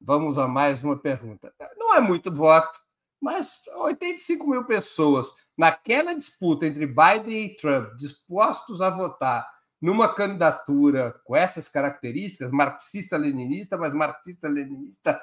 Vamos 0.00 0.38
a 0.38 0.46
mais 0.46 0.84
uma 0.84 0.96
pergunta. 0.96 1.52
Não 1.76 1.96
é 1.96 2.00
muito 2.00 2.32
voto, 2.32 2.78
mas 3.20 3.60
85 3.78 4.48
mil 4.48 4.64
pessoas 4.64 5.34
naquela 5.56 6.14
disputa 6.14 6.64
entre 6.64 6.86
Biden 6.86 7.46
e 7.46 7.56
Trump 7.56 7.96
dispostos 7.96 8.80
a 8.80 8.90
votar 8.90 9.44
numa 9.80 10.12
candidatura 10.14 11.12
com 11.24 11.36
essas 11.36 11.68
características, 11.68 12.50
marxista-leninista, 12.50 13.76
mas 13.76 13.94
marxista-leninista 13.94 15.20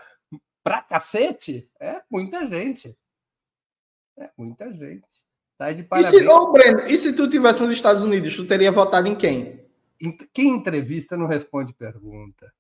pra 0.64 0.82
cacete, 0.82 1.70
é 1.80 2.02
muita 2.10 2.46
gente. 2.48 2.98
É 4.18 4.32
muita 4.38 4.72
gente. 4.74 5.08
Tá 5.58 5.72
de 5.72 5.84
parabéns. 5.84 6.14
E 6.14 6.20
se, 6.20 6.28
oh, 6.28 6.52
Breno, 6.52 6.82
e 6.82 6.98
se 6.98 7.14
tu 7.14 7.30
tivesse 7.30 7.62
nos 7.62 7.72
Estados 7.72 8.04
Unidos, 8.04 8.36
tu 8.36 8.48
teria 8.48 8.72
votado 8.72 9.08
em 9.08 9.16
quem? 9.16 9.64
Quem 10.34 10.50
entrevista 10.50 11.16
não 11.16 11.28
responde 11.28 11.74
pergunta. 11.74 12.54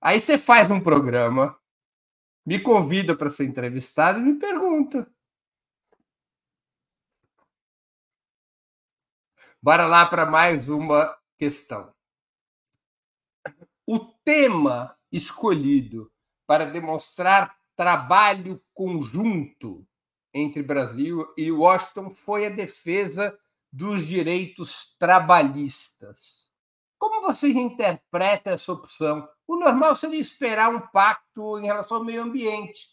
Aí 0.00 0.20
você 0.20 0.36
faz 0.36 0.70
um 0.70 0.80
programa, 0.80 1.56
me 2.44 2.58
convida 2.58 3.16
para 3.16 3.30
ser 3.30 3.44
entrevistado 3.44 4.18
e 4.18 4.22
me 4.22 4.38
pergunta. 4.38 5.08
Bora 9.64 9.86
lá 9.86 10.04
para 10.04 10.26
mais 10.26 10.68
uma 10.68 11.16
questão. 11.38 11.94
O 13.86 14.00
tema 14.24 14.98
escolhido 15.12 16.10
para 16.48 16.64
demonstrar 16.64 17.56
trabalho 17.76 18.60
conjunto 18.74 19.86
entre 20.34 20.64
Brasil 20.64 21.32
e 21.36 21.52
Washington 21.52 22.10
foi 22.10 22.46
a 22.46 22.50
defesa 22.50 23.38
dos 23.72 24.04
direitos 24.04 24.96
trabalhistas. 24.98 26.48
Como 26.98 27.22
você 27.22 27.52
interpreta 27.52 28.50
essa 28.50 28.72
opção? 28.72 29.28
O 29.46 29.54
normal 29.54 29.94
seria 29.94 30.20
esperar 30.20 30.74
um 30.74 30.80
pacto 30.88 31.56
em 31.60 31.66
relação 31.66 31.98
ao 31.98 32.04
meio 32.04 32.22
ambiente. 32.22 32.88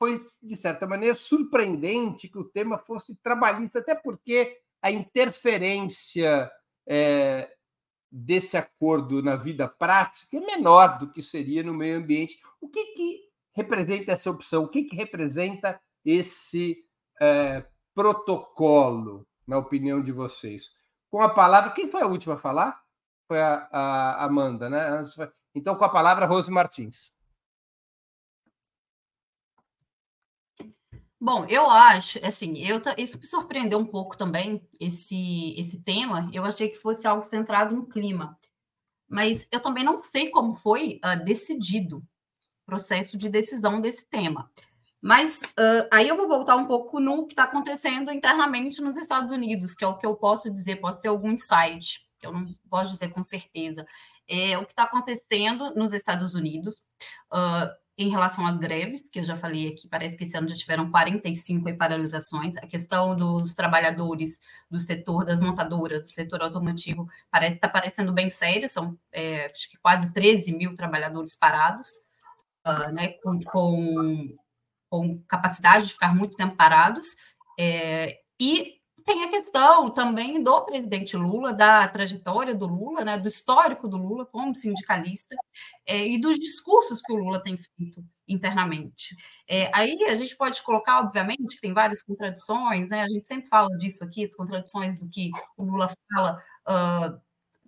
Foi, 0.00 0.18
de 0.42 0.56
certa 0.56 0.84
maneira, 0.84 1.14
surpreendente 1.14 2.28
que 2.28 2.38
o 2.38 2.44
tema 2.44 2.76
fosse 2.76 3.14
trabalhista, 3.22 3.78
até 3.78 3.94
porque 3.94 4.65
a 4.82 4.90
interferência 4.90 6.50
é, 6.86 7.50
desse 8.10 8.56
acordo 8.56 9.22
na 9.22 9.36
vida 9.36 9.68
prática 9.68 10.36
é 10.36 10.40
menor 10.40 10.98
do 10.98 11.12
que 11.12 11.22
seria 11.22 11.62
no 11.62 11.74
meio 11.74 11.98
ambiente. 11.98 12.40
O 12.60 12.68
que, 12.68 12.84
que 12.94 13.20
representa 13.54 14.12
essa 14.12 14.30
opção? 14.30 14.64
O 14.64 14.68
que, 14.68 14.84
que 14.84 14.96
representa 14.96 15.80
esse 16.04 16.84
é, 17.20 17.64
protocolo, 17.94 19.26
na 19.46 19.58
opinião 19.58 20.02
de 20.02 20.12
vocês? 20.12 20.74
Com 21.10 21.20
a 21.20 21.28
palavra, 21.28 21.72
quem 21.72 21.90
foi 21.90 22.02
a 22.02 22.06
última 22.06 22.34
a 22.34 22.38
falar? 22.38 22.80
Foi 23.26 23.40
a, 23.40 23.68
a 23.72 24.24
Amanda, 24.24 24.68
né? 24.68 25.02
Então, 25.54 25.74
com 25.74 25.84
a 25.84 25.88
palavra, 25.88 26.26
Rose 26.26 26.50
Martins. 26.50 27.15
Bom, 31.18 31.46
eu 31.46 31.70
acho, 31.70 32.18
assim, 32.24 32.58
eu, 32.58 32.80
isso 32.98 33.18
me 33.18 33.26
surpreendeu 33.26 33.78
um 33.78 33.86
pouco 33.86 34.16
também, 34.16 34.66
esse, 34.78 35.54
esse 35.58 35.78
tema. 35.80 36.28
Eu 36.32 36.44
achei 36.44 36.68
que 36.68 36.76
fosse 36.76 37.06
algo 37.06 37.24
centrado 37.24 37.74
no 37.74 37.86
clima. 37.86 38.38
Mas 39.08 39.48
eu 39.50 39.60
também 39.60 39.82
não 39.82 39.96
sei 39.96 40.30
como 40.30 40.54
foi 40.54 41.00
uh, 41.04 41.24
decidido 41.24 41.98
o 41.98 42.66
processo 42.66 43.16
de 43.16 43.28
decisão 43.30 43.80
desse 43.80 44.08
tema. 44.08 44.50
Mas 45.00 45.42
uh, 45.42 45.88
aí 45.92 46.08
eu 46.08 46.16
vou 46.16 46.28
voltar 46.28 46.56
um 46.56 46.66
pouco 46.66 47.00
no 47.00 47.26
que 47.26 47.32
está 47.32 47.44
acontecendo 47.44 48.10
internamente 48.10 48.82
nos 48.82 48.96
Estados 48.96 49.30
Unidos, 49.30 49.74
que 49.74 49.84
é 49.84 49.88
o 49.88 49.96
que 49.96 50.04
eu 50.04 50.16
posso 50.16 50.50
dizer, 50.52 50.76
posso 50.76 51.00
ter 51.00 51.08
algum 51.08 51.30
insight, 51.30 52.04
que 52.18 52.26
eu 52.26 52.32
não 52.32 52.46
posso 52.68 52.92
dizer 52.92 53.08
com 53.08 53.22
certeza. 53.22 53.86
É 54.28 54.58
o 54.58 54.66
que 54.66 54.72
está 54.72 54.82
acontecendo 54.82 55.72
nos 55.74 55.92
Estados 55.92 56.34
Unidos. 56.34 56.82
Uh, 57.32 57.85
em 57.98 58.10
relação 58.10 58.46
às 58.46 58.58
greves, 58.58 59.08
que 59.08 59.20
eu 59.20 59.24
já 59.24 59.38
falei 59.38 59.68
aqui, 59.68 59.88
parece 59.88 60.16
que 60.16 60.24
esse 60.24 60.36
ano 60.36 60.48
já 60.48 60.54
tiveram 60.54 60.90
45 60.90 61.74
paralisações. 61.78 62.54
A 62.58 62.66
questão 62.66 63.16
dos 63.16 63.54
trabalhadores 63.54 64.38
do 64.70 64.78
setor 64.78 65.24
das 65.24 65.40
montadoras, 65.40 66.02
do 66.02 66.12
setor 66.12 66.42
automotivo, 66.42 67.08
parece 67.30 67.54
está 67.54 67.68
parecendo 67.68 68.12
bem 68.12 68.28
séria, 68.28 68.68
são 68.68 68.98
é, 69.10 69.46
acho 69.46 69.70
que 69.70 69.78
quase 69.78 70.12
13 70.12 70.52
mil 70.52 70.74
trabalhadores 70.74 71.34
parados, 71.36 71.88
uh, 72.66 72.92
né, 72.92 73.08
com, 73.22 73.38
com, 73.40 74.36
com, 74.90 75.22
capacidade 75.26 75.86
de 75.86 75.92
ficar 75.92 76.14
muito 76.14 76.36
tempo 76.36 76.54
parados. 76.54 77.06
É, 77.58 78.18
e 78.38 78.75
tem 79.06 79.22
a 79.22 79.28
questão 79.28 79.88
também 79.88 80.42
do 80.42 80.64
presidente 80.64 81.16
Lula, 81.16 81.52
da 81.54 81.86
trajetória 81.86 82.52
do 82.52 82.66
Lula, 82.66 83.04
né, 83.04 83.16
do 83.16 83.28
histórico 83.28 83.86
do 83.86 83.96
Lula 83.96 84.26
como 84.26 84.52
sindicalista 84.52 85.36
é, 85.86 86.04
e 86.04 86.20
dos 86.20 86.36
discursos 86.40 87.00
que 87.00 87.12
o 87.12 87.16
Lula 87.16 87.40
tem 87.40 87.56
feito 87.56 88.04
internamente. 88.26 89.14
É, 89.48 89.70
aí 89.72 89.96
a 90.08 90.16
gente 90.16 90.36
pode 90.36 90.60
colocar, 90.60 91.00
obviamente, 91.00 91.54
que 91.54 91.60
tem 91.60 91.72
várias 91.72 92.02
contradições, 92.02 92.88
né? 92.88 93.02
A 93.02 93.08
gente 93.08 93.28
sempre 93.28 93.48
fala 93.48 93.68
disso 93.78 94.02
aqui, 94.02 94.24
as 94.24 94.34
contradições 94.34 94.98
do 94.98 95.08
que 95.08 95.30
o 95.56 95.64
Lula 95.64 95.88
fala 96.12 96.42
uh, 96.68 97.20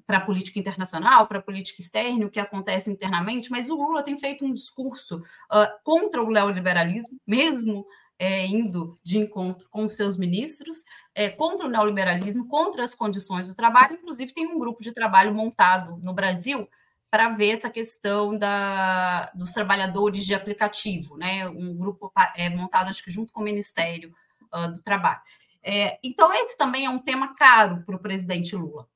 para 0.05 0.19
a 0.19 0.27
política 0.27 0.59
internacional, 0.59 1.29
para 1.29 1.39
a 1.39 1.43
política 1.43 1.81
externa, 1.81 2.27
o 2.27 2.31
que 2.31 2.41
acontece 2.41 2.91
internamente, 2.91 3.49
mas 3.49 3.71
o 3.71 3.77
Lula 3.77 4.03
tem 4.03 4.19
feito 4.19 4.45
um 4.45 4.53
discurso 4.53 5.19
uh, 5.19 5.83
contra 5.85 6.21
o 6.21 6.31
neoliberalismo, 6.33 7.17
mesmo 7.25 7.87
é, 8.19 8.45
indo 8.47 8.99
de 9.03 9.17
encontro 9.19 9.69
com 9.71 9.87
seus 9.87 10.17
ministros, 10.17 10.79
é, 11.15 11.29
contra 11.29 11.67
o 11.67 11.71
neoliberalismo, 11.71 12.49
contra 12.49 12.83
as 12.83 12.95
condições 12.95 13.49
do 13.49 13.55
trabalho. 13.55 13.95
Inclusive, 13.95 14.33
tem 14.33 14.47
um 14.47 14.59
grupo 14.59 14.83
de 14.83 14.93
trabalho 14.93 15.35
montado 15.35 15.97
no 15.99 16.13
Brasil 16.13 16.69
para 17.11 17.31
ver 17.31 17.57
essa 17.57 17.71
questão 17.71 18.37
da, 18.37 19.31
dos 19.35 19.53
trabalhadores 19.53 20.27
de 20.27 20.35
aplicativo, 20.35 21.17
né? 21.17 21.49
Um 21.49 21.75
grupo 21.75 22.13
é, 22.37 22.51
montado, 22.51 22.89
acho 22.89 23.03
que 23.03 23.11
junto 23.11 23.33
com 23.33 23.41
o 23.41 23.45
Ministério 23.45 24.13
uh, 24.53 24.75
do 24.75 24.83
Trabalho. 24.83 25.21
É, 25.63 25.99
então, 26.03 26.33
esse 26.33 26.57
também 26.57 26.85
é 26.85 26.91
um 26.91 26.99
tema 26.99 27.35
caro 27.35 27.83
para 27.85 27.97
o 27.97 28.01
presidente 28.01 28.55
Lula 28.55 28.87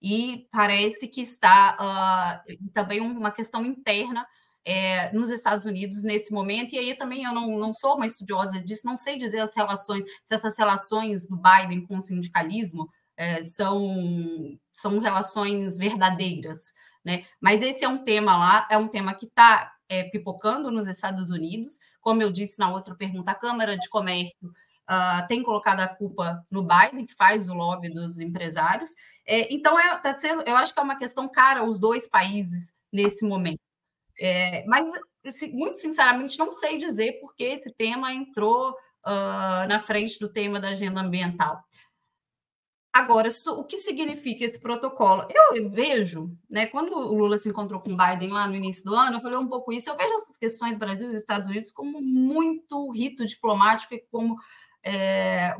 e 0.00 0.46
parece 0.52 1.08
que 1.08 1.22
está 1.22 2.42
uh, 2.46 2.70
também 2.72 3.00
uma 3.00 3.30
questão 3.30 3.64
interna 3.64 4.26
é, 4.64 5.12
nos 5.12 5.28
Estados 5.28 5.66
Unidos 5.66 6.02
nesse 6.02 6.32
momento, 6.32 6.74
e 6.74 6.78
aí 6.78 6.94
também 6.94 7.24
eu 7.24 7.32
não, 7.32 7.58
não 7.58 7.74
sou 7.74 7.96
uma 7.96 8.06
estudiosa 8.06 8.60
disso, 8.60 8.86
não 8.86 8.96
sei 8.96 9.16
dizer 9.16 9.40
as 9.40 9.54
relações, 9.54 10.04
se 10.24 10.34
essas 10.34 10.56
relações 10.56 11.28
do 11.28 11.36
Biden 11.36 11.86
com 11.86 11.98
o 11.98 12.02
sindicalismo 12.02 12.88
é, 13.16 13.42
são, 13.42 14.58
são 14.72 14.98
relações 14.98 15.76
verdadeiras, 15.78 16.72
né? 17.04 17.24
Mas 17.40 17.60
esse 17.60 17.84
é 17.84 17.88
um 17.88 18.02
tema 18.02 18.36
lá, 18.36 18.66
é 18.70 18.78
um 18.78 18.88
tema 18.88 19.14
que 19.14 19.26
está 19.26 19.72
é, 19.88 20.04
pipocando 20.04 20.70
nos 20.70 20.86
Estados 20.86 21.30
Unidos, 21.30 21.78
como 22.00 22.22
eu 22.22 22.30
disse 22.30 22.58
na 22.58 22.72
outra 22.72 22.94
pergunta, 22.94 23.30
a 23.30 23.34
Câmara 23.34 23.76
de 23.76 23.88
Comércio 23.88 24.48
uh, 24.88 25.26
tem 25.28 25.42
colocado 25.42 25.80
a 25.80 25.88
culpa 25.88 26.44
no 26.50 26.62
Biden, 26.62 27.06
que 27.06 27.14
faz 27.14 27.48
o 27.48 27.54
lobby 27.54 27.90
dos 27.90 28.20
empresários. 28.20 28.90
É, 29.26 29.52
então, 29.52 29.78
é, 29.78 29.96
tá 29.98 30.18
sendo, 30.18 30.42
eu 30.42 30.56
acho 30.56 30.72
que 30.72 30.80
é 30.80 30.82
uma 30.82 30.98
questão 30.98 31.28
cara 31.28 31.60
aos 31.60 31.78
dois 31.78 32.08
países 32.08 32.74
nesse 32.92 33.24
momento. 33.24 33.60
É, 34.18 34.64
mas, 34.66 34.86
assim, 35.26 35.52
muito 35.52 35.78
sinceramente, 35.78 36.38
não 36.38 36.52
sei 36.52 36.76
dizer 36.76 37.20
por 37.20 37.34
que 37.34 37.44
esse 37.44 37.72
tema 37.72 38.12
entrou 38.12 38.70
uh, 38.70 39.68
na 39.68 39.80
frente 39.80 40.18
do 40.18 40.28
tema 40.28 40.60
da 40.60 40.68
agenda 40.68 41.00
ambiental. 41.00 41.62
Agora, 42.94 43.28
o 43.48 43.64
que 43.64 43.76
significa 43.76 44.44
esse 44.44 44.60
protocolo? 44.60 45.26
Eu 45.52 45.68
vejo, 45.68 46.30
né, 46.48 46.66
quando 46.66 46.96
o 46.96 47.12
Lula 47.12 47.38
se 47.38 47.48
encontrou 47.48 47.80
com 47.80 47.92
o 47.92 47.96
Biden 47.96 48.30
lá 48.30 48.46
no 48.46 48.54
início 48.54 48.84
do 48.84 48.94
ano, 48.94 49.16
eu 49.16 49.20
falei 49.20 49.36
um 49.36 49.48
pouco 49.48 49.72
isso, 49.72 49.90
eu 49.90 49.96
vejo 49.96 50.14
essas 50.14 50.38
questões 50.38 50.78
Brasil 50.78 51.10
e 51.10 51.16
Estados 51.16 51.48
Unidos 51.48 51.72
como 51.72 52.00
muito 52.00 52.88
rito 52.92 53.26
diplomático 53.26 53.94
e 53.94 54.04
como 54.12 54.36
é, 54.84 55.56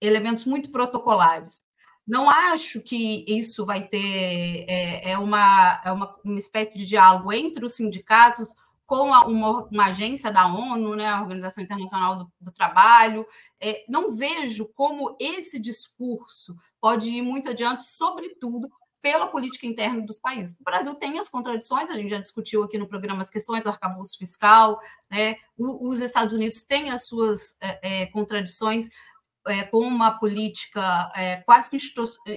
elementos 0.00 0.44
muito 0.44 0.70
protocolares. 0.70 1.60
Não 2.06 2.28
acho 2.28 2.80
que 2.80 3.24
isso 3.26 3.64
vai 3.64 3.86
ter 3.86 4.66
é, 4.68 5.12
é 5.12 5.18
uma, 5.18 5.80
é 5.84 5.90
uma, 5.90 6.14
uma 6.24 6.38
espécie 6.38 6.76
de 6.76 6.84
diálogo 6.84 7.32
entre 7.32 7.64
os 7.64 7.74
sindicatos 7.74 8.54
com 8.86 9.14
a, 9.14 9.24
uma, 9.26 9.64
uma, 9.64 9.86
agência 9.86 10.30
da 10.30 10.46
ONU, 10.46 10.94
né, 10.94 11.06
a 11.06 11.22
Organização 11.22 11.64
Internacional 11.64 12.16
do, 12.16 12.32
do 12.40 12.52
Trabalho. 12.52 13.26
É, 13.60 13.84
não 13.88 14.14
vejo 14.14 14.66
como 14.74 15.16
esse 15.18 15.58
discurso 15.58 16.54
pode 16.80 17.10
ir 17.10 17.22
muito 17.22 17.48
adiante, 17.48 17.84
sobretudo 17.84 18.68
pela 19.00 19.26
política 19.26 19.66
interna 19.66 20.00
dos 20.00 20.18
países. 20.18 20.58
O 20.58 20.64
Brasil 20.64 20.94
tem 20.94 21.18
as 21.18 21.28
contradições, 21.28 21.90
a 21.90 21.94
gente 21.94 22.08
já 22.08 22.18
discutiu 22.18 22.62
aqui 22.62 22.78
no 22.78 22.88
programa 22.88 23.20
as 23.20 23.28
questões 23.28 23.62
do 23.62 23.68
arcabouço 23.68 24.16
fiscal, 24.16 24.80
né? 25.10 25.36
os 25.58 26.00
Estados 26.00 26.32
Unidos 26.32 26.64
têm 26.64 26.90
as 26.90 27.06
suas 27.06 27.54
é, 27.60 28.02
é, 28.02 28.06
contradições 28.06 28.88
é, 29.46 29.62
com 29.64 29.80
uma 29.80 30.18
política 30.18 31.12
é, 31.14 31.36
quase 31.42 31.70
que 31.70 31.78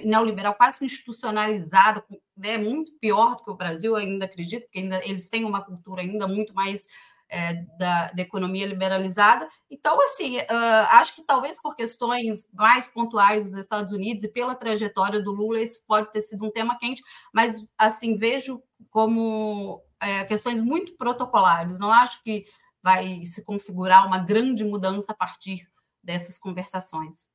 neoliberal, 0.04 0.54
quase 0.54 0.78
que 0.78 0.84
institucionalizada, 0.84 2.04
né? 2.36 2.58
muito 2.58 2.92
pior 3.00 3.36
do 3.36 3.44
que 3.44 3.50
o 3.50 3.56
Brasil, 3.56 3.96
ainda 3.96 4.24
acredito, 4.24 4.64
porque 4.64 4.80
ainda, 4.80 5.00
eles 5.04 5.28
têm 5.28 5.44
uma 5.44 5.64
cultura 5.64 6.02
ainda 6.02 6.26
muito 6.28 6.54
mais 6.54 6.86
é, 7.30 7.54
da, 7.78 8.10
da, 8.12 8.22
economia 8.22 8.66
liberalizada. 8.66 9.48
Então, 9.70 10.00
assim, 10.02 10.38
uh, 10.38 10.88
acho 10.92 11.14
que 11.14 11.22
talvez 11.22 11.60
por 11.60 11.76
questões 11.76 12.48
mais 12.54 12.86
pontuais 12.86 13.44
dos 13.44 13.54
Estados 13.54 13.92
Unidos 13.92 14.24
e 14.24 14.28
pela 14.28 14.54
trajetória 14.54 15.20
do 15.20 15.32
Lula, 15.32 15.60
isso 15.60 15.84
pode 15.86 16.10
ter 16.10 16.22
sido 16.22 16.46
um 16.46 16.50
tema 16.50 16.78
quente, 16.78 17.02
mas, 17.32 17.66
assim, 17.76 18.16
vejo 18.16 18.62
como 18.90 19.82
é, 20.00 20.24
questões 20.24 20.62
muito 20.62 20.96
protocolares. 20.96 21.78
Não 21.78 21.90
acho 21.90 22.22
que 22.22 22.46
vai 22.82 23.24
se 23.24 23.44
configurar 23.44 24.06
uma 24.06 24.18
grande 24.18 24.64
mudança 24.64 25.12
a 25.12 25.14
partir 25.14 25.68
dessas 26.08 26.38
conversações. 26.38 27.28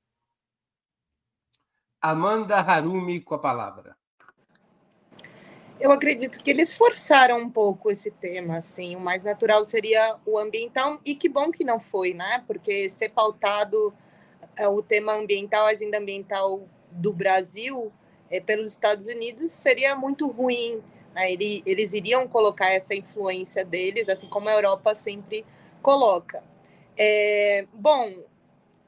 Amanda 2.01 2.57
Harumi 2.57 3.21
com 3.21 3.35
a 3.35 3.39
palavra 3.39 3.95
eu 5.83 5.91
acredito 5.91 6.41
que 6.41 6.49
eles 6.49 6.73
forçaram 6.73 7.37
um 7.39 7.49
pouco 7.49 7.91
esse 7.91 8.09
tema, 8.09 8.59
assim, 8.59 8.95
o 8.95 9.01
mais 9.01 9.21
natural 9.21 9.65
seria 9.65 10.15
o 10.25 10.37
ambiental, 10.37 10.97
e 11.05 11.13
que 11.13 11.27
bom 11.27 11.51
que 11.51 11.65
não 11.65 11.77
foi, 11.77 12.13
né? 12.13 12.41
Porque 12.47 12.87
ser 12.87 13.09
pautado 13.09 13.93
é, 14.55 14.65
o 14.65 14.81
tema 14.81 15.13
ambiental, 15.13 15.65
a 15.65 15.71
agenda 15.71 15.97
ambiental 15.97 16.69
do 16.89 17.11
Brasil 17.11 17.91
é, 18.29 18.39
pelos 18.39 18.71
Estados 18.71 19.07
Unidos 19.07 19.51
seria 19.51 19.93
muito 19.93 20.25
ruim, 20.27 20.81
né? 21.13 21.29
Ele, 21.33 21.61
eles 21.65 21.91
iriam 21.91 22.29
colocar 22.29 22.69
essa 22.69 22.95
influência 22.95 23.65
deles, 23.65 24.07
assim 24.07 24.29
como 24.29 24.47
a 24.47 24.53
Europa 24.53 24.95
sempre 24.95 25.45
coloca. 25.81 26.41
É, 26.97 27.67
bom, 27.73 28.23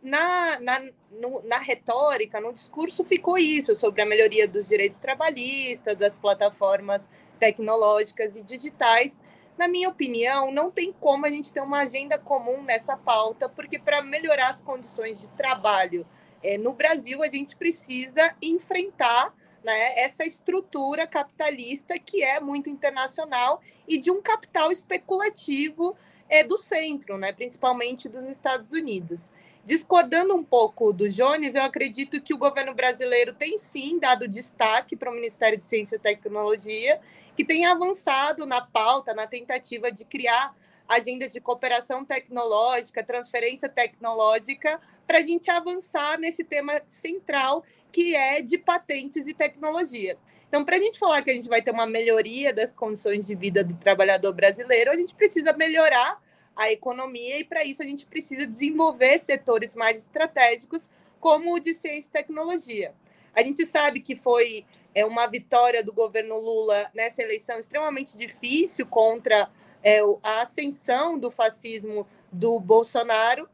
na, 0.06 0.60
na, 0.60 0.80
no, 1.10 1.42
na 1.48 1.58
retórica, 1.58 2.40
no 2.40 2.54
discurso, 2.54 3.04
ficou 3.04 3.40
isso 3.40 3.76
sobre 3.76 4.04
a 4.04 4.06
melhoria 4.06 4.48
dos 4.48 4.68
direitos 4.68 5.00
trabalhistas, 5.00 5.96
das 5.96 6.20
plataformas 6.20 7.10
tecnológicas 7.40 8.36
e 8.36 8.44
digitais. 8.44 9.20
Na 9.58 9.68
minha 9.68 9.90
opinião, 9.90 10.52
não 10.52 10.70
tem 10.70 10.94
como 10.94 11.26
a 11.26 11.30
gente 11.30 11.52
ter 11.52 11.62
uma 11.62 11.80
agenda 11.80 12.20
comum 12.20 12.62
nessa 12.62 12.96
pauta, 12.96 13.50
porque 13.50 13.80
para 13.80 14.04
melhorar 14.04 14.50
as 14.50 14.62
condições 14.62 15.22
de 15.22 15.28
trabalho 15.30 16.06
é, 16.44 16.56
no 16.56 16.74
Brasil, 16.74 17.24
a 17.24 17.28
gente 17.28 17.56
precisa 17.56 18.36
enfrentar 18.40 19.34
né, 19.64 20.04
essa 20.04 20.24
estrutura 20.24 21.08
capitalista 21.08 21.98
que 21.98 22.24
é 22.24 22.40
muito 22.40 22.70
internacional 22.70 23.60
e 23.88 23.98
de 23.98 24.12
um 24.12 24.22
capital 24.22 24.72
especulativo 24.72 25.98
é, 26.30 26.44
do 26.44 26.58
centro, 26.58 27.18
né, 27.18 27.32
principalmente 27.32 28.08
dos 28.08 28.26
Estados 28.26 28.72
Unidos. 28.72 29.32
Discordando 29.66 30.36
um 30.36 30.44
pouco 30.44 30.94
do 30.94 31.10
Jones, 31.10 31.56
eu 31.56 31.64
acredito 31.64 32.22
que 32.22 32.36
o 32.36 32.38
governo 32.38 32.76
brasileiro 32.76 33.34
tem 33.34 33.58
sim 33.58 33.98
dado 33.98 34.28
destaque 34.28 34.96
para 34.96 35.10
o 35.10 35.16
Ministério 35.16 35.58
de 35.58 35.66
Ciência 35.66 35.96
e 35.96 36.00
Tecnologia, 36.00 37.02
que 37.36 37.44
tem 37.44 37.66
avançado 37.66 38.46
na 38.46 38.62
pauta, 38.62 39.12
na 39.16 39.26
tentativa 39.26 39.92
de 39.92 40.06
criar 40.06 40.56
agendas 40.88 41.32
de 41.32 41.42
cooperação 41.42 42.06
tecnológica, 42.06 43.04
transferência 43.04 43.68
tecnológica, 43.68 44.80
para 45.08 45.18
a 45.18 45.22
gente 45.22 45.50
avançar 45.50 46.20
nesse 46.20 46.44
tema 46.44 46.80
central 46.86 47.64
que 47.92 48.16
é 48.16 48.44
de 48.44 48.60
patentes 48.60 49.26
e 49.26 49.34
tecnologias. 49.34 50.18
Então, 50.48 50.64
para 50.64 50.76
a 50.76 50.80
gente 50.80 51.00
falar 51.00 51.24
que 51.24 51.32
a 51.32 51.34
gente 51.34 51.50
vai 51.50 51.64
ter 51.64 51.72
uma 51.72 51.88
melhoria 51.88 52.54
das 52.54 52.72
condições 52.72 53.26
de 53.26 53.34
vida 53.34 53.64
do 53.64 53.74
trabalhador 53.78 54.32
brasileiro, 54.32 54.92
a 54.92 54.96
gente 54.96 55.16
precisa 55.16 55.54
melhorar 55.54 56.22
a 56.56 56.72
economia, 56.72 57.40
e 57.40 57.44
para 57.44 57.64
isso 57.64 57.82
a 57.82 57.86
gente 57.86 58.06
precisa 58.06 58.48
desenvolver 58.48 59.18
setores 59.20 59.76
mais 59.76 59.98
estratégicos, 59.98 60.90
como 61.20 61.54
o 61.54 61.60
de 61.60 61.74
ciência 61.74 62.08
e 62.08 62.12
tecnologia. 62.12 62.94
A 63.34 63.44
gente 63.44 63.66
sabe 63.66 64.00
que 64.00 64.16
foi 64.16 64.66
é, 64.94 65.06
uma 65.06 65.28
vitória 65.28 65.84
do 65.84 65.92
governo 65.92 66.40
Lula 66.40 66.90
nessa 66.94 67.22
eleição 67.22 67.60
extremamente 67.60 68.18
difícil 68.18 68.86
contra 68.86 69.50
é, 69.84 70.00
a 70.24 70.42
ascensão 70.42 71.18
do 71.18 71.30
fascismo 71.30 72.08
do 72.32 72.60
Bolsonaro, 72.60 73.50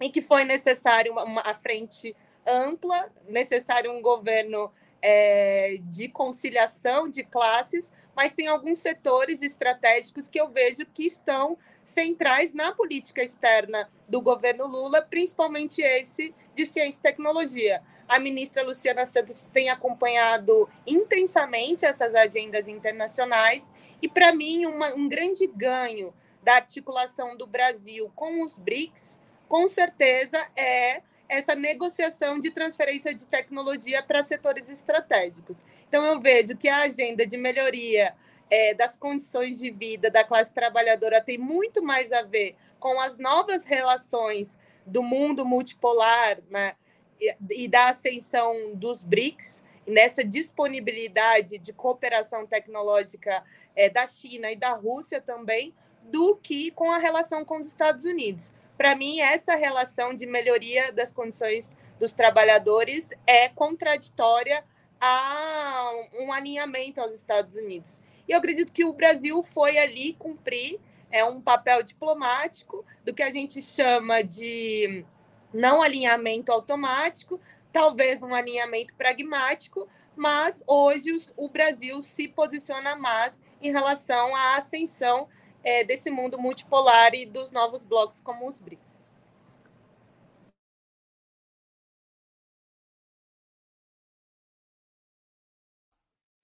e 0.00 0.10
que 0.10 0.22
foi 0.22 0.44
necessário 0.44 1.12
uma, 1.12 1.24
uma 1.24 1.54
frente 1.54 2.14
ampla, 2.46 3.10
necessário 3.28 3.90
um 3.90 4.00
governo 4.00 4.70
é, 5.02 5.78
de 5.82 6.08
conciliação 6.08 7.08
de 7.08 7.22
classes, 7.22 7.92
mas 8.14 8.32
tem 8.32 8.46
alguns 8.46 8.78
setores 8.78 9.42
estratégicos 9.42 10.28
que 10.28 10.40
eu 10.40 10.48
vejo 10.48 10.86
que 10.86 11.06
estão 11.06 11.58
centrais 11.84 12.52
na 12.52 12.72
política 12.72 13.22
externa 13.22 13.88
do 14.08 14.20
governo 14.20 14.66
Lula, 14.66 15.02
principalmente 15.02 15.80
esse 15.80 16.34
de 16.54 16.66
ciência 16.66 16.98
e 16.98 17.02
tecnologia. 17.02 17.82
A 18.08 18.18
ministra 18.18 18.64
Luciana 18.64 19.04
Santos 19.06 19.44
tem 19.52 19.68
acompanhado 19.68 20.68
intensamente 20.86 21.84
essas 21.84 22.14
agendas 22.14 22.66
internacionais 22.66 23.70
e, 24.00 24.08
para 24.08 24.32
mim, 24.32 24.66
uma, 24.66 24.94
um 24.94 25.08
grande 25.08 25.46
ganho 25.46 26.12
da 26.42 26.54
articulação 26.54 27.36
do 27.36 27.46
Brasil 27.46 28.10
com 28.14 28.42
os 28.44 28.58
BRICS, 28.58 29.18
com 29.48 29.68
certeza, 29.68 30.44
é 30.56 31.02
essa 31.28 31.54
negociação 31.54 32.38
de 32.38 32.50
transferência 32.50 33.14
de 33.14 33.26
tecnologia 33.26 34.02
para 34.02 34.24
setores 34.24 34.68
estratégicos. 34.70 35.58
Então, 35.88 36.04
eu 36.04 36.20
vejo 36.20 36.56
que 36.56 36.68
a 36.68 36.82
agenda 36.82 37.26
de 37.26 37.36
melhoria 37.36 38.14
é, 38.50 38.74
das 38.74 38.96
condições 38.96 39.58
de 39.58 39.70
vida 39.70 40.10
da 40.10 40.24
classe 40.24 40.52
trabalhadora 40.52 41.20
tem 41.20 41.38
muito 41.38 41.82
mais 41.82 42.12
a 42.12 42.22
ver 42.22 42.54
com 42.78 43.00
as 43.00 43.18
novas 43.18 43.64
relações 43.64 44.56
do 44.84 45.02
mundo 45.02 45.44
multipolar 45.44 46.38
né, 46.48 46.74
e, 47.20 47.64
e 47.64 47.68
da 47.68 47.88
ascensão 47.88 48.74
dos 48.74 49.02
BRICS, 49.02 49.64
nessa 49.86 50.24
disponibilidade 50.24 51.58
de 51.58 51.72
cooperação 51.72 52.46
tecnológica 52.46 53.44
é, 53.74 53.88
da 53.88 54.06
China 54.06 54.50
e 54.50 54.56
da 54.56 54.72
Rússia 54.72 55.20
também, 55.20 55.74
do 56.04 56.36
que 56.36 56.70
com 56.72 56.90
a 56.90 56.98
relação 56.98 57.44
com 57.44 57.58
os 57.58 57.66
Estados 57.66 58.04
Unidos. 58.04 58.52
Para 58.76 58.94
mim, 58.94 59.20
essa 59.20 59.54
relação 59.54 60.14
de 60.14 60.26
melhoria 60.26 60.92
das 60.92 61.10
condições 61.10 61.76
dos 61.98 62.12
trabalhadores 62.12 63.10
é 63.26 63.48
contraditória 63.48 64.64
a 65.00 65.90
um 66.20 66.32
alinhamento 66.32 67.00
aos 67.00 67.14
Estados 67.14 67.54
Unidos. 67.54 68.00
E 68.28 68.32
eu 68.32 68.38
acredito 68.38 68.72
que 68.72 68.84
o 68.84 68.92
Brasil 68.92 69.42
foi 69.42 69.78
ali 69.78 70.14
cumprir 70.14 70.80
é 71.10 71.24
um 71.24 71.40
papel 71.40 71.82
diplomático 71.82 72.84
do 73.04 73.14
que 73.14 73.22
a 73.22 73.30
gente 73.30 73.62
chama 73.62 74.22
de 74.22 75.04
não 75.52 75.80
alinhamento 75.80 76.52
automático, 76.52 77.40
talvez 77.72 78.22
um 78.22 78.34
alinhamento 78.34 78.94
pragmático, 78.94 79.88
mas 80.14 80.62
hoje 80.66 81.16
o 81.36 81.48
Brasil 81.48 82.02
se 82.02 82.28
posiciona 82.28 82.96
mais 82.96 83.40
em 83.62 83.70
relação 83.70 84.34
à 84.34 84.56
ascensão 84.56 85.28
é, 85.66 85.82
desse 85.82 86.12
mundo 86.12 86.38
multipolar 86.38 87.12
e 87.12 87.26
dos 87.26 87.50
novos 87.50 87.84
blocos 87.84 88.20
como 88.20 88.48
os 88.48 88.60
BRICS. 88.60 89.10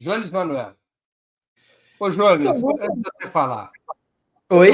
Jones 0.00 0.32
Manuel. 0.32 0.74
Ô, 2.00 2.10
Jones, 2.10 2.48
antes 2.48 2.64
de 2.64 3.10
você 3.20 3.30
falar. 3.30 3.70
Oi? 4.50 4.72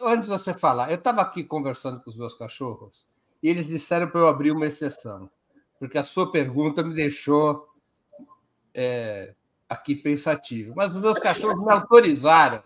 Antes 0.00 0.28
de 0.30 0.38
você 0.38 0.54
falar, 0.54 0.90
eu 0.90 0.96
estava 0.96 1.20
aqui 1.20 1.42
conversando 1.42 2.00
com 2.00 2.08
os 2.08 2.16
meus 2.16 2.34
cachorros 2.34 3.08
e 3.42 3.48
eles 3.48 3.66
disseram 3.66 4.08
para 4.08 4.20
eu 4.20 4.28
abrir 4.28 4.52
uma 4.52 4.66
exceção, 4.66 5.28
porque 5.80 5.98
a 5.98 6.04
sua 6.04 6.30
pergunta 6.30 6.84
me 6.84 6.94
deixou 6.94 7.68
é, 8.72 9.34
aqui 9.68 9.96
pensativo. 9.96 10.72
Mas 10.76 10.94
os 10.94 11.00
meus 11.00 11.18
cachorros 11.18 11.60
me 11.60 11.72
autorizaram 11.72 12.62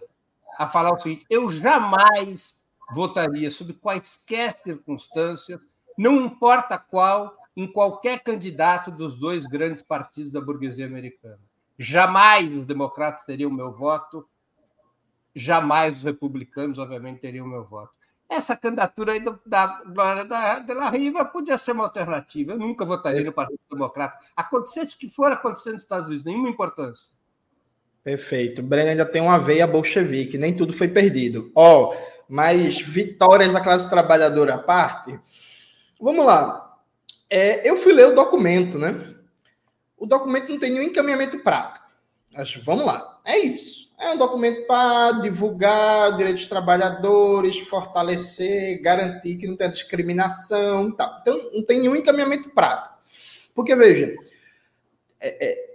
a 0.58 0.66
falar 0.66 0.92
o 0.92 0.98
seguinte: 0.98 1.24
eu 1.28 1.50
jamais 1.50 2.58
votaria, 2.92 3.50
sob 3.50 3.72
quaisquer 3.74 4.54
circunstâncias, 4.54 5.60
não 5.96 6.16
importa 6.16 6.78
qual, 6.78 7.36
em 7.56 7.66
qualquer 7.66 8.22
candidato 8.22 8.90
dos 8.90 9.18
dois 9.18 9.46
grandes 9.46 9.82
partidos 9.82 10.32
da 10.32 10.40
burguesia 10.40 10.86
americana. 10.86 11.38
Jamais 11.78 12.50
os 12.54 12.66
democratas 12.66 13.24
teriam 13.24 13.50
meu 13.50 13.72
voto, 13.72 14.28
jamais 15.34 15.98
os 15.98 16.02
republicanos, 16.02 16.78
obviamente, 16.78 17.20
teriam 17.20 17.46
meu 17.46 17.64
voto. 17.64 17.92
Essa 18.28 18.56
candidatura 18.56 19.12
aí 19.12 19.24
da 19.44 19.82
Glória 19.82 20.24
da, 20.24 20.60
da 20.60 20.88
Riva 20.88 21.24
podia 21.24 21.58
ser 21.58 21.72
uma 21.72 21.84
alternativa. 21.84 22.52
Eu 22.52 22.58
nunca 22.58 22.84
votaria 22.84 23.24
no 23.24 23.32
Partido 23.32 23.58
Democrata. 23.68 24.18
Acontecesse 24.36 24.94
o 24.94 24.98
que 25.00 25.08
for 25.08 25.32
acontecer 25.32 25.72
nos 25.72 25.82
Estados 25.82 26.06
Unidos, 26.06 26.24
nenhuma 26.24 26.48
importância. 26.48 27.12
Perfeito. 28.02 28.62
Breno 28.62 28.90
ainda 28.90 29.04
tem 29.04 29.20
uma 29.20 29.38
veia 29.38 29.66
bolchevique, 29.66 30.38
nem 30.38 30.54
tudo 30.54 30.72
foi 30.72 30.88
perdido. 30.88 31.50
Ó, 31.54 31.92
oh, 31.92 31.96
mas 32.28 32.80
vitórias 32.80 33.52
da 33.52 33.60
classe 33.60 33.88
trabalhadora 33.90 34.54
à 34.54 34.58
parte. 34.58 35.18
Vamos 36.00 36.24
lá. 36.24 36.78
É, 37.28 37.68
eu 37.68 37.76
fui 37.76 37.92
ler 37.92 38.08
o 38.08 38.14
documento, 38.14 38.78
né? 38.78 39.14
O 39.96 40.06
documento 40.06 40.48
não 40.48 40.58
tem 40.58 40.70
nenhum 40.70 40.84
encaminhamento 40.84 41.38
prático. 41.40 41.86
Mas 42.32 42.54
vamos 42.56 42.86
lá. 42.86 43.20
É 43.24 43.38
isso. 43.38 43.90
É 43.98 44.12
um 44.12 44.16
documento 44.16 44.66
para 44.66 45.12
divulgar 45.20 46.16
direitos 46.16 46.42
dos 46.42 46.48
trabalhadores, 46.48 47.58
fortalecer, 47.58 48.80
garantir 48.80 49.36
que 49.36 49.46
não 49.46 49.56
tem 49.56 49.70
discriminação 49.70 50.88
e 50.88 50.96
tal. 50.96 51.18
Então, 51.20 51.50
não 51.52 51.62
tem 51.62 51.80
nenhum 51.80 51.96
encaminhamento 51.96 52.48
prático. 52.48 52.94
Porque, 53.54 53.76
veja, 53.76 54.14
é, 55.20 55.48
é, 55.48 55.69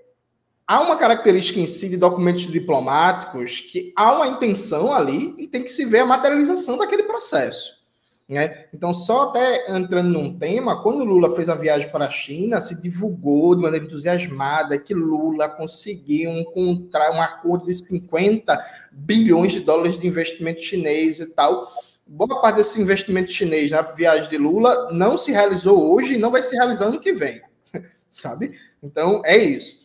há 0.68 0.82
uma 0.82 0.96
característica 0.96 1.60
em 1.60 1.66
si 1.66 1.90
de 1.90 1.98
documentos 1.98 2.48
diplomáticos 2.48 3.62
que 3.62 3.94
há 3.96 4.14
uma 4.16 4.28
intenção 4.28 4.94
ali 4.94 5.36
e 5.38 5.48
tem 5.48 5.64
que 5.64 5.70
se 5.70 5.86
ver 5.86 6.00
a 6.00 6.06
materialização 6.06 6.78
daquele 6.78 7.04
processo. 7.04 7.86
Né? 8.28 8.66
Então, 8.74 8.92
só 8.92 9.30
até 9.30 9.72
entrando 9.72 10.10
num 10.10 10.36
tema, 10.36 10.82
quando 10.82 11.04
Lula 11.04 11.36
fez 11.36 11.48
a 11.48 11.54
viagem 11.54 11.92
para 11.92 12.08
a 12.08 12.12
China, 12.12 12.60
se 12.60 12.82
divulgou 12.82 13.56
de 13.56 13.62
maneira 13.62 13.86
entusiasmada 13.86 14.80
que 14.80 14.96
Lula 14.96 15.48
conseguiu 15.48 16.32
encontrar 16.32 17.12
um 17.12 17.22
acordo 17.22 17.68
de 17.68 17.76
50 17.76 18.60
bilhões 18.92 19.54
de 19.54 19.60
dólares 19.60 20.00
de 20.00 20.08
investimento 20.08 20.64
chinês 20.64 21.20
e 21.20 21.28
tal. 21.28 21.72
Boa 22.08 22.42
parte 22.42 22.58
desse 22.58 22.82
investimento 22.82 23.32
chinês 23.32 23.70
na 23.70 23.84
viagem 23.84 24.28
de 24.28 24.38
Lula 24.38 24.92
não 24.92 25.20
se 25.20 25.32
realizou 25.32 25.94
hoje 25.94 26.16
e 26.16 26.18
não 26.18 26.32
vai 26.32 26.42
se 26.42 26.56
realizar 26.56 26.88
ano 26.88 27.00
que 27.00 27.14
vem, 27.14 27.44
sabe? 28.10 28.58
Então, 28.82 29.22
é 29.24 29.38
isso. 29.38 29.85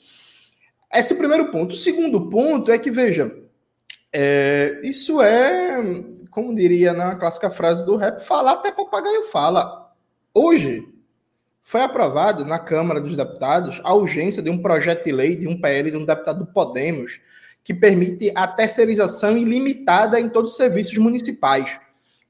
Esse 0.92 1.12
é 1.12 1.14
o 1.14 1.18
primeiro 1.18 1.50
ponto. 1.50 1.72
O 1.72 1.76
segundo 1.76 2.28
ponto 2.28 2.70
é 2.70 2.78
que, 2.78 2.90
veja, 2.90 3.34
é, 4.12 4.80
isso 4.82 5.22
é 5.22 5.78
como 6.30 6.54
diria 6.54 6.92
na 6.92 7.16
clássica 7.16 7.50
frase 7.50 7.84
do 7.84 7.96
rap, 7.96 8.20
falar 8.20 8.52
até 8.52 8.70
papagaio 8.70 9.24
fala. 9.24 9.92
Hoje 10.32 10.88
foi 11.62 11.82
aprovado 11.82 12.44
na 12.44 12.58
Câmara 12.58 13.00
dos 13.00 13.16
Deputados 13.16 13.80
a 13.82 13.94
urgência 13.94 14.42
de 14.42 14.48
um 14.48 14.58
projeto 14.58 15.04
de 15.04 15.12
lei 15.12 15.36
de 15.36 15.48
um 15.48 15.60
PL 15.60 15.90
de 15.90 15.96
um 15.96 16.04
deputado 16.04 16.44
do 16.44 16.52
Podemos 16.52 17.20
que 17.62 17.74
permite 17.74 18.32
a 18.34 18.46
terceirização 18.46 19.36
ilimitada 19.36 20.18
em 20.18 20.28
todos 20.28 20.52
os 20.52 20.56
serviços 20.56 20.96
municipais. 20.96 21.78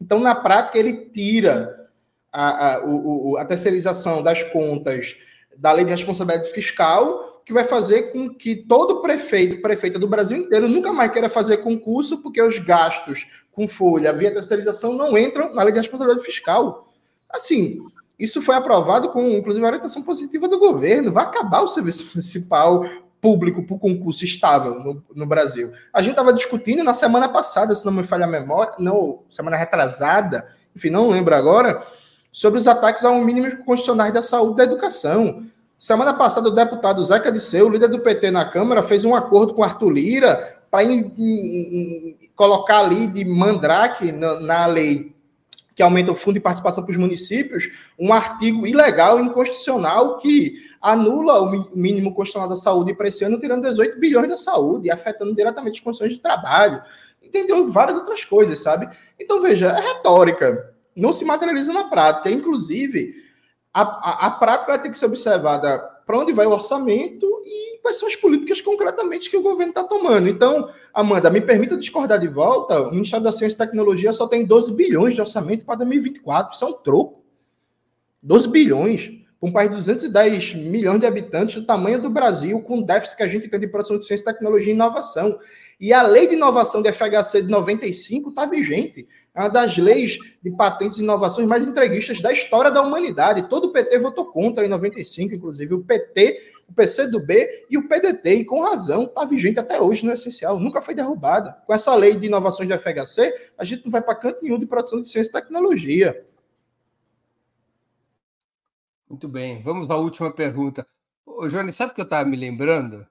Então, 0.01 0.19
na 0.19 0.35
prática, 0.35 0.79
ele 0.79 1.07
tira 1.11 1.89
a, 2.33 2.75
a, 2.75 2.85
o, 2.85 3.37
a 3.37 3.45
terceirização 3.45 4.23
das 4.23 4.43
contas 4.43 5.17
da 5.57 5.73
lei 5.73 5.85
de 5.85 5.91
responsabilidade 5.91 6.51
fiscal 6.51 7.30
que 7.51 7.55
vai 7.55 7.65
fazer 7.65 8.13
com 8.13 8.33
que 8.33 8.55
todo 8.55 9.03
prefeito, 9.03 9.61
prefeita 9.61 9.99
do 9.99 10.07
Brasil 10.07 10.39
inteiro 10.39 10.69
nunca 10.69 10.93
mais 10.93 11.11
queira 11.11 11.29
fazer 11.29 11.57
concurso, 11.57 12.19
porque 12.19 12.41
os 12.41 12.61
gastos 12.61 13.27
com 13.51 13.67
folha 13.67 14.13
via 14.13 14.33
terceirização 14.33 14.93
não 14.93 15.19
entram 15.19 15.53
na 15.53 15.65
lei 15.65 15.73
de 15.73 15.81
responsabilidade 15.81 16.25
fiscal. 16.25 16.93
Assim, 17.29 17.85
isso 18.17 18.41
foi 18.41 18.55
aprovado 18.55 19.09
com, 19.09 19.31
inclusive, 19.31 19.65
a 19.65 19.69
orientação 19.69 20.01
positiva 20.01 20.47
do 20.47 20.61
governo. 20.61 21.11
Vai 21.11 21.25
acabar 21.25 21.63
o 21.63 21.69
serviço 21.69 22.05
municipal 22.15 22.85
público 23.21 23.65
por 23.65 23.81
concurso 23.81 24.25
estável 24.25 24.79
no, 24.79 25.05
no 25.13 25.27
Brasil. 25.27 25.73
A 25.93 26.01
gente 26.03 26.13
estava 26.13 26.33
discutindo 26.33 26.85
na 26.85 26.95
semana 26.95 27.29
passada, 27.29 27.75
se 27.75 27.85
não 27.85 27.93
me 27.93 28.05
falha 28.05 28.27
a 28.27 28.29
memória, 28.29 28.75
não, 28.79 29.25
semana 29.29 29.57
retrasada, 29.57 30.49
enfim, 30.77 30.89
não 30.89 31.11
lembro 31.11 31.35
agora, 31.35 31.85
sobre 32.31 32.61
os 32.61 32.69
ataques 32.69 33.05
ao 33.05 33.21
mínimo 33.21 33.49
constitucionais 33.65 34.15
da 34.15 34.23
saúde 34.23 34.53
e 34.53 34.57
da 34.59 34.63
educação. 34.63 35.45
Semana 35.81 36.13
passada, 36.13 36.47
o 36.47 36.55
deputado 36.55 37.03
Zeca 37.03 37.33
Disseu, 37.33 37.71
líder 37.71 37.89
do 37.89 38.01
PT 38.01 38.31
na 38.31 38.45
Câmara, 38.45 38.83
fez 38.83 39.03
um 39.03 39.15
acordo 39.15 39.55
com 39.55 39.65
Arthur 39.65 39.89
Lira 39.89 40.61
para 40.71 40.83
colocar 42.37 42.81
ali 42.81 43.07
de 43.07 43.25
mandrake 43.25 44.13
na, 44.13 44.39
na, 44.41 44.67
lei 44.67 45.17
que 45.75 45.83
aumenta 45.83 46.13
o 46.13 46.15
fundo 46.15 46.35
de 46.35 46.41
participação 46.41 46.85
para 46.85 46.91
os 46.91 46.99
municípios, 46.99 47.89
um 47.99 48.13
artigo 48.13 48.67
ilegal 48.67 49.19
e 49.19 49.23
inconstitucional 49.23 50.19
que 50.19 50.53
anula 50.83 51.41
o 51.41 51.71
mínimo 51.75 52.13
constitucional 52.13 52.51
da 52.51 52.57
saúde 52.57 52.93
para 52.93 53.09
esse 53.09 53.25
ano, 53.25 53.41
tirando 53.41 53.67
18 53.67 53.99
bilhões 53.99 54.29
da 54.29 54.37
saúde, 54.37 54.91
afetando 54.91 55.35
diretamente 55.35 55.79
as 55.79 55.81
condições 55.81 56.13
de 56.13 56.19
trabalho, 56.19 56.83
entendeu? 57.23 57.71
Várias 57.71 57.97
outras 57.97 58.23
coisas, 58.23 58.59
sabe? 58.59 58.87
Então, 59.19 59.41
veja, 59.41 59.69
é 59.69 59.81
retórica, 59.81 60.75
não 60.95 61.11
se 61.11 61.25
materializa 61.25 61.73
na 61.73 61.85
prática. 61.85 62.31
Inclusive, 62.31 63.30
a, 63.73 63.83
a, 63.83 64.27
a 64.27 64.31
prática 64.33 64.79
tem 64.79 64.91
que 64.91 64.99
ser 64.99 65.07
observada 65.07 65.79
para 66.11 66.19
onde 66.19 66.33
vai 66.33 66.45
o 66.45 66.51
orçamento 66.51 67.25
e 67.45 67.79
quais 67.81 67.97
são 67.97 68.09
as 68.09 68.17
políticas 68.17 68.61
concretamente 68.61 69.31
que 69.31 69.37
o 69.37 69.43
governo 69.43 69.71
está 69.71 69.85
tomando. 69.85 70.29
Então, 70.29 70.69
Amanda, 70.93 71.31
me 71.31 71.41
permita 71.41 71.77
discordar 71.77 72.19
de 72.19 72.27
volta: 72.27 72.83
o 72.83 72.91
Ministério 72.91 73.23
da 73.23 73.31
Ciência 73.31 73.55
e 73.55 73.59
Tecnologia 73.59 74.13
só 74.13 74.27
tem 74.27 74.45
12 74.45 74.73
bilhões 74.75 75.15
de 75.15 75.21
orçamento 75.21 75.65
para 75.65 75.77
2024. 75.77 76.55
Isso 76.55 76.65
é 76.65 76.69
um 76.69 76.73
troco. 76.73 77.23
12 78.23 78.49
bilhões. 78.49 79.13
Para 79.39 79.49
um 79.49 79.53
país 79.53 79.71
de 79.71 79.77
210 79.77 80.55
milhões 80.55 81.01
de 81.01 81.07
habitantes, 81.07 81.55
do 81.55 81.65
tamanho 81.65 81.99
do 81.99 82.11
Brasil, 82.11 82.61
com 82.61 82.81
o 82.81 82.85
déficit 82.85 83.17
que 83.17 83.23
a 83.23 83.29
gente 83.29 83.49
tem 83.49 83.59
de 83.59 83.69
produção 83.69 83.97
de 83.97 84.05
ciência, 84.05 84.27
tecnologia 84.27 84.71
e 84.71 84.75
inovação. 84.75 85.39
E 85.81 85.95
a 85.95 86.03
lei 86.03 86.27
de 86.27 86.35
inovação 86.35 86.83
de 86.83 86.93
FHC 86.93 87.43
de 87.43 87.49
95 87.49 88.29
está 88.29 88.45
vigente. 88.45 89.09
É 89.35 89.41
uma 89.41 89.49
das 89.49 89.77
leis 89.79 90.19
de 90.43 90.51
patentes 90.51 90.99
e 90.99 91.03
inovações 91.03 91.47
mais 91.47 91.67
entreguistas 91.67 92.21
da 92.21 92.33
história 92.33 92.71
da 92.71 92.83
humanidade. 92.83 93.49
Todo 93.49 93.69
o 93.69 93.73
PT 93.73 93.99
votou 93.99 94.27
contra 94.27 94.65
em 94.65 94.69
95, 94.69 95.35
inclusive 95.35 95.75
o 95.75 95.85
PT, 95.85 96.41
o 96.69 96.75
PCdoB 96.75 97.67
e 97.71 97.79
o 97.79 97.89
PDT, 97.89 98.35
e 98.35 98.45
com 98.45 98.61
razão, 98.63 99.05
está 99.05 99.25
vigente 99.25 99.61
até 99.61 99.81
hoje 99.81 100.05
no 100.05 100.13
essencial, 100.13 100.59
nunca 100.59 100.83
foi 100.83 100.95
derrubada. 100.95 101.53
Com 101.67 101.73
essa 101.73 101.95
lei 101.95 102.17
de 102.17 102.27
inovações 102.27 102.69
da 102.69 102.79
FHC, 102.79 103.53
a 103.57 103.65
gente 103.65 103.85
não 103.85 103.93
vai 103.93 104.03
para 104.03 104.17
canto 104.17 104.43
nenhum 104.43 104.59
de 104.59 104.67
produção 104.67 105.01
de 105.01 105.09
ciência 105.09 105.31
e 105.31 105.33
tecnologia. 105.33 106.25
Muito 109.09 109.29
bem, 109.29 109.63
vamos 109.63 109.91
à 109.91 109.97
última 109.97 110.33
pergunta. 110.33 110.87
Ô, 111.25 111.47
Johnny, 111.49 111.73
sabe 111.73 111.93
o 111.93 111.95
que 111.95 112.01
eu 112.01 112.05
estava 112.05 112.29
me 112.29 112.37
lembrando? 112.37 113.07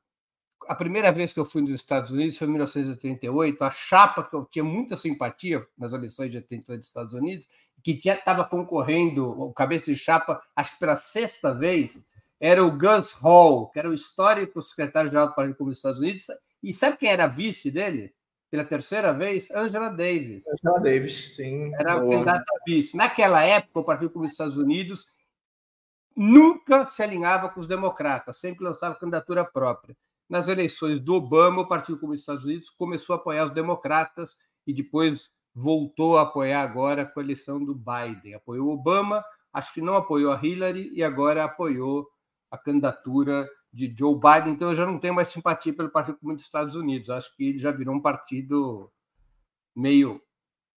A 0.70 0.76
primeira 0.76 1.12
vez 1.12 1.34
que 1.34 1.40
eu 1.40 1.46
fui 1.46 1.64
nos 1.64 1.72
Estados 1.72 2.12
Unidos 2.12 2.38
foi 2.38 2.46
em 2.46 2.52
1988. 2.52 3.64
A 3.64 3.72
chapa 3.72 4.22
que 4.22 4.36
eu 4.36 4.46
tinha 4.46 4.64
muita 4.64 4.96
simpatia 4.96 5.66
nas 5.76 5.94
eleições 5.94 6.30
de 6.30 6.38
88 6.38 6.80
dos 6.80 6.88
Estados 6.88 7.14
Unidos, 7.16 7.48
que 7.84 7.98
estava 8.06 8.46
concorrendo, 8.46 9.28
o 9.28 9.52
cabeça 9.52 9.92
de 9.92 9.98
chapa, 9.98 10.40
acho 10.56 10.74
que 10.74 10.80
pela 10.80 10.96
sexta 10.96 11.52
vez, 11.56 12.06
era 12.40 12.64
o 12.64 12.70
Gus 12.70 13.14
Hall, 13.14 13.72
que 13.72 13.80
era 13.80 13.90
o 13.90 13.96
histórico 13.96 14.62
secretário-geral 14.62 15.30
do 15.30 15.34
Partido 15.34 15.56
Comunista 15.56 15.90
dos 15.90 15.98
Estados 15.98 16.30
Unidos. 16.30 16.44
E 16.62 16.72
sabe 16.72 16.98
quem 16.98 17.10
era 17.10 17.26
vice 17.26 17.72
dele? 17.72 18.14
Pela 18.52 18.64
terceira 18.64 19.12
vez, 19.12 19.50
Angela 19.50 19.90
Davis. 19.90 20.46
Angela 20.48 20.80
Davis, 20.80 21.34
sim. 21.34 21.74
Era 21.80 21.94
a 21.94 22.00
candidata 22.00 22.44
a 22.48 22.64
vice. 22.64 22.96
Naquela 22.96 23.42
época, 23.44 23.80
o 23.80 23.84
Partido 23.84 24.12
Comunista 24.12 24.44
dos 24.44 24.54
Estados 24.54 24.64
Unidos 24.64 25.08
nunca 26.16 26.86
se 26.86 27.02
alinhava 27.02 27.50
com 27.50 27.60
os 27.60 27.68
democratas, 27.68 28.38
sempre 28.38 28.64
lançava 28.64 28.94
candidatura 28.94 29.44
própria. 29.44 29.98
Nas 30.30 30.48
eleições 30.48 31.02
do 31.02 31.16
Obama, 31.16 31.64
o 31.64 31.68
Partido 31.68 31.98
Comunista 31.98 32.34
dos 32.34 32.42
Estados 32.42 32.46
Unidos 32.46 32.70
começou 32.70 33.16
a 33.16 33.18
apoiar 33.18 33.46
os 33.46 33.54
democratas 33.54 34.38
e 34.68 34.74
depois 34.74 35.32
voltou 35.56 36.18
a 36.18 36.22
apoiar 36.22 36.62
agora 36.62 37.06
com 37.06 37.20
a 37.20 37.24
eleição 37.24 37.64
do 37.64 37.74
Biden. 37.74 38.36
Apoiou 38.36 38.68
o 38.68 38.74
Obama, 38.74 39.24
acho 39.52 39.74
que 39.74 39.82
não 39.82 39.96
apoiou 39.96 40.32
a 40.32 40.40
Hillary 40.42 40.92
e 40.94 41.04
agora 41.04 41.44
apoiou 41.44 42.08
a 42.52 42.58
candidatura 42.58 43.50
de 43.74 43.94
Joe 43.98 44.16
Biden. 44.16 44.54
Então 44.54 44.70
eu 44.70 44.76
já 44.76 44.86
não 44.86 45.00
tenho 45.00 45.16
mais 45.16 45.30
simpatia 45.30 45.74
pelo 45.74 45.90
Partido 45.90 46.20
Comunista 46.20 46.44
dos 46.44 46.48
Estados 46.48 46.76
Unidos. 46.76 47.10
Acho 47.10 47.36
que 47.36 47.50
ele 47.50 47.60
já 47.60 47.72
virou 47.72 47.96
um 47.96 48.02
partido 48.02 48.92
meio 49.76 50.22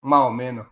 mal 0.00 0.26
ou 0.26 0.32
menos. 0.32 0.66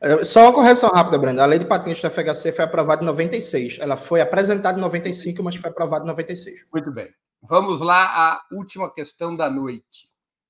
É, 0.00 0.22
só 0.24 0.42
uma 0.42 0.52
correção 0.52 0.90
rápida, 0.90 1.18
Brenda. 1.18 1.42
A 1.42 1.46
lei 1.46 1.58
de 1.58 1.64
patentes 1.64 2.02
do 2.02 2.10
FHC 2.10 2.52
foi 2.52 2.64
aprovada 2.64 3.02
em 3.02 3.06
96. 3.06 3.78
Ela 3.80 3.96
foi 3.96 4.20
apresentada 4.20 4.76
em 4.76 4.80
95, 4.80 5.42
mas 5.42 5.56
foi 5.56 5.70
aprovada 5.70 6.04
em 6.04 6.08
96. 6.08 6.66
Muito 6.72 6.90
bem. 6.90 7.08
Vamos 7.46 7.80
lá 7.80 8.06
à 8.06 8.46
última 8.50 8.90
questão 8.90 9.36
da 9.36 9.50
noite. 9.50 10.08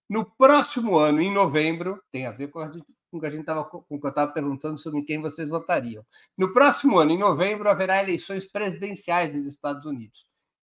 No 0.09 0.25
próximo 0.25 0.97
ano, 0.97 1.21
em 1.21 1.33
novembro, 1.33 2.01
tem 2.13 2.25
a 2.25 2.31
ver 2.31 2.53
com, 2.53 2.61
a 2.61 2.71
gente, 2.71 2.87
com 3.11 3.19
que 3.19 3.27
a 3.27 3.31
gente 3.31 3.41
estava 3.41 3.65
com 3.65 3.83
que 3.99 4.07
eu 4.07 4.11
estava 4.11 4.31
perguntando 4.31 4.79
sobre 4.79 5.03
quem 5.03 5.21
vocês 5.21 5.49
votariam. 5.49 6.07
No 6.39 6.53
próximo 6.53 6.97
ano, 6.97 7.11
em 7.11 7.19
novembro, 7.19 7.69
haverá 7.69 8.01
eleições 8.01 8.47
presidenciais 8.47 9.35
nos 9.35 9.45
Estados 9.45 9.87
Unidos. 9.87 10.25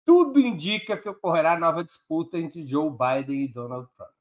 Tudo 0.05 0.39
indica 0.39 0.95
que 0.95 1.09
ocorrerá 1.09 1.59
nova 1.59 1.83
disputa 1.83 2.37
entre 2.37 2.65
Joe 2.65 2.89
Biden 2.89 3.43
e 3.43 3.51
Donald 3.51 3.89
Trump. 3.93 4.11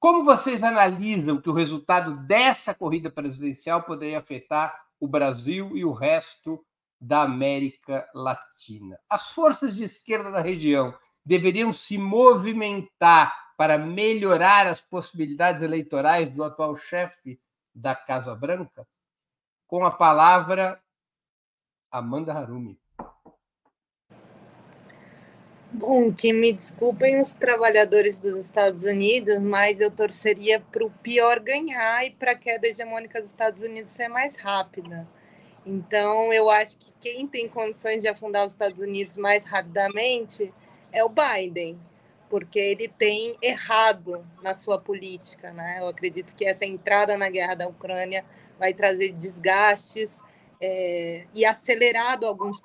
Como 0.00 0.24
vocês 0.24 0.64
analisam 0.64 1.40
que 1.40 1.48
o 1.48 1.54
resultado 1.54 2.16
dessa 2.26 2.74
corrida 2.74 3.08
presidencial 3.08 3.84
poderia 3.84 4.18
afetar 4.18 4.84
o 4.98 5.06
Brasil 5.06 5.76
e 5.76 5.84
o 5.84 5.92
resto 5.92 6.65
da 7.00 7.22
América 7.22 8.08
Latina? 8.14 8.98
As 9.08 9.30
forças 9.32 9.76
de 9.76 9.84
esquerda 9.84 10.30
da 10.30 10.40
região 10.40 10.96
deveriam 11.24 11.72
se 11.72 11.98
movimentar 11.98 13.32
para 13.56 13.78
melhorar 13.78 14.66
as 14.66 14.80
possibilidades 14.80 15.62
eleitorais 15.62 16.30
do 16.30 16.44
atual 16.44 16.76
chefe 16.76 17.40
da 17.74 17.94
Casa 17.94 18.34
Branca? 18.34 18.86
Com 19.66 19.84
a 19.84 19.90
palavra, 19.90 20.80
Amanda 21.90 22.32
Harumi. 22.32 22.78
Bom, 25.72 26.12
que 26.12 26.32
me 26.32 26.52
desculpem 26.52 27.20
os 27.20 27.34
trabalhadores 27.34 28.18
dos 28.18 28.36
Estados 28.36 28.84
Unidos, 28.84 29.38
mas 29.42 29.80
eu 29.80 29.90
torceria 29.90 30.60
para 30.60 30.84
o 30.84 30.90
pior 30.90 31.40
ganhar 31.40 32.06
e 32.06 32.12
para 32.12 32.32
a 32.32 32.38
queda 32.38 32.66
hegemônica 32.66 33.20
dos 33.20 33.28
Estados 33.28 33.62
Unidos 33.62 33.90
ser 33.90 34.08
mais 34.08 34.36
rápida. 34.36 35.06
Então, 35.66 36.32
eu 36.32 36.48
acho 36.48 36.78
que 36.78 36.92
quem 37.00 37.26
tem 37.26 37.48
condições 37.48 38.00
de 38.00 38.06
afundar 38.06 38.46
os 38.46 38.52
Estados 38.52 38.80
Unidos 38.80 39.16
mais 39.16 39.44
rapidamente 39.44 40.54
é 40.92 41.02
o 41.04 41.08
Biden, 41.08 41.76
porque 42.30 42.58
ele 42.58 42.86
tem 42.86 43.36
errado 43.42 44.24
na 44.40 44.54
sua 44.54 44.80
política. 44.80 45.52
Né? 45.52 45.78
Eu 45.80 45.88
acredito 45.88 46.36
que 46.36 46.46
essa 46.46 46.64
entrada 46.64 47.16
na 47.18 47.28
guerra 47.28 47.56
da 47.56 47.66
Ucrânia 47.66 48.24
vai 48.60 48.72
trazer 48.72 49.10
desgastes 49.12 50.20
é, 50.60 51.26
e 51.34 51.44
acelerado 51.44 52.26
alguns 52.26 52.62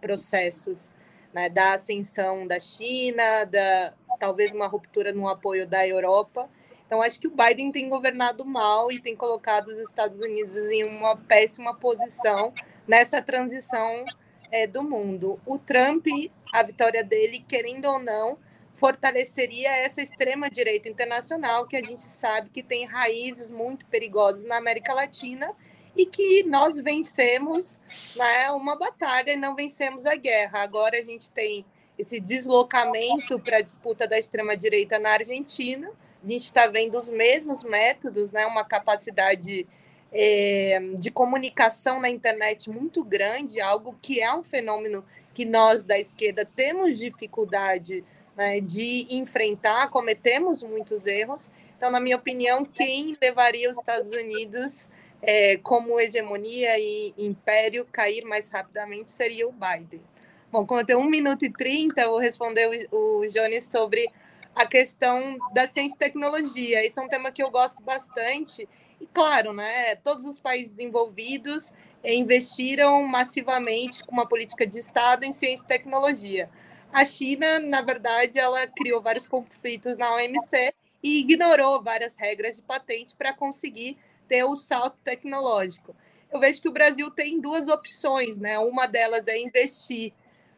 processos 0.00 0.90
né, 1.32 1.48
da 1.48 1.74
ascensão 1.74 2.48
da 2.48 2.58
China, 2.58 3.44
da 3.44 3.94
talvez 4.18 4.50
uma 4.50 4.66
ruptura 4.66 5.12
no 5.12 5.28
apoio 5.28 5.66
da 5.66 5.86
Europa. 5.86 6.50
Então, 6.90 7.00
acho 7.00 7.20
que 7.20 7.28
o 7.28 7.30
Biden 7.30 7.70
tem 7.70 7.88
governado 7.88 8.44
mal 8.44 8.90
e 8.90 9.00
tem 9.00 9.14
colocado 9.14 9.68
os 9.68 9.78
Estados 9.78 10.18
Unidos 10.18 10.56
em 10.56 10.82
uma 10.82 11.16
péssima 11.16 11.72
posição 11.72 12.52
nessa 12.84 13.22
transição 13.22 14.04
é, 14.50 14.66
do 14.66 14.82
mundo. 14.82 15.40
O 15.46 15.56
Trump, 15.56 16.04
a 16.52 16.64
vitória 16.64 17.04
dele, 17.04 17.44
querendo 17.46 17.84
ou 17.84 18.00
não, 18.00 18.36
fortaleceria 18.72 19.70
essa 19.70 20.02
extrema-direita 20.02 20.88
internacional 20.88 21.64
que 21.64 21.76
a 21.76 21.80
gente 21.80 22.02
sabe 22.02 22.50
que 22.50 22.60
tem 22.60 22.86
raízes 22.86 23.52
muito 23.52 23.86
perigosas 23.86 24.44
na 24.44 24.56
América 24.56 24.92
Latina 24.92 25.54
e 25.96 26.04
que 26.04 26.42
nós 26.48 26.74
vencemos 26.74 27.78
né, 28.16 28.50
uma 28.50 28.74
batalha 28.74 29.30
e 29.34 29.36
não 29.36 29.54
vencemos 29.54 30.04
a 30.06 30.16
guerra. 30.16 30.62
Agora 30.62 30.98
a 30.98 31.04
gente 31.04 31.30
tem 31.30 31.64
esse 31.96 32.18
deslocamento 32.18 33.38
para 33.38 33.58
a 33.58 33.62
disputa 33.62 34.08
da 34.08 34.18
extrema-direita 34.18 34.98
na 34.98 35.10
Argentina. 35.10 35.88
A 36.22 36.26
gente 36.26 36.44
está 36.44 36.66
vendo 36.66 36.98
os 36.98 37.10
mesmos 37.10 37.62
métodos, 37.62 38.30
né, 38.30 38.46
uma 38.46 38.64
capacidade 38.64 39.66
é, 40.12 40.80
de 40.96 41.10
comunicação 41.10 42.00
na 42.00 42.08
internet 42.08 42.68
muito 42.68 43.02
grande, 43.04 43.60
algo 43.60 43.96
que 44.02 44.20
é 44.20 44.34
um 44.34 44.42
fenômeno 44.42 45.04
que 45.32 45.44
nós 45.44 45.82
da 45.82 45.98
esquerda 45.98 46.44
temos 46.44 46.98
dificuldade 46.98 48.04
né, 48.36 48.60
de 48.60 49.06
enfrentar, 49.10 49.88
cometemos 49.88 50.62
muitos 50.62 51.06
erros. 51.06 51.50
Então, 51.76 51.90
na 51.90 52.00
minha 52.00 52.16
opinião, 52.16 52.64
quem 52.64 53.16
levaria 53.20 53.70
os 53.70 53.78
Estados 53.78 54.10
Unidos 54.12 54.88
é, 55.22 55.56
como 55.58 56.00
hegemonia 56.00 56.78
e 56.78 57.14
império 57.18 57.86
cair 57.90 58.24
mais 58.24 58.48
rapidamente 58.48 59.10
seria 59.10 59.48
o 59.48 59.52
Biden. 59.52 60.02
Bom, 60.50 60.66
como 60.66 60.80
eu 60.80 60.86
tenho 60.86 60.98
1 60.98 61.04
minuto 61.04 61.44
e 61.44 61.52
30, 61.52 62.00
eu 62.00 62.10
vou 62.10 62.18
responder 62.18 62.88
o, 62.90 63.20
o 63.20 63.26
Jones 63.26 63.64
sobre 63.64 64.10
a 64.54 64.66
questão 64.66 65.38
da 65.52 65.66
ciência 65.66 65.94
e 65.94 65.98
tecnologia. 65.98 66.84
Esse 66.84 66.98
é 66.98 67.02
um 67.02 67.08
tema 67.08 67.30
que 67.30 67.42
eu 67.42 67.50
gosto 67.50 67.82
bastante. 67.82 68.68
E, 69.00 69.06
claro, 69.06 69.52
né, 69.52 69.96
todos 69.96 70.24
os 70.24 70.38
países 70.38 70.78
envolvidos 70.78 71.72
investiram 72.04 73.02
massivamente 73.06 74.04
com 74.04 74.12
uma 74.12 74.26
política 74.26 74.66
de 74.66 74.78
Estado 74.78 75.24
em 75.24 75.32
ciência 75.32 75.64
e 75.64 75.68
tecnologia. 75.68 76.50
A 76.92 77.04
China, 77.04 77.60
na 77.60 77.82
verdade, 77.82 78.38
ela 78.38 78.66
criou 78.66 79.00
vários 79.00 79.28
conflitos 79.28 79.96
na 79.96 80.12
OMC 80.14 80.74
e 81.02 81.20
ignorou 81.20 81.82
várias 81.82 82.16
regras 82.16 82.56
de 82.56 82.62
patente 82.62 83.14
para 83.14 83.32
conseguir 83.32 83.96
ter 84.26 84.44
o 84.44 84.56
salto 84.56 84.98
tecnológico. 85.04 85.94
Eu 86.32 86.40
vejo 86.40 86.60
que 86.60 86.68
o 86.68 86.72
Brasil 86.72 87.10
tem 87.10 87.40
duas 87.40 87.68
opções, 87.68 88.36
né? 88.38 88.58
Uma 88.58 88.86
delas 88.86 89.26
é 89.26 89.38
investir 89.38 90.12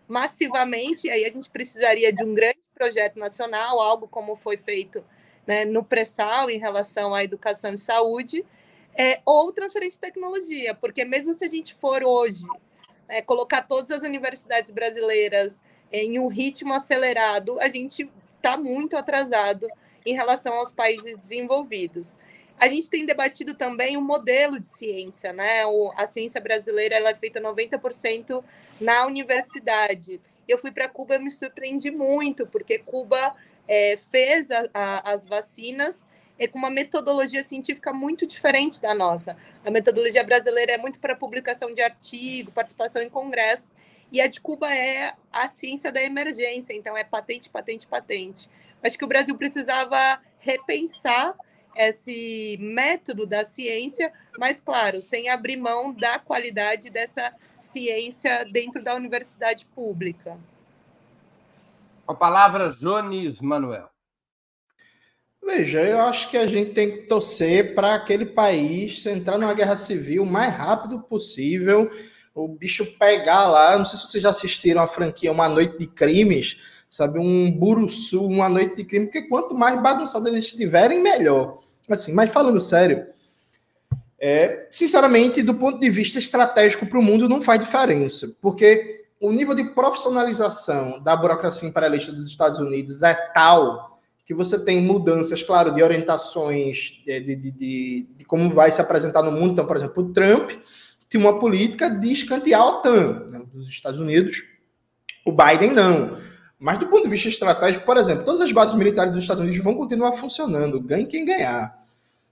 massivamente, 0.09 1.09
aí 1.09 1.25
a 1.25 1.31
gente 1.31 1.49
precisaria 1.51 2.13
de 2.13 2.23
um 2.23 2.35
grande 2.35 2.62
projeto 2.83 3.17
nacional, 3.17 3.81
algo 3.81 4.09
como 4.09 4.35
foi 4.35 4.57
feito 4.57 5.05
né, 5.47 5.65
no 5.65 5.85
pré-sal 5.85 6.51
em 6.51 6.59
relação 6.59 7.15
à 7.15 7.23
educação 7.23 7.73
e 7.75 7.79
saúde, 7.79 8.45
é, 8.99 9.21
ou 9.25 9.53
transferência 9.53 9.97
de 9.97 10.01
tecnologia, 10.01 10.75
porque 10.75 11.05
mesmo 11.05 11.33
se 11.33 11.45
a 11.45 11.49
gente 11.49 11.73
for 11.73 12.03
hoje 12.03 12.45
é, 13.09 13.23
colocar 13.23 13.63
todas 13.63 13.91
as 13.93 14.03
universidades 14.03 14.73
brasileiras 14.73 15.63
em 15.93 16.19
um 16.19 16.27
ritmo 16.27 16.75
acelerado, 16.75 17.59
a 17.61 17.69
gente 17.69 18.11
está 18.37 18.57
muito 18.57 18.97
atrasado 18.97 19.69
em 20.05 20.15
relação 20.15 20.53
aos 20.55 20.73
países 20.73 21.17
desenvolvidos. 21.17 22.17
A 22.59 22.67
gente 22.69 22.91
tem 22.91 23.07
debatido 23.07 23.55
também 23.55 23.97
o 23.97 24.03
modelo 24.03 24.59
de 24.59 24.67
ciência, 24.67 25.33
né? 25.33 25.65
O, 25.67 25.93
a 25.97 26.07
ciência 26.07 26.41
brasileira 26.41 26.97
ela 26.97 27.11
é 27.11 27.15
feita 27.15 27.41
90% 27.41 28.43
na 28.81 29.07
universidade. 29.07 30.21
Eu 30.49 30.59
fui 30.59 30.71
para 30.71 30.89
Cuba 30.89 31.17
e 31.17 31.19
me 31.19 31.31
surpreendi 31.31 31.91
muito, 31.91 32.47
porque 32.47 32.79
Cuba 32.79 33.35
é, 33.69 33.97
fez 33.97 34.51
a, 34.51 34.69
a, 34.75 35.13
as 35.13 35.27
vacinas 35.27 36.07
é 36.39 36.49
com 36.49 36.59
uma 36.59 36.71
metodologia 36.71 37.43
científica 37.45 37.93
muito 37.93 38.27
diferente 38.27 38.81
da 38.81 38.95
nossa. 38.95 39.37
A 39.65 39.71
metodologia 39.71 40.25
brasileira 40.25 40.73
é 40.73 40.79
muito 40.79 40.99
para 40.99 41.15
publicação 41.15 41.73
de 41.73 41.81
artigo, 41.81 42.51
participação 42.51 43.03
em 43.03 43.09
congressos, 43.09 43.75
e 44.11 44.21
a 44.21 44.27
de 44.27 44.41
Cuba 44.41 44.75
é 44.75 45.15
a 45.33 45.49
ciência 45.49 45.93
da 45.93 46.03
emergência, 46.03 46.75
então 46.75 46.97
é 46.97 47.05
patente, 47.05 47.49
patente, 47.49 47.87
patente. 47.87 48.51
Acho 48.83 48.99
que 48.99 49.05
o 49.05 49.09
Brasil 49.09 49.37
precisava 49.37 50.21
repensar 50.39 51.35
esse 51.77 52.57
método 52.61 53.27
da 53.27 53.45
ciência, 53.45 54.13
mas, 54.39 54.61
claro, 54.61 55.01
sem 55.01 55.29
abrir 55.29 55.57
mão 55.57 55.93
da 55.93 56.19
qualidade 56.19 56.91
dessa 56.91 57.33
ciência 57.59 58.45
dentro 58.45 58.83
da 58.83 58.95
universidade 58.95 59.65
pública. 59.67 60.39
A 62.07 62.15
palavra, 62.15 62.71
Jones 62.81 63.41
Manuel. 63.41 63.89
Veja, 65.45 65.81
eu 65.83 65.99
acho 66.01 66.31
que 66.31 66.37
a 66.37 66.47
gente 66.47 66.73
tem 66.73 66.91
que 66.91 67.03
torcer 67.03 67.75
para 67.75 67.95
aquele 67.95 68.27
país 68.27 69.05
entrar 69.07 69.39
numa 69.39 69.55
guerra 69.55 69.77
civil 69.77 70.23
o 70.23 70.27
mais 70.27 70.55
rápido 70.55 71.01
possível, 71.01 71.91
o 72.35 72.47
bicho 72.47 72.87
pegar 72.99 73.49
lá. 73.49 73.77
Não 73.77 73.85
sei 73.85 73.99
se 73.99 74.07
vocês 74.07 74.23
já 74.23 74.31
assistiram 74.31 74.81
a 74.81 74.87
franquia 74.87 75.33
Uma 75.33 75.49
Noite 75.49 75.79
de 75.79 75.87
Crimes, 75.87 76.59
sabe? 76.89 77.19
Um 77.19 77.51
buruçu, 77.51 78.25
uma 78.25 78.49
noite 78.49 78.77
de 78.77 78.85
crime, 78.85 79.07
porque 79.07 79.23
quanto 79.23 79.55
mais 79.55 79.81
bagunçado 79.83 80.29
eles 80.29 80.45
estiverem, 80.45 81.01
melhor. 81.01 81.62
Assim, 81.89 82.13
mas 82.13 82.31
falando 82.31 82.61
sério, 82.61 83.07
é, 84.19 84.69
sinceramente, 84.71 85.43
do 85.43 85.55
ponto 85.55 85.81
de 85.81 85.91
vista 85.91 86.19
estratégico 86.19 86.87
para 86.87 86.99
o 86.99 87.03
mundo, 87.03 87.29
não 87.29 87.41
faz 87.41 87.61
diferença, 87.61 88.35
porque 88.41 89.05
o 89.21 89.33
nível 89.33 89.55
de 89.55 89.65
profissionalização 89.65 91.03
da 91.03 91.17
burocracia 91.17 91.69
imperialista 91.69 92.13
dos 92.13 92.27
Estados 92.27 92.59
Unidos 92.59 93.03
é 93.03 93.15
tal 93.15 94.01
que 94.25 94.33
você 94.33 94.59
tem 94.65 94.81
mudanças, 94.81 95.43
claro, 95.43 95.75
de 95.75 95.83
orientações 95.83 97.03
de, 97.05 97.21
de, 97.21 97.37
de, 97.37 98.09
de 98.17 98.25
como 98.25 98.49
vai 98.49 98.71
se 98.71 98.81
apresentar 98.81 99.23
no 99.23 99.33
mundo. 99.33 99.53
Então, 99.53 99.67
por 99.67 99.77
exemplo, 99.77 100.05
o 100.05 100.13
Trump 100.13 100.51
tinha 101.09 101.21
uma 101.21 101.39
política 101.39 101.91
de 101.91 102.11
escantear 102.11 102.61
a 102.61 102.67
OTAN 102.67 103.27
né, 103.29 103.43
dos 103.53 103.69
Estados 103.69 104.01
Unidos, 104.01 104.45
o 105.27 105.33
Biden 105.33 105.73
não. 105.73 106.17
Mas 106.63 106.79
do 106.79 106.87
ponto 106.87 107.03
de 107.03 107.09
vista 107.09 107.29
estratégico, 107.29 107.85
por 107.85 107.97
exemplo, 107.97 108.25
todas 108.25 108.41
as 108.41 108.53
bases 108.53 108.77
militares 108.77 109.13
dos 109.13 109.25
Estados 109.25 109.43
Unidos 109.43 109.65
vão 109.65 109.75
continuar 109.75 110.13
funcionando, 110.13 110.81
ganhe 110.81 111.07
quem 111.07 111.25
ganhar. 111.25 111.77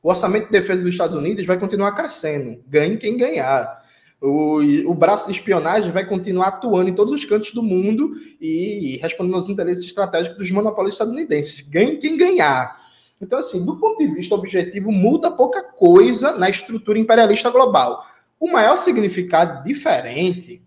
O 0.00 0.08
orçamento 0.08 0.44
de 0.46 0.52
defesa 0.52 0.84
dos 0.84 0.92
Estados 0.92 1.16
Unidos 1.16 1.44
vai 1.44 1.58
continuar 1.58 1.90
crescendo, 1.96 2.62
ganhe 2.64 2.96
quem 2.96 3.16
ganhar. 3.16 3.82
O, 4.22 4.60
o 4.88 4.94
braço 4.94 5.26
de 5.26 5.32
espionagem 5.32 5.90
vai 5.90 6.06
continuar 6.06 6.46
atuando 6.46 6.88
em 6.88 6.94
todos 6.94 7.12
os 7.12 7.24
cantos 7.24 7.52
do 7.52 7.60
mundo 7.60 8.12
e, 8.40 8.94
e 8.94 8.96
respondendo 8.98 9.34
aos 9.34 9.48
interesses 9.48 9.84
estratégicos 9.84 10.38
dos 10.38 10.50
monopólios 10.52 10.94
estadunidenses, 10.94 11.62
ganhe 11.62 11.96
quem 11.96 12.16
ganhar. 12.16 12.78
Então, 13.20 13.36
assim, 13.36 13.64
do 13.64 13.78
ponto 13.80 13.98
de 13.98 14.14
vista 14.14 14.36
objetivo, 14.36 14.92
muda 14.92 15.32
pouca 15.32 15.60
coisa 15.60 16.30
na 16.38 16.48
estrutura 16.48 17.00
imperialista 17.00 17.50
global. 17.50 18.06
O 18.38 18.48
maior 18.48 18.76
significado 18.76 19.64
diferente 19.64 20.62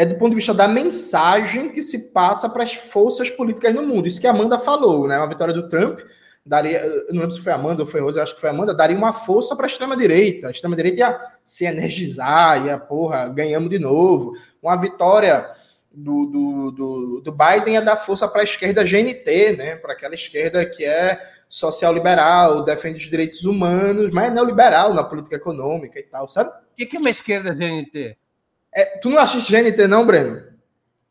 é 0.00 0.04
do 0.06 0.14
ponto 0.14 0.30
de 0.30 0.36
vista 0.36 0.54
da 0.54 0.66
mensagem 0.66 1.68
que 1.68 1.82
se 1.82 2.10
passa 2.10 2.48
para 2.48 2.62
as 2.62 2.72
forças 2.72 3.28
políticas 3.28 3.74
no 3.74 3.82
mundo. 3.82 4.08
Isso 4.08 4.18
que 4.18 4.26
a 4.26 4.30
Amanda 4.30 4.58
falou, 4.58 5.06
né? 5.06 5.16
A 5.16 5.26
vitória 5.26 5.52
do 5.52 5.68
Trump 5.68 6.00
daria, 6.44 6.82
não 7.10 7.20
lembro 7.20 7.32
se 7.32 7.40
foi 7.42 7.52
a 7.52 7.56
Amanda 7.56 7.82
ou 7.82 7.86
foi 7.86 8.00
a 8.00 8.04
Rosa, 8.04 8.22
acho 8.22 8.34
que 8.34 8.40
foi 8.40 8.48
a 8.48 8.52
Amanda, 8.54 8.72
daria 8.72 8.96
uma 8.96 9.12
força 9.12 9.54
para 9.54 9.66
a 9.66 9.68
extrema-direita. 9.68 10.48
A 10.48 10.50
extrema-direita 10.50 11.00
ia 11.00 11.20
se 11.44 11.66
energizar, 11.66 12.64
ia, 12.64 12.78
porra, 12.78 13.28
ganhamos 13.28 13.68
de 13.68 13.78
novo. 13.78 14.32
Uma 14.62 14.74
vitória 14.74 15.46
do, 15.92 16.24
do, 16.24 16.70
do, 16.70 17.20
do 17.20 17.30
Biden 17.30 17.74
ia 17.74 17.82
dar 17.82 17.98
força 17.98 18.26
para 18.26 18.40
a 18.40 18.44
esquerda 18.44 18.82
GNT, 18.82 19.56
né? 19.58 19.76
Para 19.76 19.92
aquela 19.92 20.14
esquerda 20.14 20.64
que 20.64 20.82
é 20.82 21.20
social-liberal, 21.46 22.64
defende 22.64 23.04
os 23.04 23.10
direitos 23.10 23.44
humanos, 23.44 24.08
mas 24.14 24.28
é 24.28 24.30
neoliberal 24.30 24.94
na 24.94 25.04
política 25.04 25.36
econômica 25.36 25.98
e 25.98 26.04
tal, 26.04 26.26
sabe? 26.26 26.48
O 26.48 26.74
que 26.74 26.96
é 26.96 27.00
uma 27.00 27.10
esquerda 27.10 27.52
GNT? 27.52 28.16
É, 28.74 28.98
tu 28.98 29.10
não 29.10 29.18
assiste 29.18 29.50
GNT, 29.50 29.86
não, 29.86 30.06
Breno? 30.06 30.50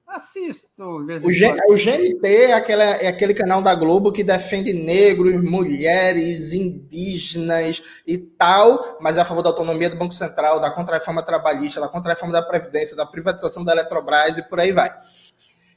Assisto. 0.08 0.68
O, 0.80 1.74
o 1.74 1.76
GNT 1.76 2.28
é, 2.28 2.54
aquela, 2.54 2.84
é 2.84 3.08
aquele 3.08 3.34
canal 3.34 3.62
da 3.62 3.76
Globo 3.76 4.12
que 4.12 4.24
defende 4.24 4.74
negros, 4.74 5.42
mulheres, 5.44 6.52
indígenas 6.52 7.84
e 8.08 8.18
tal, 8.18 8.98
mas 9.00 9.18
é 9.18 9.22
a 9.22 9.26
favor 9.26 9.44
da 9.44 9.50
autonomia 9.50 9.90
do 9.90 9.98
Banco 9.98 10.14
Central, 10.14 10.60
da 10.60 10.72
contra-reforma 10.72 11.22
trabalhista, 11.22 11.80
da 11.80 11.88
contra-reforma 11.88 12.34
da 12.34 12.42
Previdência, 12.42 12.96
da 12.96 13.06
privatização 13.06 13.64
da 13.64 13.74
Eletrobras 13.74 14.38
e 14.38 14.42
por 14.42 14.60
aí 14.60 14.72
vai. 14.72 14.92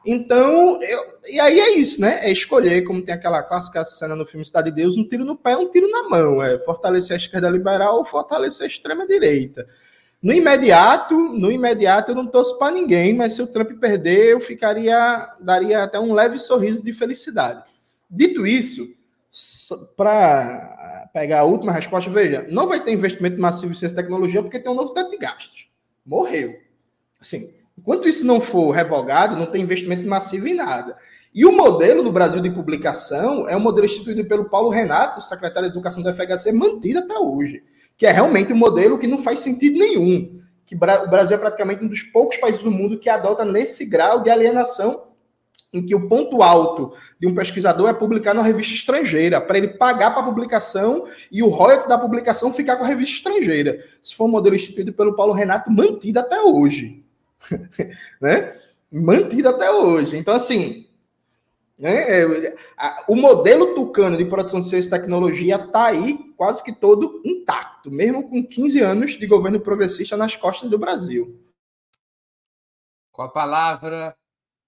Então, 0.05 0.80
eu, 0.83 1.01
e 1.28 1.39
aí 1.39 1.61
é 1.61 1.76
isso, 1.76 2.01
né? 2.01 2.20
É 2.22 2.30
escolher, 2.33 2.83
como 2.83 3.03
tem 3.03 3.14
aquela 3.14 3.43
clássica 3.43 3.85
cena 3.85 4.16
no 4.16 4.26
filme 4.26 4.45
Cidade 4.45 4.70
de 4.70 4.76
Deus, 4.76 4.97
um 4.97 5.07
tiro 5.07 5.24
no 5.24 5.37
pé, 5.37 5.57
um 5.57 5.70
tiro 5.70 5.89
na 5.89 6.09
mão. 6.09 6.43
É 6.43 6.59
fortalecer 6.59 7.14
a 7.14 7.18
esquerda 7.18 7.51
liberal 7.51 7.99
ou 7.99 8.05
fortalecer 8.05 8.64
a 8.64 8.66
extrema 8.66 9.07
direita. 9.07 9.68
No 10.23 10.33
imediato, 10.33 11.16
no 11.16 11.51
imediato 11.51 12.12
eu 12.12 12.14
não 12.14 12.29
torço 12.29 12.57
para 12.57 12.73
ninguém, 12.73 13.12
mas 13.12 13.33
se 13.33 13.43
o 13.43 13.47
Trump 13.47 13.73
perder, 13.81 14.29
eu 14.29 14.41
ficaria, 14.41 15.29
daria 15.41 15.83
até 15.83 15.99
um 15.99 16.12
leve 16.12 16.39
sorriso 16.39 16.85
de 16.85 16.93
felicidade. 16.93 17.64
Dito 18.09 18.47
isso, 18.47 18.87
para 19.97 21.11
pegar 21.12 21.41
a 21.41 21.45
última 21.45 21.73
resposta, 21.73 22.09
veja, 22.09 22.47
não 22.49 22.68
vai 22.68 22.79
ter 22.85 22.93
investimento 22.93 23.41
massivo 23.41 23.73
em 23.73 23.75
ciência 23.75 23.95
e 23.95 23.97
tecnologia 23.97 24.41
porque 24.43 24.61
tem 24.61 24.70
um 24.70 24.77
novo 24.77 24.95
teto 24.95 25.11
de 25.11 25.18
gastos. 25.18 25.66
Morreu. 26.07 26.55
Assim, 27.20 27.53
enquanto 27.77 28.07
isso 28.07 28.25
não 28.25 28.41
for 28.41 28.70
revogado, 28.70 29.35
não 29.35 29.47
tem 29.47 29.62
investimento 29.62 30.07
massivo 30.07 30.47
em 30.47 30.55
nada. 30.55 30.97
E 31.35 31.45
o 31.45 31.51
modelo 31.51 32.01
no 32.01 32.12
Brasil 32.12 32.41
de 32.41 32.51
publicação 32.51 33.49
é 33.49 33.57
um 33.57 33.61
modelo 33.61 33.87
instituído 33.87 34.25
pelo 34.27 34.49
Paulo 34.49 34.68
Renato, 34.68 35.20
secretário 35.20 35.68
de 35.68 35.75
Educação 35.75 36.01
da 36.01 36.12
FHC, 36.12 36.53
mantido 36.53 37.01
até 37.01 37.18
hoje 37.18 37.64
que 38.03 38.07
é 38.07 38.11
realmente 38.11 38.53
um 38.53 38.57
modelo 38.57 38.98
que 38.98 39.07
não 39.07 39.16
faz 39.16 39.38
sentido 39.38 39.78
nenhum. 39.78 40.40
Que 40.66 40.74
o 40.74 40.78
Brasil 41.09 41.36
é 41.36 41.38
praticamente 41.38 41.84
um 41.84 41.86
dos 41.86 42.03
poucos 42.03 42.36
países 42.36 42.61
do 42.61 42.68
mundo 42.68 42.98
que 42.98 43.09
adota 43.09 43.44
nesse 43.44 43.86
grau 43.86 44.24
de 44.24 44.28
alienação 44.28 45.05
em 45.72 45.86
que 45.86 45.94
o 45.94 46.09
ponto 46.09 46.42
alto 46.42 46.96
de 47.20 47.28
um 47.28 47.34
pesquisador 47.36 47.88
é 47.88 47.92
publicar 47.92 48.34
numa 48.34 48.44
revista 48.44 48.74
estrangeira, 48.74 49.40
para 49.40 49.57
ele 49.57 49.68
pagar 49.68 50.11
para 50.11 50.20
a 50.20 50.24
publicação 50.24 51.05
e 51.30 51.44
o 51.44 51.48
royalty 51.48 51.86
da 51.86 51.96
publicação 51.96 52.53
ficar 52.53 52.74
com 52.74 52.82
a 52.82 52.88
revista 52.88 53.18
estrangeira. 53.18 53.84
Se 54.03 54.16
for 54.16 54.24
um 54.24 54.32
modelo 54.32 54.57
instituído 54.57 54.92
pelo 54.92 55.14
Paulo 55.14 55.32
Renato, 55.32 55.70
mantido 55.70 56.18
até 56.18 56.40
hoje. 56.42 57.05
né? 58.20 58.57
Mantido 58.90 59.48
até 59.48 59.70
hoje. 59.70 60.16
Então, 60.16 60.34
assim, 60.34 60.88
né? 61.83 62.22
É, 62.22 62.57
o 63.09 63.16
modelo 63.16 63.74
tucano 63.74 64.16
de 64.16 64.24
produção 64.24 64.61
de 64.61 64.68
ciência 64.68 64.87
e 64.87 64.91
tecnologia 64.91 65.57
está 65.57 65.87
aí 65.87 66.33
quase 66.37 66.62
que 66.62 66.72
todo 66.72 67.20
intacto, 67.24 67.91
mesmo 67.91 68.30
com 68.30 68.47
15 68.47 68.80
anos 68.80 69.11
de 69.18 69.26
governo 69.26 69.61
progressista 69.61 70.16
nas 70.16 70.37
costas 70.37 70.70
do 70.70 70.78
Brasil. 70.78 71.45
Com 73.11 73.22
a 73.22 73.28
palavra, 73.28 74.16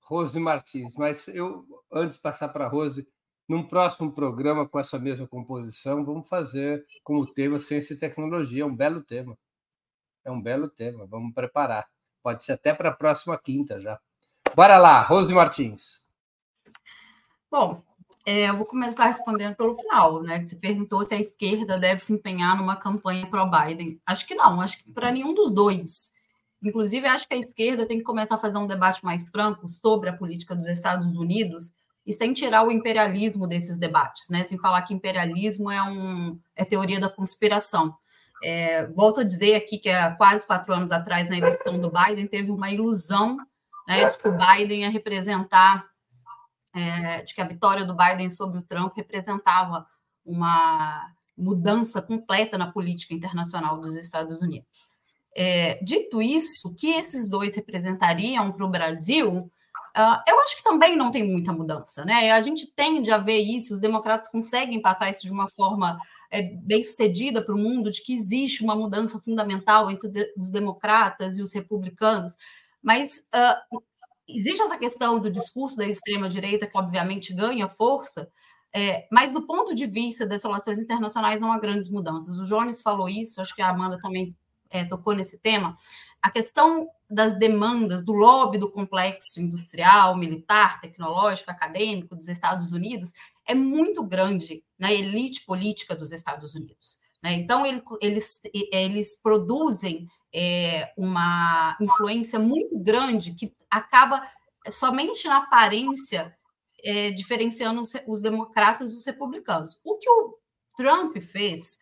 Rose 0.01 0.41
Martins. 0.41 0.97
Mas 0.97 1.29
eu, 1.29 1.65
antes 1.93 2.17
de 2.17 2.21
passar 2.21 2.49
para 2.49 2.65
a 2.65 2.69
Rose, 2.69 3.07
num 3.49 3.63
próximo 3.63 4.11
programa 4.11 4.69
com 4.69 4.81
essa 4.81 4.99
mesma 4.99 5.29
composição, 5.29 6.05
vamos 6.05 6.29
fazer 6.29 6.85
como 7.05 7.33
tema 7.33 7.61
ciência 7.61 7.95
e 7.95 7.99
tecnologia. 7.99 8.65
É 8.65 8.67
um 8.67 8.75
belo 8.75 9.01
tema. 9.01 9.39
É 10.25 10.33
um 10.33 10.43
belo 10.43 10.69
tema. 10.69 11.07
Vamos 11.07 11.33
preparar. 11.33 11.89
Pode 12.25 12.45
ser 12.45 12.55
até 12.55 12.75
para 12.75 12.89
a 12.89 12.97
próxima 12.97 13.39
quinta 13.39 13.81
já. 13.81 14.01
Bora 14.57 14.79
lá, 14.79 15.01
Rose 15.03 15.33
Martins. 15.33 16.04
Bom, 17.55 17.81
é, 18.27 18.49
eu 18.51 18.57
vou 18.57 18.67
começar 18.67 19.07
respondendo 19.07 19.55
pelo 19.55 19.77
final, 19.77 20.21
né? 20.21 20.45
Você 20.45 20.57
perguntou 20.57 21.05
se 21.05 21.15
a 21.15 21.21
esquerda 21.21 21.79
deve 21.79 22.01
se 22.01 22.13
empenhar 22.13 22.57
numa 22.57 22.75
campanha 22.75 23.29
pró-Biden. 23.29 24.01
Acho 24.05 24.27
que 24.27 24.35
não, 24.35 24.61
acho 24.61 24.77
que 24.79 24.91
para 24.91 25.13
nenhum 25.13 25.33
dos 25.33 25.53
dois. 25.53 26.11
Inclusive, 26.61 27.07
acho 27.07 27.29
que 27.29 27.35
a 27.35 27.39
esquerda 27.39 27.87
tem 27.87 27.99
que 27.99 28.03
começar 28.03 28.35
a 28.35 28.41
fazer 28.41 28.59
um 28.59 28.67
debate 28.67 29.05
mais 29.05 29.23
franco 29.31 29.69
sobre 29.69 30.09
a 30.09 30.17
política 30.17 30.57
dos 30.57 30.67
Estados 30.67 31.15
Unidos 31.15 31.71
e 32.05 32.13
sem 32.13 32.33
tirar 32.33 32.67
o 32.67 32.73
imperialismo 32.73 33.47
desses 33.47 33.79
debates, 33.79 34.29
né? 34.29 34.43
Sem 34.43 34.59
falar 34.59 34.83
que 34.83 34.93
imperialismo 34.93 35.71
é, 35.71 35.81
um, 35.81 36.37
é 36.57 36.65
teoria 36.65 36.99
da 36.99 37.09
conspiração. 37.09 37.95
É, 38.43 38.85
volto 38.89 39.21
a 39.21 39.25
dizer 39.25 39.55
aqui 39.55 39.79
que 39.79 39.91
há 39.91 40.13
quase 40.17 40.45
quatro 40.45 40.75
anos 40.75 40.91
atrás, 40.91 41.31
na 41.31 41.39
eleição 41.39 41.79
do 41.79 41.89
Biden, 41.89 42.27
teve 42.27 42.51
uma 42.51 42.69
ilusão 42.73 43.37
né, 43.87 44.11
de 44.11 44.19
que 44.19 44.27
o 44.27 44.37
Biden 44.37 44.81
ia 44.81 44.91
representar 44.91 45.94
é, 46.75 47.23
de 47.23 47.35
que 47.35 47.41
a 47.41 47.47
vitória 47.47 47.85
do 47.85 47.95
Biden 47.95 48.31
sobre 48.31 48.59
o 48.59 48.63
Trump 48.63 48.97
representava 48.97 49.87
uma 50.25 51.13
mudança 51.37 52.03
completa 52.03 52.59
na 52.59 52.71
política 52.71 53.15
internacional 53.15 53.81
dos 53.81 53.95
Estados 53.95 54.41
Unidos. 54.41 54.87
É, 55.37 55.83
dito 55.83 56.23
isso, 56.23 56.69
o 56.69 56.75
que 56.75 56.91
esses 56.91 57.29
dois 57.29 57.55
representariam 57.57 58.53
para 58.53 58.65
o 58.65 58.71
Brasil, 58.71 59.39
uh, 59.39 60.23
eu 60.29 60.41
acho 60.41 60.57
que 60.57 60.63
também 60.63 60.97
não 60.97 61.11
tem 61.11 61.25
muita 61.25 61.53
mudança, 61.53 62.05
né? 62.05 62.31
A 62.31 62.41
gente 62.41 62.73
tende 62.73 63.11
a 63.11 63.19
ver 63.19 63.39
isso, 63.39 63.75
os 63.75 63.81
democratas 63.81 64.29
conseguem 64.29 64.81
passar 64.81 65.11
isso 65.11 65.23
de 65.23 65.33
uma 65.33 65.51
forma 65.51 65.99
é, 66.31 66.43
bem 66.43 66.85
sucedida 66.85 67.45
para 67.45 67.55
o 67.55 67.59
mundo, 67.59 67.91
de 67.91 68.01
que 68.03 68.13
existe 68.13 68.63
uma 68.63 68.77
mudança 68.77 69.21
fundamental 69.21 69.91
entre 69.91 70.33
os 70.37 70.51
democratas 70.53 71.37
e 71.37 71.43
os 71.43 71.53
republicanos, 71.53 72.37
mas 72.81 73.27
uh, 73.35 73.83
existe 74.29 74.63
essa 74.63 74.79
questão 74.79 75.21
do 75.21 75.31
discurso 75.31 75.77
da 75.77 75.87
extrema-direita, 75.87 76.67
que 76.67 76.79
obviamente 76.79 77.35
ganha 77.35 77.69
força, 77.69 78.31
é, 78.73 79.07
mas 79.11 79.33
do 79.33 79.47
ponto 79.47 79.75
de 79.75 79.87
vista 79.87 80.27
das 80.27 80.43
relações 80.43 80.79
internacionais 80.79 81.41
não 81.41 81.53
há 81.53 81.59
grandes 81.59 81.89
mudanças. 81.89 82.39
O 82.39 82.45
Jones 82.45 82.83
falou 82.83 83.09
isso, 83.09 83.41
acho 83.41 83.55
que 83.55 83.63
a 83.63 83.71
Amanda 83.71 83.99
também 84.01 84.35
é, 84.69 84.85
tocou 84.85 85.15
nesse 85.15 85.39
tema. 85.39 85.77
A 86.21 86.31
questão 86.31 86.89
das 87.09 87.39
demandas 87.39 88.05
do 88.05 88.13
lobby 88.13 88.59
do 88.59 88.71
complexo 88.71 89.41
industrial, 89.41 90.17
militar, 90.17 90.81
tecnológico, 90.81 91.51
acadêmico 91.51 92.17
dos 92.17 92.29
Estados 92.29 92.73
Unidos 92.73 93.13
é 93.47 93.55
muito 93.55 94.03
grande 94.03 94.65
na 94.77 94.93
elite 94.93 95.45
política 95.45 95.95
dos 95.95 96.11
Estados 96.11 96.55
Unidos. 96.55 96.99
Né? 97.23 97.35
Então, 97.35 97.65
ele, 97.65 97.83
eles, 98.01 98.41
eles 98.73 99.21
produzem 99.23 100.09
é, 100.35 100.93
uma 100.97 101.77
influência 101.81 102.39
muito 102.39 102.77
grande 102.77 103.35
que 103.35 103.55
acaba 103.71 104.21
somente 104.71 105.29
na 105.29 105.39
aparência 105.39 106.35
é, 106.83 107.11
diferenciando 107.11 107.81
os, 107.81 107.93
os 108.07 108.21
democratas 108.21 108.93
dos 108.93 109.07
republicanos. 109.07 109.81
O 109.85 109.97
que 109.97 110.11
o 110.11 110.37
Trump 110.77 111.17
fez, 111.19 111.79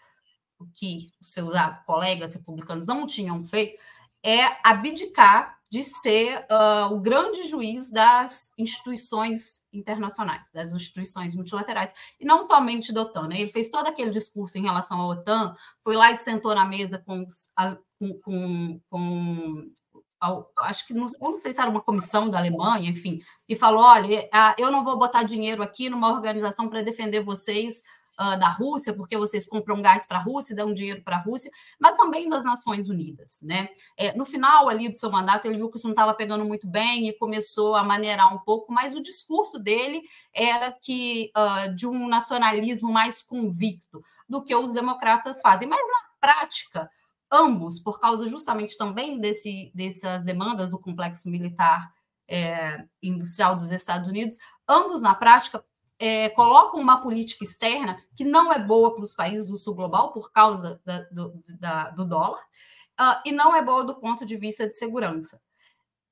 o 0.58 0.66
que 0.74 1.08
os 1.20 1.32
seus 1.32 1.54
colegas 1.86 2.34
republicanos 2.34 2.86
não 2.86 3.06
tinham 3.06 3.42
feito, 3.42 3.80
é 4.22 4.40
abdicar 4.62 5.58
de 5.72 5.82
ser 5.82 6.44
uh, 6.50 6.92
o 6.92 7.00
grande 7.00 7.48
juiz 7.48 7.90
das 7.90 8.52
instituições 8.58 9.66
internacionais, 9.72 10.50
das 10.52 10.70
instituições 10.74 11.34
multilaterais, 11.34 11.94
e 12.20 12.26
não 12.26 12.46
somente 12.46 12.92
da 12.92 13.00
OTAN. 13.00 13.28
Né? 13.28 13.40
Ele 13.40 13.50
fez 13.50 13.70
todo 13.70 13.86
aquele 13.86 14.10
discurso 14.10 14.58
em 14.58 14.62
relação 14.62 15.00
à 15.00 15.06
OTAN, 15.06 15.56
foi 15.82 15.96
lá 15.96 16.12
e 16.12 16.18
sentou 16.18 16.54
na 16.54 16.66
mesa 16.66 16.98
com, 16.98 17.24
com, 17.98 18.20
com, 18.20 18.80
com 18.90 19.70
acho 20.58 20.86
que 20.86 20.92
não, 20.92 21.06
não 21.18 21.34
sei 21.36 21.54
se 21.54 21.60
era 21.62 21.70
uma 21.70 21.80
comissão 21.80 22.28
da 22.28 22.36
Alemanha, 22.36 22.90
enfim, 22.90 23.22
e 23.48 23.56
falou: 23.56 23.82
olha, 23.82 24.28
eu 24.58 24.70
não 24.70 24.84
vou 24.84 24.98
botar 24.98 25.22
dinheiro 25.22 25.62
aqui 25.62 25.88
numa 25.88 26.12
organização 26.12 26.68
para 26.68 26.82
defender 26.82 27.24
vocês 27.24 27.82
uh, 28.18 28.38
da 28.38 28.48
Rússia, 28.48 28.94
porque 28.94 29.16
vocês 29.16 29.46
compram 29.46 29.80
gás 29.80 30.06
para 30.06 30.18
a 30.18 30.22
Rússia, 30.22 30.56
dão 30.56 30.72
dinheiro 30.72 31.02
para 31.02 31.16
a 31.16 31.20
Rússia, 31.20 31.50
mas 31.80 31.96
também 31.96 32.28
das 32.28 32.44
Nações 32.44 32.88
Unidas. 32.88 33.40
Né? 33.42 33.68
É, 33.96 34.16
no 34.16 34.24
final 34.24 34.68
ali 34.68 34.88
do 34.88 34.98
seu 34.98 35.10
mandato, 35.10 35.46
ele 35.46 35.56
viu 35.56 35.70
que 35.70 35.78
isso 35.78 35.86
não 35.86 35.92
estava 35.92 36.14
pegando 36.14 36.44
muito 36.44 36.66
bem 36.66 37.08
e 37.08 37.12
começou 37.12 37.74
a 37.74 37.84
maneirar 37.84 38.34
um 38.34 38.38
pouco, 38.38 38.72
mas 38.72 38.94
o 38.94 39.02
discurso 39.02 39.58
dele 39.58 40.02
era 40.32 40.72
que 40.72 41.30
uh, 41.36 41.74
de 41.74 41.86
um 41.86 42.08
nacionalismo 42.08 42.92
mais 42.92 43.22
convicto 43.22 44.02
do 44.28 44.42
que 44.42 44.54
os 44.54 44.72
democratas 44.72 45.40
fazem. 45.40 45.68
Mas 45.68 45.80
na 45.80 46.12
prática, 46.20 46.90
ambos, 47.30 47.80
por 47.80 48.00
causa 48.00 48.28
justamente 48.28 48.76
também 48.76 49.18
desse, 49.18 49.72
dessas 49.74 50.22
demandas 50.24 50.70
do 50.70 50.78
complexo 50.78 51.28
militar 51.28 51.90
é, 52.28 52.84
industrial 53.02 53.54
dos 53.56 53.70
Estados 53.70 54.08
Unidos, 54.08 54.38
ambos 54.68 55.00
na 55.00 55.14
prática 55.14 55.64
é, 56.02 56.28
colocam 56.30 56.80
uma 56.80 57.00
política 57.00 57.44
externa 57.44 57.96
que 58.16 58.24
não 58.24 58.52
é 58.52 58.58
boa 58.58 58.92
para 58.92 59.04
os 59.04 59.14
países 59.14 59.46
do 59.46 59.56
sul 59.56 59.72
global 59.72 60.12
por 60.12 60.32
causa 60.32 60.80
da, 60.84 61.02
do, 61.02 61.40
da, 61.60 61.90
do, 61.90 62.04
dólar 62.04 62.40
uh, 63.00 63.22
e 63.24 63.30
não 63.30 63.54
é 63.54 63.62
boa 63.62 63.84
do 63.84 63.94
ponto 63.94 64.26
de 64.26 64.36
vista 64.36 64.68
de 64.68 64.76
segurança. 64.76 65.40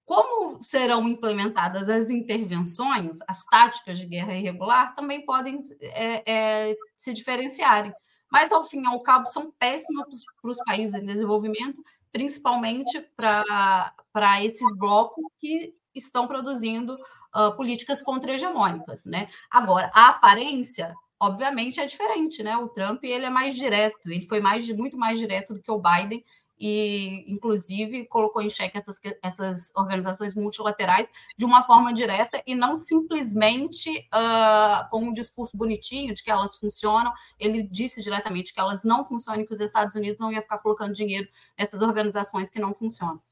Como 0.05 0.62
serão 0.62 1.09
implementadas 1.09 1.88
as 1.88 2.09
intervenções, 2.09 3.18
as 3.26 3.45
táticas 3.47 3.99
de 3.99 4.07
guerra 4.07 4.36
irregular 4.36 4.95
também 4.95 5.24
podem 5.24 5.59
é, 5.80 6.22
é, 6.70 6.76
se 6.97 7.12
diferenciarem. 7.12 7.93
Mas, 8.30 8.53
ao 8.53 8.64
fim 8.64 8.82
e 8.82 8.86
ao 8.86 9.03
cabo, 9.03 9.26
são 9.26 9.51
péssimas 9.59 10.24
para 10.41 10.51
os 10.53 10.59
países 10.59 10.95
em 10.95 11.05
desenvolvimento, 11.05 11.82
principalmente 12.12 13.01
para 13.16 14.45
esses 14.45 14.72
blocos 14.76 15.24
que 15.41 15.74
estão 15.93 16.28
produzindo 16.28 16.97
uh, 17.35 17.57
políticas 17.57 18.03
contra-hegemônicas, 18.03 19.07
né? 19.07 19.28
Agora, 19.51 19.91
a 19.95 20.09
aparência, 20.09 20.95
obviamente, 21.18 21.81
é 21.81 21.87
diferente, 21.87 22.43
né? 22.43 22.57
O 22.57 22.68
Trump 22.68 23.03
ele 23.05 23.24
é 23.24 23.31
mais 23.31 23.57
direto, 23.57 23.99
ele 24.07 24.26
foi 24.26 24.41
mais 24.41 24.68
muito 24.70 24.97
mais 24.97 25.18
direto 25.18 25.55
do 25.55 25.62
que 25.62 25.70
o 25.70 25.81
Biden 25.81 26.24
e, 26.61 27.24
inclusive, 27.26 28.07
colocou 28.07 28.43
em 28.43 28.51
xeque 28.51 28.76
essas, 28.76 29.01
essas 29.22 29.72
organizações 29.74 30.35
multilaterais 30.35 31.09
de 31.37 31.45
uma 31.47 31.62
forma 31.62 31.93
direta 31.93 32.43
e 32.47 32.55
não 32.55 32.76
simplesmente 32.76 33.89
uh, 34.14 34.89
com 34.91 35.05
um 35.05 35.12
discurso 35.12 35.57
bonitinho 35.57 36.14
de 36.14 36.22
que 36.22 36.31
elas 36.31 36.57
funcionam. 36.57 37.12
Ele 37.39 37.62
disse 37.62 38.03
diretamente 38.03 38.53
que 38.53 38.61
elas 38.61 38.85
não 38.85 39.07
funcionam 39.07 39.41
e 39.41 39.47
que 39.47 39.55
os 39.55 39.61
Estados 39.61 39.95
Unidos 39.95 40.20
não 40.20 40.31
iam 40.31 40.43
ficar 40.43 40.59
colocando 40.59 40.93
dinheiro 40.93 41.26
nessas 41.59 41.81
organizações 41.81 42.51
que 42.51 42.61
não 42.61 42.74
funcionam. 42.74 43.22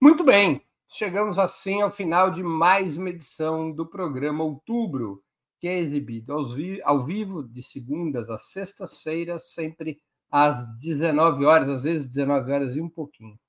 Muito 0.00 0.24
bem. 0.24 0.60
Chegamos 0.94 1.38
assim 1.38 1.80
ao 1.80 1.90
final 1.90 2.30
de 2.30 2.42
mais 2.42 2.98
uma 2.98 3.08
edição 3.08 3.72
do 3.72 3.86
programa 3.86 4.44
Outubro, 4.44 5.24
que 5.58 5.66
é 5.66 5.78
exibido 5.78 6.34
ao 6.84 7.02
vivo 7.02 7.42
de 7.42 7.62
segundas 7.62 8.28
às 8.28 8.50
sextas-feiras, 8.50 9.54
sempre 9.54 10.02
às 10.30 10.66
19 10.80 11.46
horas, 11.46 11.70
às 11.70 11.84
vezes 11.84 12.06
19 12.06 12.52
horas 12.52 12.76
e 12.76 12.80
um 12.82 12.90
pouquinho. 12.90 13.40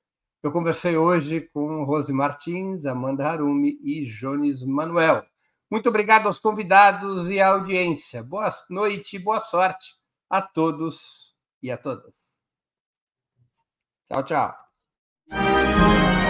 Eu 0.42 0.54
conversei 0.54 0.96
hoje 0.96 1.42
com 1.54 1.84
Rose 1.84 2.14
Martins, 2.14 2.86
Amanda 2.86 3.28
Harumi 3.28 3.78
e 3.84 4.06
Jones 4.06 4.64
Manuel. 4.64 5.26
Muito 5.70 5.90
obrigado 5.90 6.28
aos 6.28 6.40
convidados 6.40 7.30
e 7.30 7.42
à 7.42 7.50
audiência. 7.50 8.24
Boa 8.24 8.50
noite 8.70 9.18
e 9.18 9.20
boa 9.20 9.42
sorte 9.42 9.96
a 10.30 10.42
todos 10.42 11.36
e 11.62 11.70
a 11.70 11.78
todas. 11.78 12.32
Tchau, 14.08 14.24
tchau. 14.24 16.23